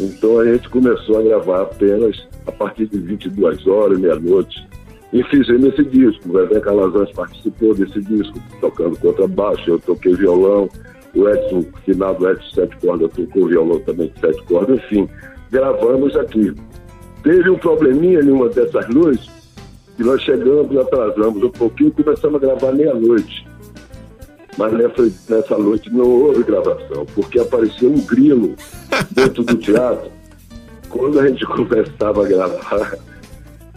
Então 0.00 0.38
a 0.40 0.44
gente 0.44 0.68
começou 0.68 1.18
a 1.18 1.22
gravar 1.22 1.62
apenas 1.62 2.16
a 2.46 2.52
partir 2.52 2.86
de 2.86 2.98
22 2.98 3.66
horas, 3.66 3.98
meia-noite. 3.98 4.66
E 5.12 5.22
fizemos 5.24 5.72
esse 5.72 5.84
disco. 5.84 6.28
O 6.38 6.46
Zé 6.52 6.60
Calazans 6.60 7.10
participou 7.12 7.74
desse 7.74 8.00
disco, 8.02 8.38
tocando 8.60 8.96
contrabaixo, 8.98 9.70
eu 9.70 9.78
toquei 9.80 10.14
violão, 10.14 10.68
o 11.14 11.28
Edson, 11.28 11.64
finado 11.84 12.28
Edson 12.28 12.50
Sete 12.54 12.76
Cordas, 12.76 13.10
tocou 13.14 13.48
violão 13.48 13.80
também 13.80 14.08
de 14.14 14.20
sete 14.20 14.42
cordas, 14.44 14.78
enfim, 14.78 15.08
gravamos 15.50 16.16
aqui. 16.16 16.54
Teve 17.22 17.50
um 17.50 17.58
probleminha 17.58 18.20
em 18.20 18.30
uma 18.30 18.48
dessas 18.48 18.88
noites, 18.88 19.28
e 19.98 20.02
nós 20.02 20.22
chegamos, 20.22 20.76
atrasamos 20.76 21.42
um 21.42 21.50
pouquinho 21.50 21.90
começamos 21.90 22.36
a 22.36 22.46
gravar 22.46 22.72
meia-noite. 22.72 23.46
Mas 24.56 24.72
nessa, 24.72 25.02
nessa 25.28 25.58
noite 25.58 25.90
não 25.90 26.08
houve 26.08 26.42
gravação, 26.42 27.06
porque 27.14 27.38
apareceu 27.38 27.90
um 27.90 28.00
grilo 28.06 28.54
dentro 29.10 29.42
do 29.42 29.56
teatro. 29.56 30.10
Quando 30.88 31.20
a 31.20 31.28
gente 31.28 31.44
começava 31.46 32.24
a 32.24 32.28
gravar, 32.28 32.98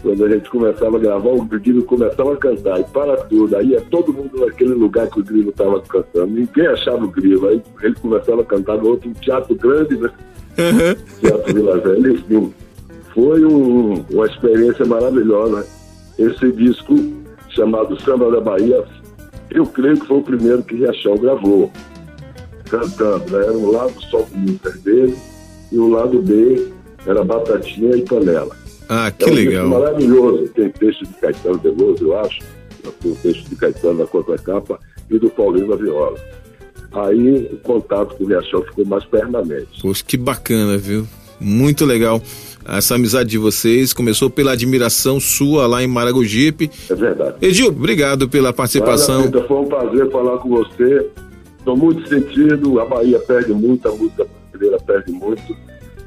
quando 0.02 0.26
a 0.26 0.30
gente 0.30 0.50
começava 0.50 0.98
a 0.98 1.00
gravar, 1.00 1.30
o 1.30 1.44
grilo 1.44 1.84
começava 1.84 2.34
a 2.34 2.38
cantar 2.38 2.80
e 2.80 2.84
para 2.86 3.18
tudo. 3.18 3.56
Aí 3.56 3.76
é 3.76 3.82
todo 3.82 4.14
mundo 4.14 4.44
naquele 4.44 4.74
lugar 4.74 5.08
que 5.08 5.20
o 5.20 5.24
grilo 5.24 5.50
estava 5.50 5.80
cantando. 5.82 6.34
Ninguém 6.34 6.68
achava 6.68 7.04
o 7.04 7.12
grilo. 7.12 7.48
Aí 7.48 7.62
ele 7.84 7.96
começava 7.96 8.42
a 8.42 8.46
cantar 8.46 8.78
no 8.78 8.90
outro 8.90 9.10
um 9.10 9.14
teatro 9.14 9.54
grande, 9.56 9.98
né? 9.98 10.10
Teatro 10.56 11.54
Vila 11.54 11.78
Velha, 11.80 12.12
enfim. 12.12 12.54
Foi 13.14 13.44
um- 13.46 14.06
uma 14.12 14.26
experiência 14.26 14.86
maravilhosa. 14.86 15.66
Esse 16.18 16.52
disco, 16.52 16.96
chamado 17.50 18.00
Samba 18.02 18.32
da 18.32 18.40
Bahia, 18.40 18.84
eu 19.50 19.66
creio 19.66 20.00
que 20.00 20.08
foi 20.08 20.18
o 20.18 20.22
primeiro 20.24 20.64
que 20.64 20.76
Riachão 20.76 21.16
gravou, 21.18 21.72
cantando. 22.70 23.32
Né? 23.32 23.44
Era 23.44 23.54
um 23.54 23.72
lado 23.72 23.94
só 24.10 24.20
com 24.20 24.38
músicas 24.38 24.80
dele 24.82 25.16
e 25.72 25.78
o 25.78 25.90
lado 25.90 26.22
B 26.22 26.68
era 27.06 27.24
Batatinha 27.24 27.96
e 27.96 28.02
Panela. 28.04 28.56
Ah, 28.88 29.08
É 29.08 29.12
que 29.12 29.26
um 29.26 29.34
disco 29.34 29.50
legal. 29.50 29.68
maravilhoso. 29.68 30.48
Tem 30.50 30.70
texto 30.70 31.06
de 31.06 31.14
Caetano 31.16 31.58
Veloso, 31.60 32.04
eu 32.06 32.20
acho. 32.20 32.40
Tem 33.02 33.12
o 33.12 33.16
texto 33.16 33.50
de 33.50 33.56
Caetano 33.56 34.00
na 34.00 34.06
contracapa 34.08 34.80
e 35.10 35.18
do 35.18 35.30
Paulinho 35.30 35.68
na 35.68 35.76
viola. 35.76 36.18
Aí 36.94 37.50
o 37.54 37.58
contato 37.58 38.16
com 38.16 38.24
o 38.24 38.28
Riachão 38.28 38.62
ficou 38.64 38.86
mais 38.86 39.06
permanente. 39.06 39.82
Poxa, 39.82 40.04
que 40.06 40.18
bacana, 40.18 40.78
viu? 40.78 41.08
Muito 41.40 41.86
legal. 41.86 42.22
Essa 42.68 42.96
amizade 42.96 43.30
de 43.30 43.38
vocês 43.38 43.92
começou 43.94 44.30
pela 44.30 44.52
admiração 44.52 45.20
sua 45.20 45.66
lá 45.68 45.82
em 45.82 45.88
Maragogipe. 45.88 46.70
É 46.90 46.94
verdade. 46.94 47.36
Edil, 47.42 47.68
obrigado 47.68 48.30
pela 48.30 48.54
participação. 48.54 49.20
Maravilha, 49.22 49.44
foi 49.48 49.58
um 49.58 49.66
prazer 49.66 50.12
falar 50.12 50.38
com 50.38 50.50
você. 50.50 51.10
Estou 51.58 51.78
muito 51.78 52.08
sentido, 52.10 52.80
a 52.80 52.86
Bahia 52.86 53.20
perde 53.20 53.54
muito, 53.54 53.88
a 53.88 53.92
música 53.92 54.28
brasileira 54.52 54.84
perde 54.86 55.12
muito, 55.12 55.56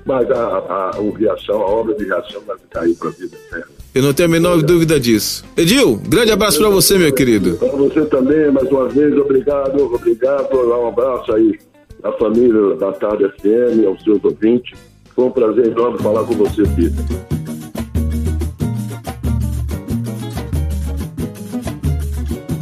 mas 0.04 0.30
a, 0.30 0.92
a- 0.94 1.00
o 1.00 1.10
Riachão, 1.12 1.60
a 1.62 1.66
obra 1.66 1.94
de 1.94 2.04
Riachão 2.04 2.42
vai 2.46 2.56
ficar 2.58 2.80
aí 2.82 2.94
para 2.94 3.08
a 3.08 3.12
vida 3.12 3.36
eterna. 3.48 3.73
Eu 3.94 4.02
não 4.02 4.12
tenho 4.12 4.28
a 4.28 4.32
menor 4.32 4.60
dúvida 4.60 4.98
disso. 4.98 5.44
Edil, 5.56 6.00
grande 6.08 6.32
abraço 6.32 6.58
pra 6.58 6.68
você, 6.68 6.98
meu 6.98 7.12
querido. 7.14 7.56
Para 7.56 7.68
você 7.68 8.04
também, 8.06 8.50
mais 8.50 8.68
uma 8.68 8.88
vez, 8.88 9.16
obrigado, 9.16 9.80
obrigado. 9.80 10.52
Um 10.52 10.88
abraço 10.88 11.32
aí 11.32 11.58
à 12.02 12.10
família 12.12 12.74
da 12.74 12.92
Tarde 12.92 13.24
FM, 13.38 13.86
aos 13.86 14.02
seus 14.02 14.22
ouvintes. 14.24 14.76
Foi 15.14 15.26
um 15.26 15.30
prazer 15.30 15.68
enorme 15.68 15.98
falar 15.98 16.24
com 16.24 16.34
você, 16.34 16.62
Peter. 16.74 17.04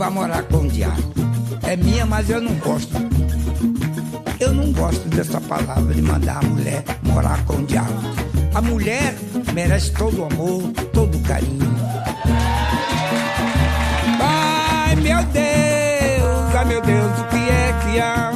vai 0.02 0.10
morar 0.10 0.42
com 0.42 0.56
o 0.56 0.68
diabo. 0.68 1.00
É 1.62 1.76
minha, 1.76 2.04
mas 2.04 2.28
eu 2.28 2.40
não 2.40 2.52
gosto. 2.56 2.92
Eu 4.40 4.52
não 4.52 4.72
gosto 4.72 5.08
dessa 5.08 5.40
palavra 5.40 5.94
de 5.94 6.02
mandar 6.02 6.44
a 6.44 6.46
mulher 6.48 6.82
morar 7.04 7.44
com 7.46 7.54
o 7.54 7.62
diabo. 7.64 8.31
A 8.54 8.60
mulher 8.60 9.14
merece 9.54 9.92
todo 9.92 10.20
o 10.20 10.24
amor, 10.26 10.62
todo 10.92 11.16
o 11.16 11.22
carinho. 11.22 11.74
Ai 14.20 14.94
meu 14.96 15.22
Deus, 15.24 16.54
ai 16.54 16.64
meu 16.66 16.82
Deus, 16.82 17.18
o 17.18 17.24
que 17.24 17.36
é 17.36 17.80
que 17.82 18.00
há? 18.00 18.32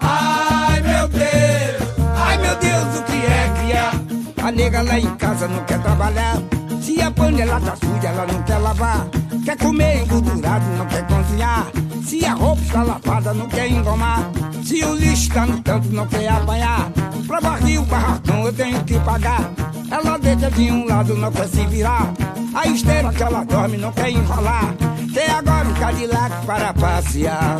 Ai 0.00 0.80
meu 0.82 1.08
Deus, 1.08 2.08
ai 2.16 2.36
meu 2.38 2.56
Deus, 2.56 2.98
o 2.98 3.02
que 3.04 3.16
é 3.16 3.52
que 3.56 3.72
há? 3.72 4.46
A 4.46 4.52
nega 4.52 4.82
lá 4.82 4.98
em 4.98 5.16
casa 5.16 5.48
não 5.48 5.64
quer 5.64 5.80
trabalhar. 5.80 6.36
Se 6.82 7.00
a 7.00 7.10
panela 7.10 7.60
tá 7.60 7.76
suja, 7.76 8.08
ela 8.08 8.26
não 8.26 8.42
quer 8.42 8.58
lavar. 8.58 9.08
Quer 9.44 9.56
comer 9.56 10.02
engordurado, 10.02 10.66
não 10.76 10.86
quer 10.86 11.06
cozinhar. 11.06 11.66
Se 12.08 12.24
a 12.24 12.32
roupa 12.32 12.62
está 12.62 12.82
lavada, 12.82 13.34
não 13.34 13.46
quer 13.48 13.70
engomar. 13.70 14.30
Se 14.64 14.82
o 14.82 14.94
lixo 14.94 15.28
tá 15.28 15.44
no 15.44 15.62
canto, 15.62 15.88
não 15.90 16.06
quer 16.06 16.26
apanhar. 16.28 16.90
Pra 17.26 17.38
varrer 17.38 17.82
o 17.82 17.84
barracão, 17.84 18.46
eu 18.46 18.52
tenho 18.54 18.82
que 18.84 18.98
pagar. 19.00 19.50
Ela 19.90 20.18
deita 20.18 20.50
de 20.50 20.72
um 20.72 20.86
lado, 20.86 21.14
não 21.14 21.30
quer 21.30 21.46
se 21.48 21.66
virar. 21.66 22.10
A 22.54 22.66
esteira 22.66 23.12
que 23.12 23.22
ela 23.22 23.44
dorme, 23.44 23.76
não 23.76 23.92
quer 23.92 24.08
enrolar. 24.08 24.74
Quer 25.12 25.30
agora 25.32 25.68
um 25.68 25.74
Cadillac 25.74 26.46
para 26.46 26.72
passear. 26.72 27.58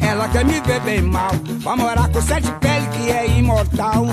Ela 0.00 0.28
quer 0.30 0.44
me 0.44 0.60
ver 0.60 0.80
bem 0.80 1.02
mal, 1.02 1.30
pra 1.62 1.76
morar 1.76 2.08
com 2.08 2.20
sete 2.20 2.50
peles 2.58 2.88
que 2.88 3.08
é 3.08 3.38
imortal. 3.38 4.04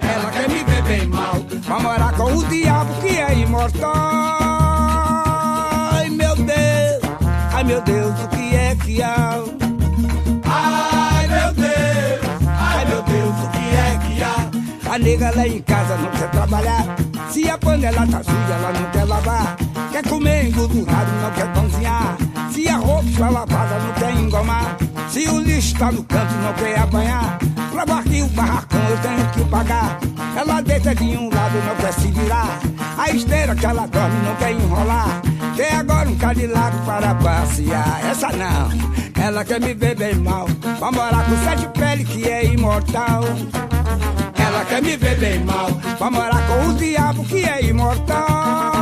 Ela 0.00 0.30
quer 0.32 0.48
me 0.48 0.64
ver 0.64 0.82
bem 0.82 1.06
mal, 1.06 1.36
pra 1.64 1.78
morar 1.78 2.12
com 2.14 2.34
o 2.34 2.44
diabo 2.48 2.92
que 3.00 3.16
é 3.16 3.38
imortal. 3.38 4.47
Meu 7.68 7.82
Deus, 7.82 8.18
o 8.24 8.28
que 8.28 8.56
é 8.56 8.74
que 8.76 9.02
há? 9.02 9.44
Ai 10.46 11.26
meu 11.26 11.52
Deus, 11.52 12.48
ai 12.48 12.84
meu 12.86 13.02
Deus, 13.02 13.34
o 13.44 13.48
que 13.50 13.58
é 13.58 13.98
que 14.06 14.22
há? 14.22 14.94
A 14.94 14.98
nega 14.98 15.30
lá 15.36 15.46
em 15.46 15.60
casa 15.60 15.98
não 15.98 16.10
quer 16.12 16.30
trabalhar. 16.30 16.96
Se 17.30 17.50
a 17.50 17.58
panela 17.58 18.06
tá 18.06 18.22
suja, 18.22 18.54
ela 18.54 18.72
não 18.72 18.90
quer 18.90 19.04
lavar. 19.04 19.56
Quer 19.92 20.08
comer 20.08 20.46
engordurado, 20.46 21.12
não 21.20 21.30
quer 21.32 21.52
cozinhar. 21.52 22.16
Se 22.50 22.68
a 22.68 22.76
roupa 22.78 23.04
está 23.04 23.28
lavada, 23.28 23.78
não 23.80 23.92
quer 23.92 24.12
engomar. 24.14 24.76
Se 25.10 25.28
o 25.28 25.38
lixo 25.38 25.76
tá 25.78 25.92
no 25.92 26.02
canto 26.04 26.34
não 26.36 26.54
quer 26.54 26.78
apanhar, 26.78 27.38
leva 27.74 28.00
aqui 28.00 28.22
o 28.22 28.28
barracão, 28.28 28.80
eu 28.88 28.98
tenho 28.98 29.30
que 29.32 29.44
pagar. 29.50 29.98
Ela 30.34 30.62
deita 30.62 30.94
de 30.94 31.04
um 31.04 31.28
lado, 31.28 31.62
não 31.66 31.76
quer 31.76 31.92
se 31.92 32.08
virar. 32.12 32.60
A 32.96 33.10
esteira 33.10 33.54
que 33.54 33.66
ela 33.66 33.86
dorme 33.86 34.16
não 34.24 34.34
quer 34.36 34.52
enrolar. 34.52 35.20
Tem 35.58 35.72
agora 35.72 36.08
um 36.08 36.16
Cadillac 36.16 36.76
para 36.86 37.16
passear. 37.16 38.08
Essa 38.08 38.28
não, 38.28 38.68
ela 39.20 39.44
quer 39.44 39.60
me 39.60 39.74
ver 39.74 39.96
bem 39.96 40.14
mal. 40.14 40.46
Vai 40.78 40.92
morar 40.92 41.24
com 41.24 41.36
sete 41.44 41.66
pele 41.76 42.04
que 42.04 42.28
é 42.28 42.44
imortal. 42.44 43.24
Ela 44.38 44.64
quer 44.66 44.80
me 44.80 44.96
ver 44.96 45.18
bem 45.18 45.40
mal. 45.40 45.68
Vai 45.98 46.10
morar 46.10 46.46
com 46.46 46.68
o 46.68 46.74
diabo 46.74 47.24
que 47.24 47.42
é 47.44 47.64
imortal. 47.64 48.77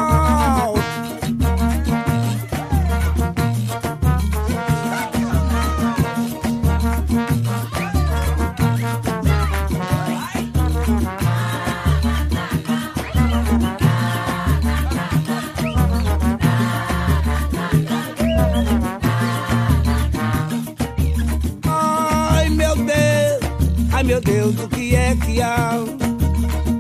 Meu 24.17 24.21
Deus, 24.23 24.65
o 24.65 24.69
que 24.69 24.95
é 24.95 25.15
que 25.15 25.43
há? 25.43 25.73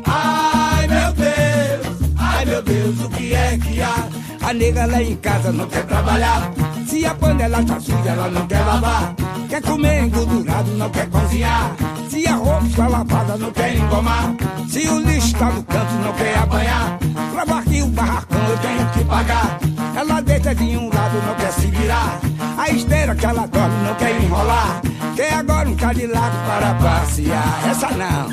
Ai 0.06 0.86
meu 0.86 1.12
Deus, 1.12 2.12
ai 2.16 2.44
meu 2.46 2.62
Deus, 2.62 3.00
o 3.00 3.10
que 3.10 3.34
é 3.34 3.58
que 3.58 3.82
há? 3.82 4.08
A 4.42 4.54
nega 4.54 4.86
lá 4.86 5.02
em 5.02 5.16
casa 5.16 5.52
não 5.52 5.66
quer 5.66 5.84
trabalhar. 5.84 6.50
Se 6.86 7.04
a 7.04 7.14
panela 7.14 7.62
tá 7.62 7.78
suja, 7.78 8.08
ela 8.08 8.30
não 8.30 8.46
quer 8.46 8.64
lavar. 8.64 9.14
Quer 9.50 9.60
comer 9.60 10.04
engordurado, 10.04 10.70
não 10.72 10.88
quer 10.88 11.10
cozinhar. 11.10 11.76
Se 12.08 12.26
a 12.26 12.36
roupa 12.36 12.66
está 12.66 12.88
lavada, 12.88 13.36
não 13.36 13.52
quer 13.52 13.76
engomar. 13.76 14.34
Se 14.68 14.88
o 14.88 14.98
lixo 15.00 15.36
tá 15.36 15.50
no 15.50 15.62
canto, 15.64 15.92
não 16.02 16.12
quer 16.14 16.38
apanhar. 16.38 16.98
Leva 17.36 17.58
aqui 17.58 17.82
o 17.82 17.88
barracão, 17.88 18.48
eu 18.48 18.58
tenho 18.58 18.88
que 18.90 19.04
pagar. 19.04 19.58
Ela 19.94 20.22
deita 20.22 20.54
de 20.54 20.76
um 20.76 20.88
lado, 20.88 21.22
não 21.26 21.34
quer 21.34 21.52
se 21.52 21.66
virar. 21.66 22.18
A 22.56 22.70
esteira 22.70 23.14
que 23.14 23.26
ela 23.26 23.46
dorme, 23.46 23.86
não 23.86 23.94
quer 23.96 24.22
enrolar. 24.22 24.80
Quer 25.16 25.32
agora 25.32 25.66
um 25.66 25.74
Cadillac 25.74 26.36
para 26.46 26.74
passear. 26.74 27.70
Essa 27.70 27.88
não, 27.92 28.28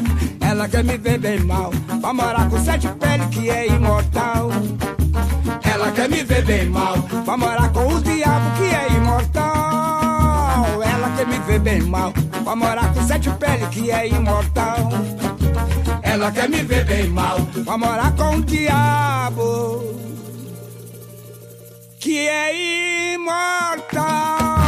ela 0.45 0.67
quer 0.67 0.83
me 0.83 0.97
ver 0.97 1.17
bem 1.17 1.39
mal. 1.39 1.71
Vai 2.01 2.11
morar 2.11 2.49
com 2.49 2.61
sete 2.61 2.89
pele 2.99 3.25
que 3.27 3.49
é 3.49 3.67
imortal. 3.67 4.49
Ela 5.63 5.91
quer 5.93 6.09
me 6.09 6.25
ver 6.25 6.43
bem 6.43 6.65
mal. 6.67 6.95
Vai 7.25 7.37
morar 7.37 7.71
com 7.71 7.87
o 7.87 8.01
diabo 8.01 8.57
que 8.57 8.75
é 8.75 8.97
imortal. 8.97 10.83
Ela 10.83 11.09
quer 11.15 11.25
me 11.25 11.39
ver 11.39 11.59
bem 11.59 11.81
mal. 11.83 12.13
Vai 12.43 12.55
morar 12.55 12.93
com 12.93 13.07
sete 13.07 13.29
pele 13.29 13.65
que 13.67 13.89
é 13.89 14.09
imortal. 14.09 14.89
Ela 16.01 16.31
quer 16.33 16.49
me 16.49 16.63
ver 16.63 16.83
bem 16.83 17.07
mal. 17.07 17.37
Vai 17.63 17.77
morar 17.77 18.11
com 18.11 18.35
o 18.35 18.41
diabo 18.41 19.95
que 21.97 22.27
é 22.27 23.13
imortal. 23.13 24.62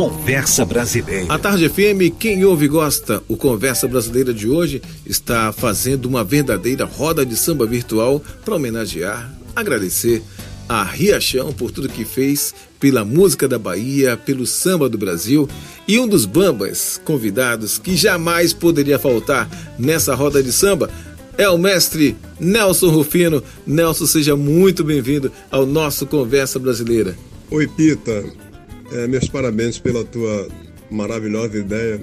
Conversa 0.00 0.64
Brasileira. 0.64 1.26
A 1.28 1.38
Tarde 1.38 1.68
FM, 1.68 2.16
quem 2.18 2.42
ouve 2.42 2.64
e 2.64 2.68
gosta, 2.68 3.22
o 3.28 3.36
Conversa 3.36 3.86
Brasileira 3.86 4.32
de 4.32 4.48
hoje 4.48 4.80
está 5.04 5.52
fazendo 5.52 6.06
uma 6.06 6.24
verdadeira 6.24 6.86
roda 6.86 7.26
de 7.26 7.36
samba 7.36 7.66
virtual 7.66 8.22
para 8.42 8.56
homenagear, 8.56 9.30
agradecer 9.54 10.22
a 10.66 10.82
Riachão 10.82 11.52
por 11.52 11.70
tudo 11.70 11.86
que 11.86 12.06
fez 12.06 12.54
pela 12.80 13.04
música 13.04 13.46
da 13.46 13.58
Bahia, 13.58 14.16
pelo 14.16 14.46
samba 14.46 14.88
do 14.88 14.96
Brasil 14.96 15.46
e 15.86 15.98
um 15.98 16.08
dos 16.08 16.24
bambas 16.24 16.98
convidados 17.04 17.76
que 17.76 17.94
jamais 17.94 18.54
poderia 18.54 18.98
faltar 18.98 19.50
nessa 19.78 20.14
roda 20.14 20.42
de 20.42 20.50
samba 20.50 20.88
é 21.36 21.46
o 21.46 21.58
mestre 21.58 22.16
Nelson 22.40 22.88
Rufino. 22.88 23.42
Nelson, 23.66 24.06
seja 24.06 24.34
muito 24.34 24.82
bem-vindo 24.82 25.30
ao 25.50 25.66
nosso 25.66 26.06
Conversa 26.06 26.58
Brasileira. 26.58 27.14
Oi, 27.50 27.68
Pita. 27.68 28.49
É, 28.92 29.06
meus 29.06 29.28
parabéns 29.28 29.78
pela 29.78 30.04
tua 30.04 30.48
maravilhosa 30.90 31.58
ideia. 31.58 32.00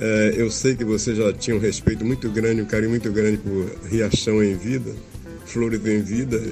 É, 0.00 0.34
eu 0.36 0.50
sei 0.50 0.74
que 0.74 0.84
você 0.84 1.14
já 1.14 1.32
tinha 1.32 1.56
um 1.56 1.60
respeito 1.60 2.04
muito 2.04 2.28
grande, 2.28 2.62
um 2.62 2.66
carinho 2.66 2.90
muito 2.90 3.10
grande 3.12 3.38
por 3.38 3.70
Riachão 3.88 4.42
em 4.42 4.56
vida, 4.56 4.90
Flores 5.46 5.84
em 5.86 6.02
vida, 6.02 6.42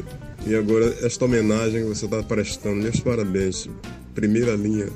e 0.47 0.55
agora 0.55 0.97
esta 1.03 1.25
homenagem 1.25 1.83
que 1.83 1.89
você 1.89 2.05
está 2.05 2.23
prestando. 2.23 2.77
Meus 2.77 3.01
parabéns. 3.01 3.69
Primeira 4.15 4.55
linha, 4.55 4.89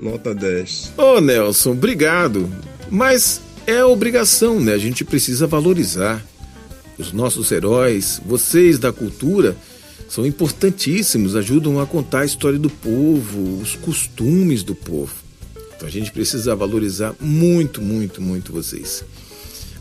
nota 0.00 0.34
10. 0.34 0.94
Ô 0.96 1.20
Nelson, 1.20 1.72
obrigado. 1.72 2.50
Mas 2.90 3.40
é 3.66 3.84
obrigação, 3.84 4.58
né? 4.58 4.72
A 4.72 4.78
gente 4.78 5.04
precisa 5.04 5.46
valorizar 5.46 6.24
os 6.98 7.12
nossos 7.12 7.50
heróis, 7.52 8.20
vocês 8.24 8.78
da 8.78 8.92
cultura 8.92 9.56
são 10.12 10.26
importantíssimos, 10.26 11.34
ajudam 11.34 11.80
a 11.80 11.86
contar 11.86 12.20
a 12.20 12.24
história 12.26 12.58
do 12.58 12.68
povo, 12.68 13.62
os 13.62 13.76
costumes 13.76 14.62
do 14.62 14.74
povo. 14.74 15.10
Então 15.74 15.88
a 15.88 15.90
gente 15.90 16.12
precisa 16.12 16.54
valorizar 16.54 17.14
muito, 17.18 17.80
muito, 17.80 18.20
muito 18.20 18.52
vocês. 18.52 19.02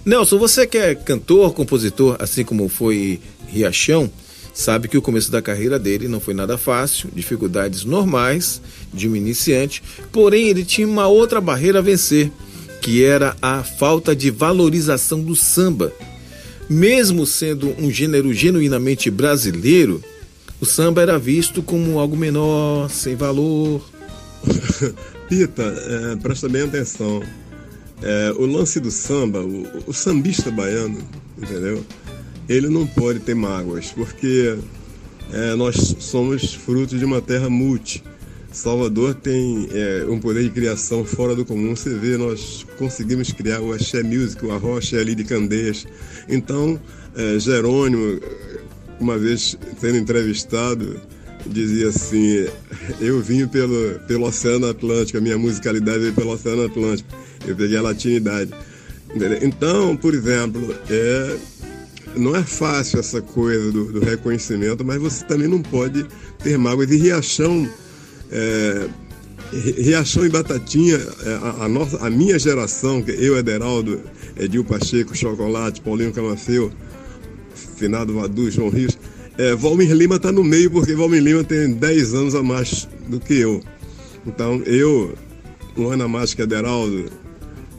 Nelson, 0.06 0.40
você 0.40 0.66
que 0.66 0.78
é 0.78 0.96
cantor, 0.96 1.54
compositor, 1.54 2.16
assim 2.18 2.46
como 2.46 2.70
foi 2.70 3.20
Riachão, 3.50 4.10
sabe 4.54 4.88
que 4.88 4.98
o 4.98 5.02
começo 5.02 5.30
da 5.30 5.42
carreira 5.42 5.78
dele 5.78 6.08
não 6.08 6.22
foi 6.22 6.34
nada 6.34 6.58
fácil, 6.58 7.10
dificuldades 7.14 7.84
normais 7.84 8.62
de 8.94 9.10
um 9.10 9.18
iniciante, 9.18 9.84
porém 10.14 10.48
ele 10.48 10.64
tinha 10.64 10.88
uma 10.88 11.10
outra 11.10 11.42
barreira 11.42 11.80
a 11.80 11.82
vencer, 11.82 12.32
que 12.82 13.04
era 13.04 13.36
a 13.42 13.66
falta 13.66 14.16
de 14.16 14.32
valorização 14.32 15.22
do 15.22 15.36
samba. 15.36 15.92
Mesmo 16.70 17.26
sendo 17.26 17.76
um 17.78 17.92
gênero 17.92 18.34
genuinamente 18.34 19.12
brasileiro, 19.12 20.02
o 20.62 20.66
samba 20.66 21.02
era 21.02 21.18
visto 21.18 21.64
como 21.64 22.00
algo 22.00 22.16
menor, 22.16 22.88
sem 22.88 23.16
valor. 23.16 23.82
Pita, 25.28 25.64
é, 25.64 26.16
presta 26.18 26.48
bem 26.48 26.62
atenção. 26.62 27.24
É, 28.04 28.32
o 28.38 28.46
lance 28.46 28.80
do 28.80 28.92
samba, 28.92 29.42
o, 29.42 29.66
o, 29.88 29.94
sambista 29.94 30.52
baiano, 30.52 31.00
entendeu? 31.36 31.84
Ele 32.48 32.70
não 32.70 32.86
pode 32.86 33.20
ter 33.20 33.34
mágoas, 33.34 33.92
porque 33.92 34.56
é, 35.34 35.56
nós 35.56 35.96
somos 36.00 36.54
frutos 36.54 37.00
de 37.00 37.06
uma 37.06 37.22
terra 37.22 37.50
multi. 37.50 38.04
Salvador 38.52 39.16
tem 39.16 39.68
é, 39.72 40.06
um 40.08 40.20
poder 40.20 40.44
de 40.44 40.50
criação 40.50 41.04
fora 41.06 41.36
do 41.36 41.46
comum. 41.46 41.76
Você 41.76 41.96
vê, 41.96 42.18
nós 42.18 42.66
conseguimos 42.78 43.32
criar 43.32 43.62
o 43.62 43.74
Axé 43.74 44.04
Music, 44.04 44.46
o 44.46 44.52
Arrocha 44.52 44.98
ali 44.98 45.16
de 45.16 45.24
Candeias. 45.24 45.88
Então, 46.28 46.80
é, 47.16 47.40
Jerônimo, 47.40 48.20
uma 49.02 49.18
vez 49.18 49.58
sendo 49.80 49.98
entrevistado, 49.98 51.00
dizia 51.46 51.90
assim: 51.90 52.48
Eu 53.00 53.22
vim 53.22 53.48
pelo, 53.48 54.00
pelo 54.08 54.28
Oceano 54.28 54.68
Atlântico, 54.68 55.18
a 55.18 55.22
minha 55.22 55.38
musicalidade 55.38 56.00
veio 56.00 56.14
pelo 56.14 56.32
Oceano 56.32 56.66
Atlântico. 56.66 57.10
Eu 57.46 57.56
peguei 57.56 57.78
a 57.78 57.82
latinidade. 57.82 58.52
Então, 59.42 59.98
por 59.98 60.14
exemplo, 60.14 60.74
é, 60.90 61.38
não 62.16 62.36
é 62.36 62.44
fácil 62.44 63.00
essa 63.00 63.22
coisa 63.22 63.72
do, 63.72 63.92
do 63.92 64.00
reconhecimento, 64.00 64.86
mas 64.86 65.02
você 65.02 65.26
também 65.26 65.48
não 65.48 65.62
pode 65.62 66.06
ter 66.40 66.58
mágoas. 66.58 66.90
E 66.92 66.98
Riachão. 66.98 67.70
É, 68.32 68.88
Riachão 69.52 70.26
e 70.26 70.30
Batatinha, 70.30 70.96
é, 70.96 71.34
a, 71.34 71.66
a, 71.66 71.68
nossa, 71.68 71.98
a 71.98 72.10
minha 72.10 72.40
geração, 72.40 73.02
que 73.02 73.12
eu, 73.12 73.38
Ederaldo, 73.38 74.00
Edil 74.38 74.64
Pacheco, 74.64 75.14
Chocolate, 75.14 75.82
Paulinho 75.82 76.14
Camafeu, 76.14 76.72
Finado 77.82 78.14
Vadu, 78.14 78.52
João 78.52 78.70
Rios, 78.70 78.96
é, 79.40 79.56
Valmir 79.56 79.92
Lima 79.92 80.18
está 80.18 80.32
no 80.32 80.44
meio, 80.44 80.70
porque 80.70 80.94
Valmir 80.94 81.24
Lima 81.24 81.44
tem 81.44 81.74
10 81.74 82.14
anos 82.14 82.36
a 82.36 82.44
mais 82.44 82.88
do 83.08 83.20
que 83.20 83.34
eu. 83.34 83.60
Então, 84.28 84.62
eu, 84.68 85.16
um 85.76 85.90
ano 85.90 86.04
a 86.04 86.08
mais 86.08 86.36
que 86.36 86.44
Ederaldo, 86.44 87.06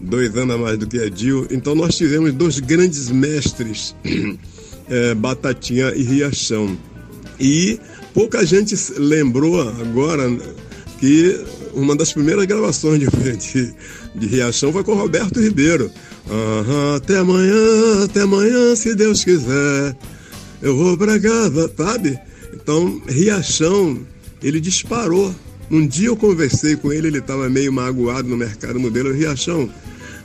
dois 0.00 0.36
anos 0.36 0.56
a 0.56 0.58
mais 0.58 0.76
do 0.76 0.88
que 0.88 0.96
Edil. 0.96 1.46
Então, 1.52 1.76
nós 1.76 1.96
tivemos 1.96 2.32
dois 2.32 2.58
grandes 2.58 3.10
mestres, 3.10 3.94
é, 4.90 5.14
Batatinha 5.14 5.92
e 5.94 6.02
Riachão. 6.02 6.76
E 7.38 7.78
pouca 8.12 8.44
gente 8.44 8.74
lembrou 8.98 9.60
agora 9.60 10.36
que 10.98 11.44
uma 11.74 11.94
das 11.94 12.12
primeiras 12.12 12.44
gravações 12.44 12.98
de, 12.98 13.06
de, 13.38 13.74
de 14.16 14.26
Riachão 14.26 14.72
foi 14.72 14.82
com 14.82 14.94
Roberto 14.94 15.40
Ribeiro. 15.40 15.88
Até 16.96 17.18
amanhã, 17.18 18.04
até 18.04 18.22
amanhã, 18.22 18.74
se 18.76 18.94
Deus 18.94 19.24
quiser, 19.24 19.96
eu 20.62 20.76
vou 20.76 20.96
pra 20.96 21.18
casa, 21.18 21.70
sabe? 21.76 22.18
Então, 22.54 23.02
Riachão, 23.08 23.98
ele 24.42 24.60
disparou. 24.60 25.34
Um 25.70 25.86
dia 25.86 26.08
eu 26.08 26.16
conversei 26.16 26.76
com 26.76 26.92
ele, 26.92 27.08
ele 27.08 27.18
estava 27.18 27.48
meio 27.48 27.72
magoado 27.72 28.28
no 28.28 28.36
mercado 28.36 28.78
modelo. 28.78 29.12
Riachão, 29.12 29.70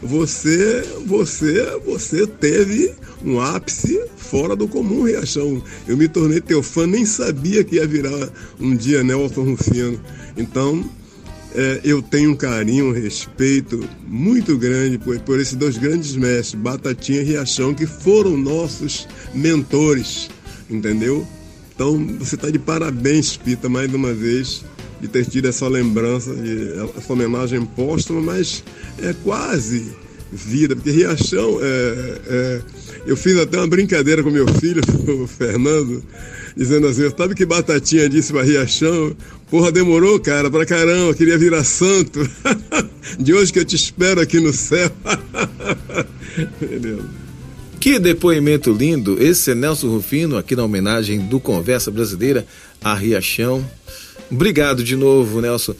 você, 0.01 0.83
você, 1.05 1.79
você 1.85 2.27
teve 2.27 2.93
um 3.23 3.39
ápice 3.39 3.99
fora 4.15 4.55
do 4.55 4.67
comum, 4.67 5.03
Riachão. 5.03 5.63
Eu 5.87 5.97
me 5.97 6.07
tornei 6.07 6.41
teu 6.41 6.61
fã, 6.61 6.85
nem 6.85 7.05
sabia 7.05 7.63
que 7.63 7.75
ia 7.75 7.87
virar 7.87 8.29
um 8.59 8.75
dia 8.75 9.03
Nelson 9.03 9.43
Rufino. 9.43 9.99
Então, 10.35 10.87
é, 11.55 11.81
eu 11.83 12.01
tenho 12.01 12.31
um 12.31 12.35
carinho, 12.35 12.89
um 12.89 12.91
respeito 12.91 13.87
muito 14.05 14.57
grande 14.57 14.97
por, 14.97 15.19
por 15.21 15.39
esses 15.39 15.55
dois 15.55 15.77
grandes 15.77 16.15
mestres, 16.15 16.61
Batatinha 16.61 17.21
e 17.21 17.23
Riachão, 17.23 17.73
que 17.73 17.85
foram 17.85 18.37
nossos 18.37 19.07
mentores, 19.33 20.29
entendeu? 20.69 21.25
Então, 21.73 21.97
você 22.19 22.35
está 22.35 22.49
de 22.49 22.59
parabéns, 22.59 23.37
Pita, 23.37 23.69
mais 23.69 23.93
uma 23.93 24.13
vez, 24.13 24.65
de 24.99 25.07
ter 25.07 25.25
tido 25.25 25.47
essa 25.47 25.67
lembrança, 25.67 26.33
de, 26.33 26.73
essa 26.97 27.13
homenagem 27.13 27.63
póstuma, 27.65 28.21
mas 28.21 28.63
é 28.99 29.13
quase 29.23 29.95
vida, 30.31 30.75
porque 30.75 30.91
Riachão, 30.91 31.59
é, 31.61 32.21
é, 32.27 32.61
eu 33.05 33.15
fiz 33.15 33.37
até 33.37 33.57
uma 33.57 33.67
brincadeira 33.67 34.21
com 34.21 34.29
meu 34.29 34.47
filho, 34.55 34.81
o 35.23 35.27
Fernando, 35.27 36.03
dizendo 36.55 36.87
assim, 36.87 37.09
sabe 37.15 37.35
que 37.35 37.45
Batatinha 37.45 38.09
disse 38.09 38.33
para 38.33 38.43
Riachão? 38.43 39.15
Porra, 39.49 39.71
demorou, 39.71 40.19
cara, 40.19 40.51
pra 40.51 40.65
caramba, 40.65 41.13
queria 41.13 41.37
virar 41.37 41.63
santo. 41.63 42.19
De 43.17 43.33
hoje 43.33 43.53
que 43.53 43.59
eu 43.59 43.65
te 43.65 43.77
espero 43.77 44.19
aqui 44.19 44.39
no 44.39 44.51
céu. 44.51 44.91
Beleza. 46.59 47.05
Que 47.79 47.99
depoimento 47.99 48.73
lindo! 48.73 49.21
Esse 49.21 49.51
é 49.51 49.55
Nelson 49.55 49.87
Rufino, 49.87 50.35
aqui 50.35 50.55
na 50.55 50.65
homenagem 50.65 51.19
do 51.19 51.39
Conversa 51.39 51.89
Brasileira 51.89 52.45
a 52.83 52.93
Riachão. 52.93 53.65
Obrigado 54.29 54.83
de 54.83 54.97
novo, 54.97 55.39
Nelson. 55.39 55.73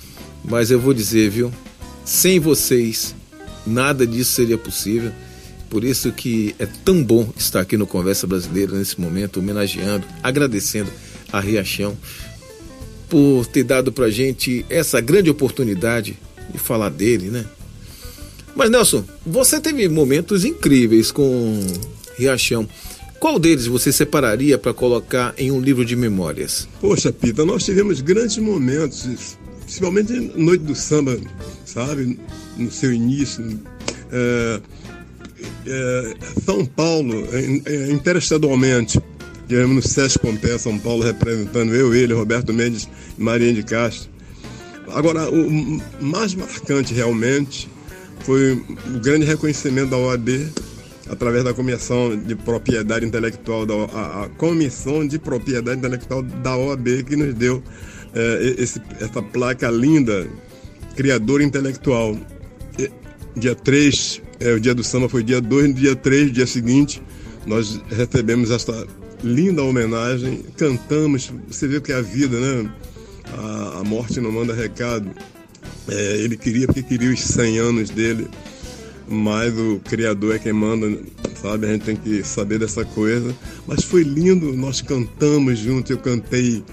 Mas 0.46 0.72
eu 0.72 0.80
vou 0.80 0.94
dizer, 0.94 1.30
viu? 1.30 1.52
Sem 2.06 2.40
vocês, 2.40 3.14
nada 3.66 4.08
disso 4.08 4.32
seria 4.32 4.58
possível. 4.58 5.12
Por 5.70 5.84
isso 5.84 6.14
que 6.14 6.56
é 6.58 6.66
tão 6.86 7.04
bom 7.04 7.30
estar 7.36 7.60
aqui 7.60 7.76
no 7.76 7.86
Conversa 7.86 8.26
Brasileira 8.26 8.78
nesse 8.78 9.02
momento, 9.02 9.42
homenageando, 9.42 10.08
agradecendo 10.24 10.90
a 11.34 11.42
Riachão 11.42 11.98
por 13.10 13.46
ter 13.46 13.64
dado 13.64 13.92
pra 13.92 14.10
gente 14.10 14.66
essa 14.70 15.00
grande 15.00 15.30
oportunidade 15.30 16.18
de 16.52 16.58
falar 16.58 16.90
dele, 16.90 17.30
né? 17.30 17.46
Mas 18.56 18.72
Nelson, 18.72 19.04
você 19.26 19.60
teve 19.60 19.88
momentos 19.88 20.44
incríveis 20.44 21.12
com 21.12 21.62
Riachão. 22.18 22.68
Qual 23.20 23.40
deles 23.40 23.68
você 23.68 23.92
separaria 23.92 24.58
para 24.58 24.74
colocar 24.74 25.34
em 25.38 25.52
um 25.52 25.60
livro 25.60 25.84
de 25.84 25.96
memórias? 25.96 26.68
Poxa, 26.80 27.12
Pita, 27.12 27.46
nós 27.46 27.64
tivemos 27.64 28.02
grandes 28.02 28.38
momentos, 28.38 29.38
principalmente 29.62 30.14
Noite 30.36 30.64
do 30.64 30.76
Samba, 30.76 31.18
sabe? 31.66 32.20
No 32.58 32.72
seu 32.72 32.94
início. 32.94 33.60
É, 34.12 34.62
é, 35.68 36.14
São 36.44 36.66
Paulo, 36.66 37.28
é, 37.32 37.92
interestadualmente, 37.92 39.00
tivemos 39.48 39.76
no 39.76 39.82
Sesc 39.82 40.20
Pompeia, 40.20 40.60
São 40.60 40.78
Paulo, 40.78 41.04
representando 41.04 41.74
eu, 41.74 41.94
ele, 41.94 42.14
Roberto 42.14 42.54
Mendes 42.54 42.88
e 43.18 43.22
Marinha 43.22 43.54
de 43.54 43.64
Castro. 43.64 44.10
Agora, 44.90 45.30
o 45.30 45.82
mais 46.02 46.34
marcante 46.34 46.94
realmente 46.94 47.70
foi 48.22 48.54
o 48.54 49.00
grande 49.00 49.26
reconhecimento 49.26 49.90
da 49.90 49.98
OAB 49.98 50.30
através 51.10 51.44
da 51.44 51.54
Comissão 51.54 52.16
de 52.16 52.36
Propriedade 52.36 53.06
Intelectual, 53.06 53.66
da, 53.66 53.74
a, 53.74 54.26
a 54.26 54.30
Comissão 54.30 55.08
de 55.08 55.18
Propriedade 55.18 55.78
Intelectual 55.78 56.22
da 56.22 56.56
OAB, 56.56 57.04
que 57.06 57.16
nos 57.16 57.34
deu 57.34 57.64
é, 58.14 58.56
esse, 58.58 58.82
essa 59.00 59.22
placa 59.22 59.70
linda, 59.70 60.28
Criador 60.96 61.42
Intelectual. 61.42 62.18
E, 62.78 62.92
dia 63.36 63.56
3, 63.56 64.22
é, 64.40 64.54
o 64.54 64.60
dia 64.60 64.76
do 64.76 64.84
samba 64.84 65.08
foi 65.08 65.24
dia 65.24 65.42
2, 65.42 65.70
no 65.70 65.74
dia 65.74 65.96
3, 65.96 66.32
dia 66.32 66.48
seguinte, 66.48 67.02
nós 67.46 67.80
recebemos 67.90 68.52
esta 68.52 68.86
linda 69.24 69.64
homenagem, 69.64 70.44
cantamos, 70.58 71.32
você 71.48 71.68
vê 71.68 71.82
que 71.82 71.92
é 71.92 71.96
a 71.96 72.02
vida, 72.02 72.40
né? 72.40 72.72
A, 73.38 73.80
a 73.80 73.84
morte 73.84 74.20
não 74.22 74.32
manda 74.32 74.54
recado. 74.54 75.10
É, 75.88 76.18
ele 76.18 76.38
queria 76.38 76.68
porque 76.68 76.84
queria 76.84 77.12
os 77.12 77.22
100 77.22 77.60
anos 77.60 77.90
dele, 77.90 78.28
mas 79.08 79.58
o 79.58 79.80
Criador 79.86 80.36
é 80.36 80.40
quem 80.40 80.54
manda, 80.54 81.00
sabe? 81.42 81.66
A 81.66 81.72
gente 81.72 81.86
tem 81.86 81.96
que 81.96 82.24
saber 82.24 82.60
dessa 82.60 82.84
coisa. 82.84 83.34
Mas 83.66 83.84
foi 83.84 84.04
lindo, 84.04 84.54
nós 84.54 84.82
cantamos 84.82 85.60
juntos, 85.60 85.92
eu 85.92 85.98
cantei, 85.98 86.64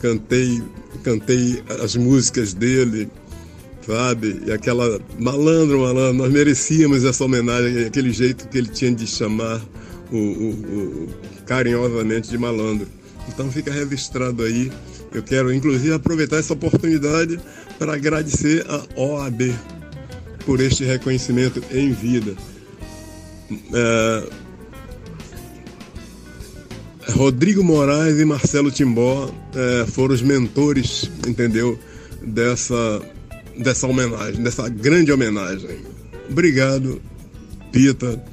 cantei, 0.00 0.62
cantei 1.02 1.62
as 1.82 1.96
músicas 1.96 2.54
dele, 2.54 3.08
sabe? 3.86 4.40
E 4.46 4.52
aquela 4.52 5.00
malandro, 5.18 5.80
malandro, 5.80 6.14
nós 6.14 6.32
merecíamos 6.32 7.04
essa 7.04 7.24
homenagem, 7.24 7.84
aquele 7.84 8.10
jeito 8.10 8.48
que 8.48 8.58
ele 8.58 8.68
tinha 8.68 8.92
de 8.92 9.06
chamar 9.06 9.60
o, 10.10 10.16
o, 10.16 10.50
o 10.50 11.08
carinhosamente 11.52 12.30
de 12.30 12.38
malandro. 12.38 12.88
Então 13.28 13.52
fica 13.52 13.70
registrado 13.70 14.42
aí. 14.42 14.72
Eu 15.12 15.22
quero 15.22 15.52
inclusive 15.52 15.92
aproveitar 15.92 16.38
essa 16.38 16.54
oportunidade 16.54 17.38
para 17.78 17.92
agradecer 17.92 18.64
a 18.66 18.82
OAB 18.98 19.54
por 20.46 20.60
este 20.60 20.82
reconhecimento 20.84 21.62
em 21.70 21.92
vida. 21.92 22.34
É... 23.74 24.42
Rodrigo 27.10 27.62
Moraes 27.62 28.18
e 28.18 28.24
Marcelo 28.24 28.70
Timbó 28.70 29.30
é, 29.54 29.84
foram 29.86 30.14
os 30.14 30.22
mentores, 30.22 31.10
entendeu, 31.28 31.78
dessa, 32.22 33.02
dessa 33.58 33.86
homenagem, 33.86 34.42
dessa 34.42 34.66
grande 34.70 35.12
homenagem. 35.12 35.80
Obrigado, 36.30 37.02
Pita, 37.70 38.24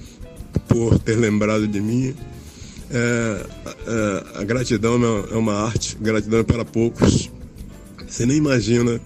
por 0.70 0.98
ter 1.00 1.18
lembrado 1.18 1.68
de 1.68 1.82
mim. 1.82 2.16
É, 2.92 3.46
é, 3.88 4.40
a 4.40 4.44
gratidão 4.44 5.00
é 5.32 5.36
uma 5.36 5.54
arte, 5.54 5.98
gratidão 6.00 6.40
é 6.40 6.44
para 6.44 6.66
poucos. 6.66 7.30
Você 8.08 8.26
nem 8.26 8.38
imagina 8.38 9.00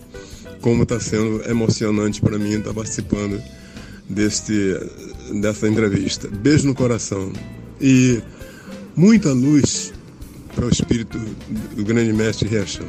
como 0.62 0.84
está 0.84 1.00
sendo 1.00 1.42
emocionante 1.50 2.22
para 2.22 2.40
mim 2.40 2.54
estar 2.54 2.74
participando 2.74 3.42
deste, 4.10 4.80
dessa 5.42 5.68
entrevista. 5.68 6.30
Beijo 6.30 6.68
no 6.68 6.74
coração 6.74 7.34
e 7.82 8.22
muita 8.96 9.34
luz 9.34 9.94
para 10.56 10.66
o 10.66 10.70
espírito 10.70 11.18
do 11.76 11.84
grande 11.84 12.14
mestre 12.14 12.48
Riachão. 12.48 12.88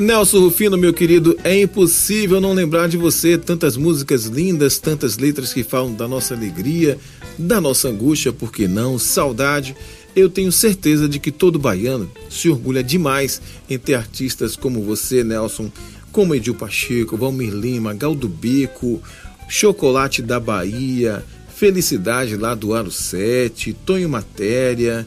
Nelson 0.00 0.40
Rufino, 0.40 0.78
meu 0.78 0.94
querido, 0.94 1.38
é 1.44 1.60
impossível 1.60 2.40
não 2.40 2.54
lembrar 2.54 2.88
de 2.88 2.96
você. 2.96 3.36
Tantas 3.36 3.76
músicas 3.76 4.24
lindas, 4.24 4.78
tantas 4.78 5.18
letras 5.18 5.52
que 5.52 5.62
falam 5.62 5.92
da 5.92 6.08
nossa 6.08 6.34
alegria, 6.34 6.98
da 7.38 7.60
nossa 7.60 7.88
angústia, 7.88 8.32
por 8.32 8.50
que 8.50 8.66
não? 8.66 8.98
Saudade. 8.98 9.76
Eu 10.16 10.30
tenho 10.30 10.50
certeza 10.50 11.06
de 11.06 11.18
que 11.18 11.30
todo 11.30 11.58
baiano 11.58 12.10
se 12.30 12.48
orgulha 12.48 12.82
demais 12.82 13.42
em 13.68 13.78
ter 13.78 13.92
artistas 13.92 14.56
como 14.56 14.82
você, 14.82 15.22
Nelson, 15.22 15.70
como 16.10 16.34
Edil 16.34 16.54
Pacheco, 16.54 17.18
Valmir 17.18 17.52
Lima, 17.52 17.92
Galdo 17.92 18.26
Bico, 18.26 19.02
Chocolate 19.50 20.22
da 20.22 20.40
Bahia, 20.40 21.22
Felicidade 21.54 22.38
lá 22.38 22.54
do 22.54 22.72
Aro 22.72 22.90
7, 22.90 23.74
Tonho 23.84 24.08
Matéria, 24.08 25.06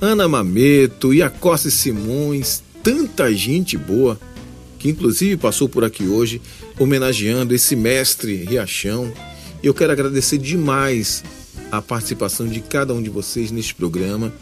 Ana 0.00 0.26
Mameto, 0.26 1.12
Iacosta 1.12 1.68
Simões, 1.68 2.62
tanta 2.86 3.34
gente 3.34 3.76
boa 3.76 4.16
que 4.78 4.88
inclusive 4.88 5.36
passou 5.36 5.68
por 5.68 5.82
aqui 5.82 6.04
hoje 6.04 6.40
homenageando 6.78 7.52
esse 7.52 7.74
mestre 7.74 8.44
Riachão. 8.44 9.12
Eu 9.60 9.74
quero 9.74 9.90
agradecer 9.90 10.38
demais 10.38 11.24
a 11.72 11.82
participação 11.82 12.46
de 12.46 12.60
cada 12.60 12.94
um 12.94 13.02
de 13.02 13.10
vocês 13.10 13.50
neste 13.50 13.74
programa. 13.74 14.32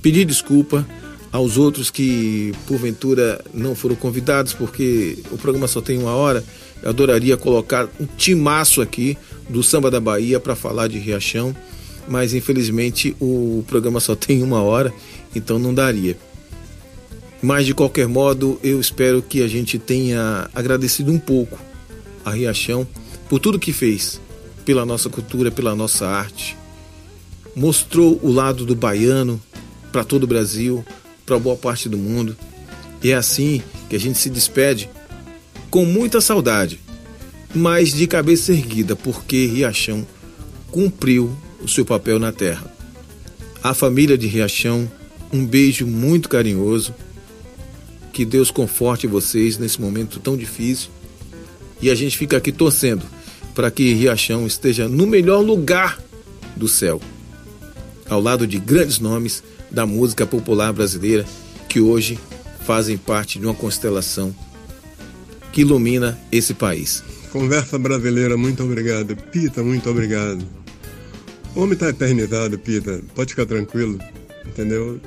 Pedir 0.00 0.24
desculpa 0.24 0.88
aos 1.30 1.58
outros 1.58 1.90
que 1.90 2.54
porventura 2.66 3.44
não 3.52 3.74
foram 3.74 3.96
convidados, 3.96 4.54
porque 4.54 5.18
o 5.30 5.36
programa 5.36 5.68
só 5.68 5.82
tem 5.82 5.98
uma 5.98 6.14
hora. 6.14 6.42
Eu 6.82 6.88
adoraria 6.88 7.36
colocar 7.36 7.86
um 8.00 8.06
timaço 8.16 8.80
aqui 8.80 9.18
do 9.46 9.62
Samba 9.62 9.90
da 9.90 10.00
Bahia 10.00 10.40
para 10.40 10.56
falar 10.56 10.88
de 10.88 10.98
Riachão, 10.98 11.54
mas 12.08 12.32
infelizmente 12.32 13.14
o 13.20 13.62
programa 13.68 14.00
só 14.00 14.16
tem 14.16 14.42
uma 14.42 14.62
hora, 14.62 14.90
então 15.34 15.58
não 15.58 15.74
daria. 15.74 16.16
Mas 17.42 17.66
de 17.66 17.74
qualquer 17.74 18.06
modo, 18.06 18.58
eu 18.62 18.80
espero 18.80 19.22
que 19.22 19.42
a 19.42 19.48
gente 19.48 19.78
tenha 19.78 20.48
agradecido 20.54 21.10
um 21.10 21.18
pouco 21.18 21.58
a 22.24 22.30
Riachão 22.32 22.86
por 23.28 23.38
tudo 23.38 23.58
que 23.58 23.72
fez 23.72 24.20
pela 24.64 24.84
nossa 24.84 25.08
cultura, 25.08 25.50
pela 25.50 25.74
nossa 25.74 26.06
arte. 26.06 26.56
Mostrou 27.56 28.20
o 28.22 28.30
lado 28.30 28.66
do 28.66 28.76
baiano 28.76 29.40
para 29.90 30.04
todo 30.04 30.24
o 30.24 30.26
Brasil, 30.26 30.84
para 31.24 31.38
boa 31.38 31.56
parte 31.56 31.88
do 31.88 31.96
mundo. 31.96 32.36
E 33.02 33.10
é 33.10 33.14
assim 33.14 33.62
que 33.88 33.96
a 33.96 34.00
gente 34.00 34.18
se 34.18 34.28
despede 34.28 34.90
com 35.70 35.84
muita 35.84 36.20
saudade, 36.20 36.80
mas 37.54 37.92
de 37.92 38.06
cabeça 38.06 38.52
erguida, 38.52 38.94
porque 38.94 39.46
Riachão 39.46 40.06
cumpriu 40.70 41.34
o 41.62 41.68
seu 41.68 41.84
papel 41.84 42.18
na 42.18 42.32
terra. 42.32 42.72
A 43.62 43.74
família 43.74 44.16
de 44.16 44.26
Riachão, 44.26 44.90
um 45.32 45.44
beijo 45.44 45.86
muito 45.86 46.28
carinhoso. 46.28 46.94
Que 48.12 48.24
Deus 48.24 48.50
conforte 48.50 49.06
vocês 49.06 49.58
nesse 49.58 49.80
momento 49.80 50.20
tão 50.20 50.36
difícil. 50.36 50.90
E 51.80 51.90
a 51.90 51.94
gente 51.94 52.16
fica 52.16 52.36
aqui 52.36 52.52
torcendo 52.52 53.04
para 53.54 53.70
que 53.70 53.92
Riachão 53.94 54.46
esteja 54.46 54.88
no 54.88 55.06
melhor 55.06 55.40
lugar 55.40 55.98
do 56.56 56.68
céu, 56.68 57.00
ao 58.08 58.20
lado 58.20 58.46
de 58.46 58.58
grandes 58.58 58.98
nomes 58.98 59.42
da 59.70 59.86
música 59.86 60.26
popular 60.26 60.72
brasileira 60.72 61.24
que 61.68 61.80
hoje 61.80 62.18
fazem 62.66 62.96
parte 62.96 63.38
de 63.38 63.46
uma 63.46 63.54
constelação 63.54 64.34
que 65.52 65.62
ilumina 65.62 66.18
esse 66.30 66.54
país. 66.54 67.02
Conversa 67.32 67.78
brasileira, 67.78 68.36
muito 68.36 68.62
obrigado. 68.62 69.16
Pita, 69.16 69.62
muito 69.62 69.88
obrigado. 69.88 70.44
O 71.54 71.60
homem 71.60 71.74
está 71.74 71.88
eternizado, 71.88 72.58
Pita. 72.58 73.00
Pode 73.14 73.30
ficar 73.30 73.46
tranquilo, 73.46 73.98
entendeu? 74.46 75.00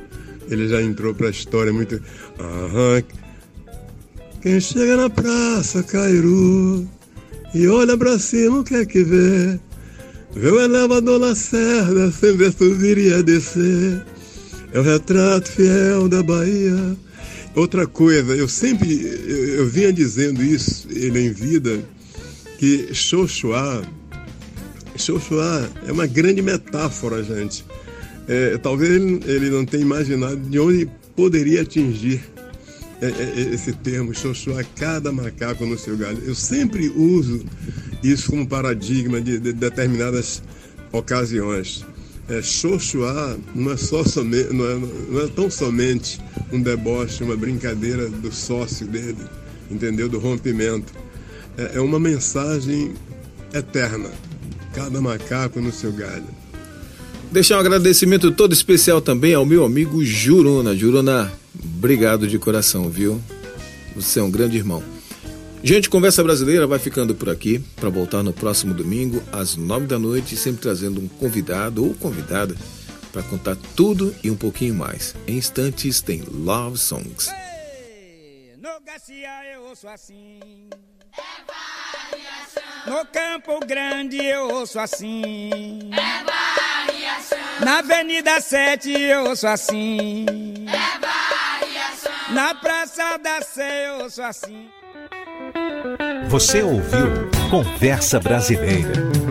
Ele 0.50 0.68
já 0.68 0.82
entrou 0.82 1.14
para 1.14 1.28
a 1.28 1.32
história 1.32 1.72
muito. 1.72 2.02
Aham. 2.40 3.04
Quem 4.42 4.60
chega 4.60 4.98
na 4.98 5.10
praça, 5.10 5.82
Cairu, 5.84 6.86
e 7.54 7.68
olha 7.68 7.98
pra 7.98 8.20
cima, 8.20 8.60
o 8.60 8.64
que 8.64 8.76
é 8.76 8.86
que 8.86 9.04
vê? 9.04 9.58
Vê 10.36 10.50
o 10.50 10.60
elevador 10.60 11.20
Lacerda, 11.20 12.12
sem 12.12 12.36
ver 12.36 12.52
subir 12.52 12.98
e 12.98 13.24
descer. 13.24 14.04
É 14.74 14.80
o 14.80 14.84
retrato 14.84 15.50
fiel 15.50 16.10
da 16.10 16.22
Bahia. 16.24 16.98
Outra 17.56 17.86
coisa, 17.86 18.36
eu 18.36 18.50
sempre, 18.50 19.04
eu, 19.04 19.46
eu 19.60 19.68
vinha 19.68 19.94
dizendo 19.94 20.44
isso, 20.44 20.88
ele 20.90 21.28
em 21.28 21.32
vida, 21.32 21.80
que 22.58 22.90
Xoxuá, 22.92 23.84
Xoxuá 24.98 25.70
é 25.88 25.92
uma 25.92 26.08
grande 26.08 26.42
metáfora, 26.42 27.24
gente. 27.24 27.64
É, 28.28 28.58
talvez 28.58 28.92
ele, 28.92 29.20
ele 29.26 29.50
não 29.50 29.66
tenha 29.66 29.84
imaginado 29.84 30.38
de 30.38 30.60
onde 30.60 30.90
poderia 31.16 31.62
atingir 31.62 32.22
é, 33.02 33.08
é, 33.08 33.54
esse 33.54 33.74
termo, 33.74 34.14
Xoxuá, 34.14 34.64
cada 34.78 35.12
macaco 35.12 35.66
no 35.66 35.78
seu 35.78 35.98
galho. 35.98 36.22
Eu 36.26 36.34
sempre 36.34 36.88
uso 36.88 37.44
isso 38.02 38.32
como 38.32 38.48
paradigma 38.48 39.20
de, 39.20 39.40
de 39.40 39.52
determinadas 39.52 40.42
ocasiões. 40.92 41.86
É, 42.30 42.42
Xoxuá 42.42 43.38
não 43.54 43.74
é, 43.74 43.78
só 43.78 44.04
não, 44.24 44.66
é, 44.66 44.80
não 45.10 45.22
é 45.22 45.28
tão 45.28 45.50
somente 45.50 46.18
um 46.52 46.62
deboche, 46.62 47.24
uma 47.24 47.36
brincadeira 47.36 48.08
do 48.08 48.32
sócio 48.32 48.88
dele, 48.88 49.18
entendeu? 49.70 50.08
Do 50.08 50.20
rompimento. 50.20 50.94
É, 51.58 51.72
é 51.76 51.82
uma 51.82 52.00
mensagem 52.00 52.94
eterna. 53.54 54.12
Cada 54.74 55.02
macaco 55.02 55.60
no 55.60 55.74
seu 55.74 55.92
galho. 55.92 56.43
Deixar 57.34 57.58
um 57.58 57.62
agradecimento 57.62 58.32
todo 58.32 58.54
especial 58.54 59.02
também 59.02 59.34
ao 59.34 59.44
meu 59.44 59.66
amigo 59.66 60.06
Juruna. 60.06 60.76
Juruna, 60.76 61.34
obrigado 61.64 62.28
de 62.28 62.38
coração, 62.38 62.92
viu? 62.92 63.20
Você 63.96 64.20
é 64.20 64.24
um 64.24 64.30
grande 64.30 64.56
irmão. 64.56 64.84
Gente, 65.64 65.90
Conversa 65.90 66.24
Brasileira 66.24 66.68
vai 66.68 66.78
ficando 66.78 67.16
por 67.16 67.32
aqui 67.32 67.58
para 67.76 67.90
voltar 67.90 68.22
no 68.22 68.32
próximo 68.32 68.72
domingo 68.72 69.20
às 69.32 69.56
nove 69.56 69.88
da 69.88 69.98
noite, 69.98 70.38
sempre 70.38 70.62
trazendo 70.62 71.02
um 71.02 71.08
convidado 71.08 71.84
ou 71.84 71.96
convidada 71.96 72.56
para 73.12 73.24
contar 73.24 73.58
tudo 73.76 74.14
e 74.24 74.30
um 74.30 74.36
pouquinho 74.36 74.76
mais. 74.76 75.16
Em 75.28 75.36
instantes 75.36 76.02
tem 76.02 76.22
Love 76.32 76.78
Songs. 76.78 77.32
No 78.62 78.80
Garcia 78.86 79.54
eu 79.56 79.64
ouço 79.70 79.88
assim. 79.88 80.40
No 82.86 83.04
Campo 83.08 83.60
Grande 83.66 84.18
eu 84.18 84.50
ouço 84.50 84.78
assim. 84.78 85.80
Na 87.60 87.80
Avenida 87.80 88.40
7 88.42 88.92
eu 88.92 89.26
ouço 89.26 89.48
assim. 89.48 90.26
Na 92.30 92.56
Praça 92.56 93.18
da 93.18 93.42
Sé 93.42 93.88
eu 93.90 94.04
ouço 94.04 94.22
assim. 94.22 94.70
Você 96.28 96.62
ouviu 96.64 97.30
Conversa 97.50 98.20
Brasileira. 98.20 99.23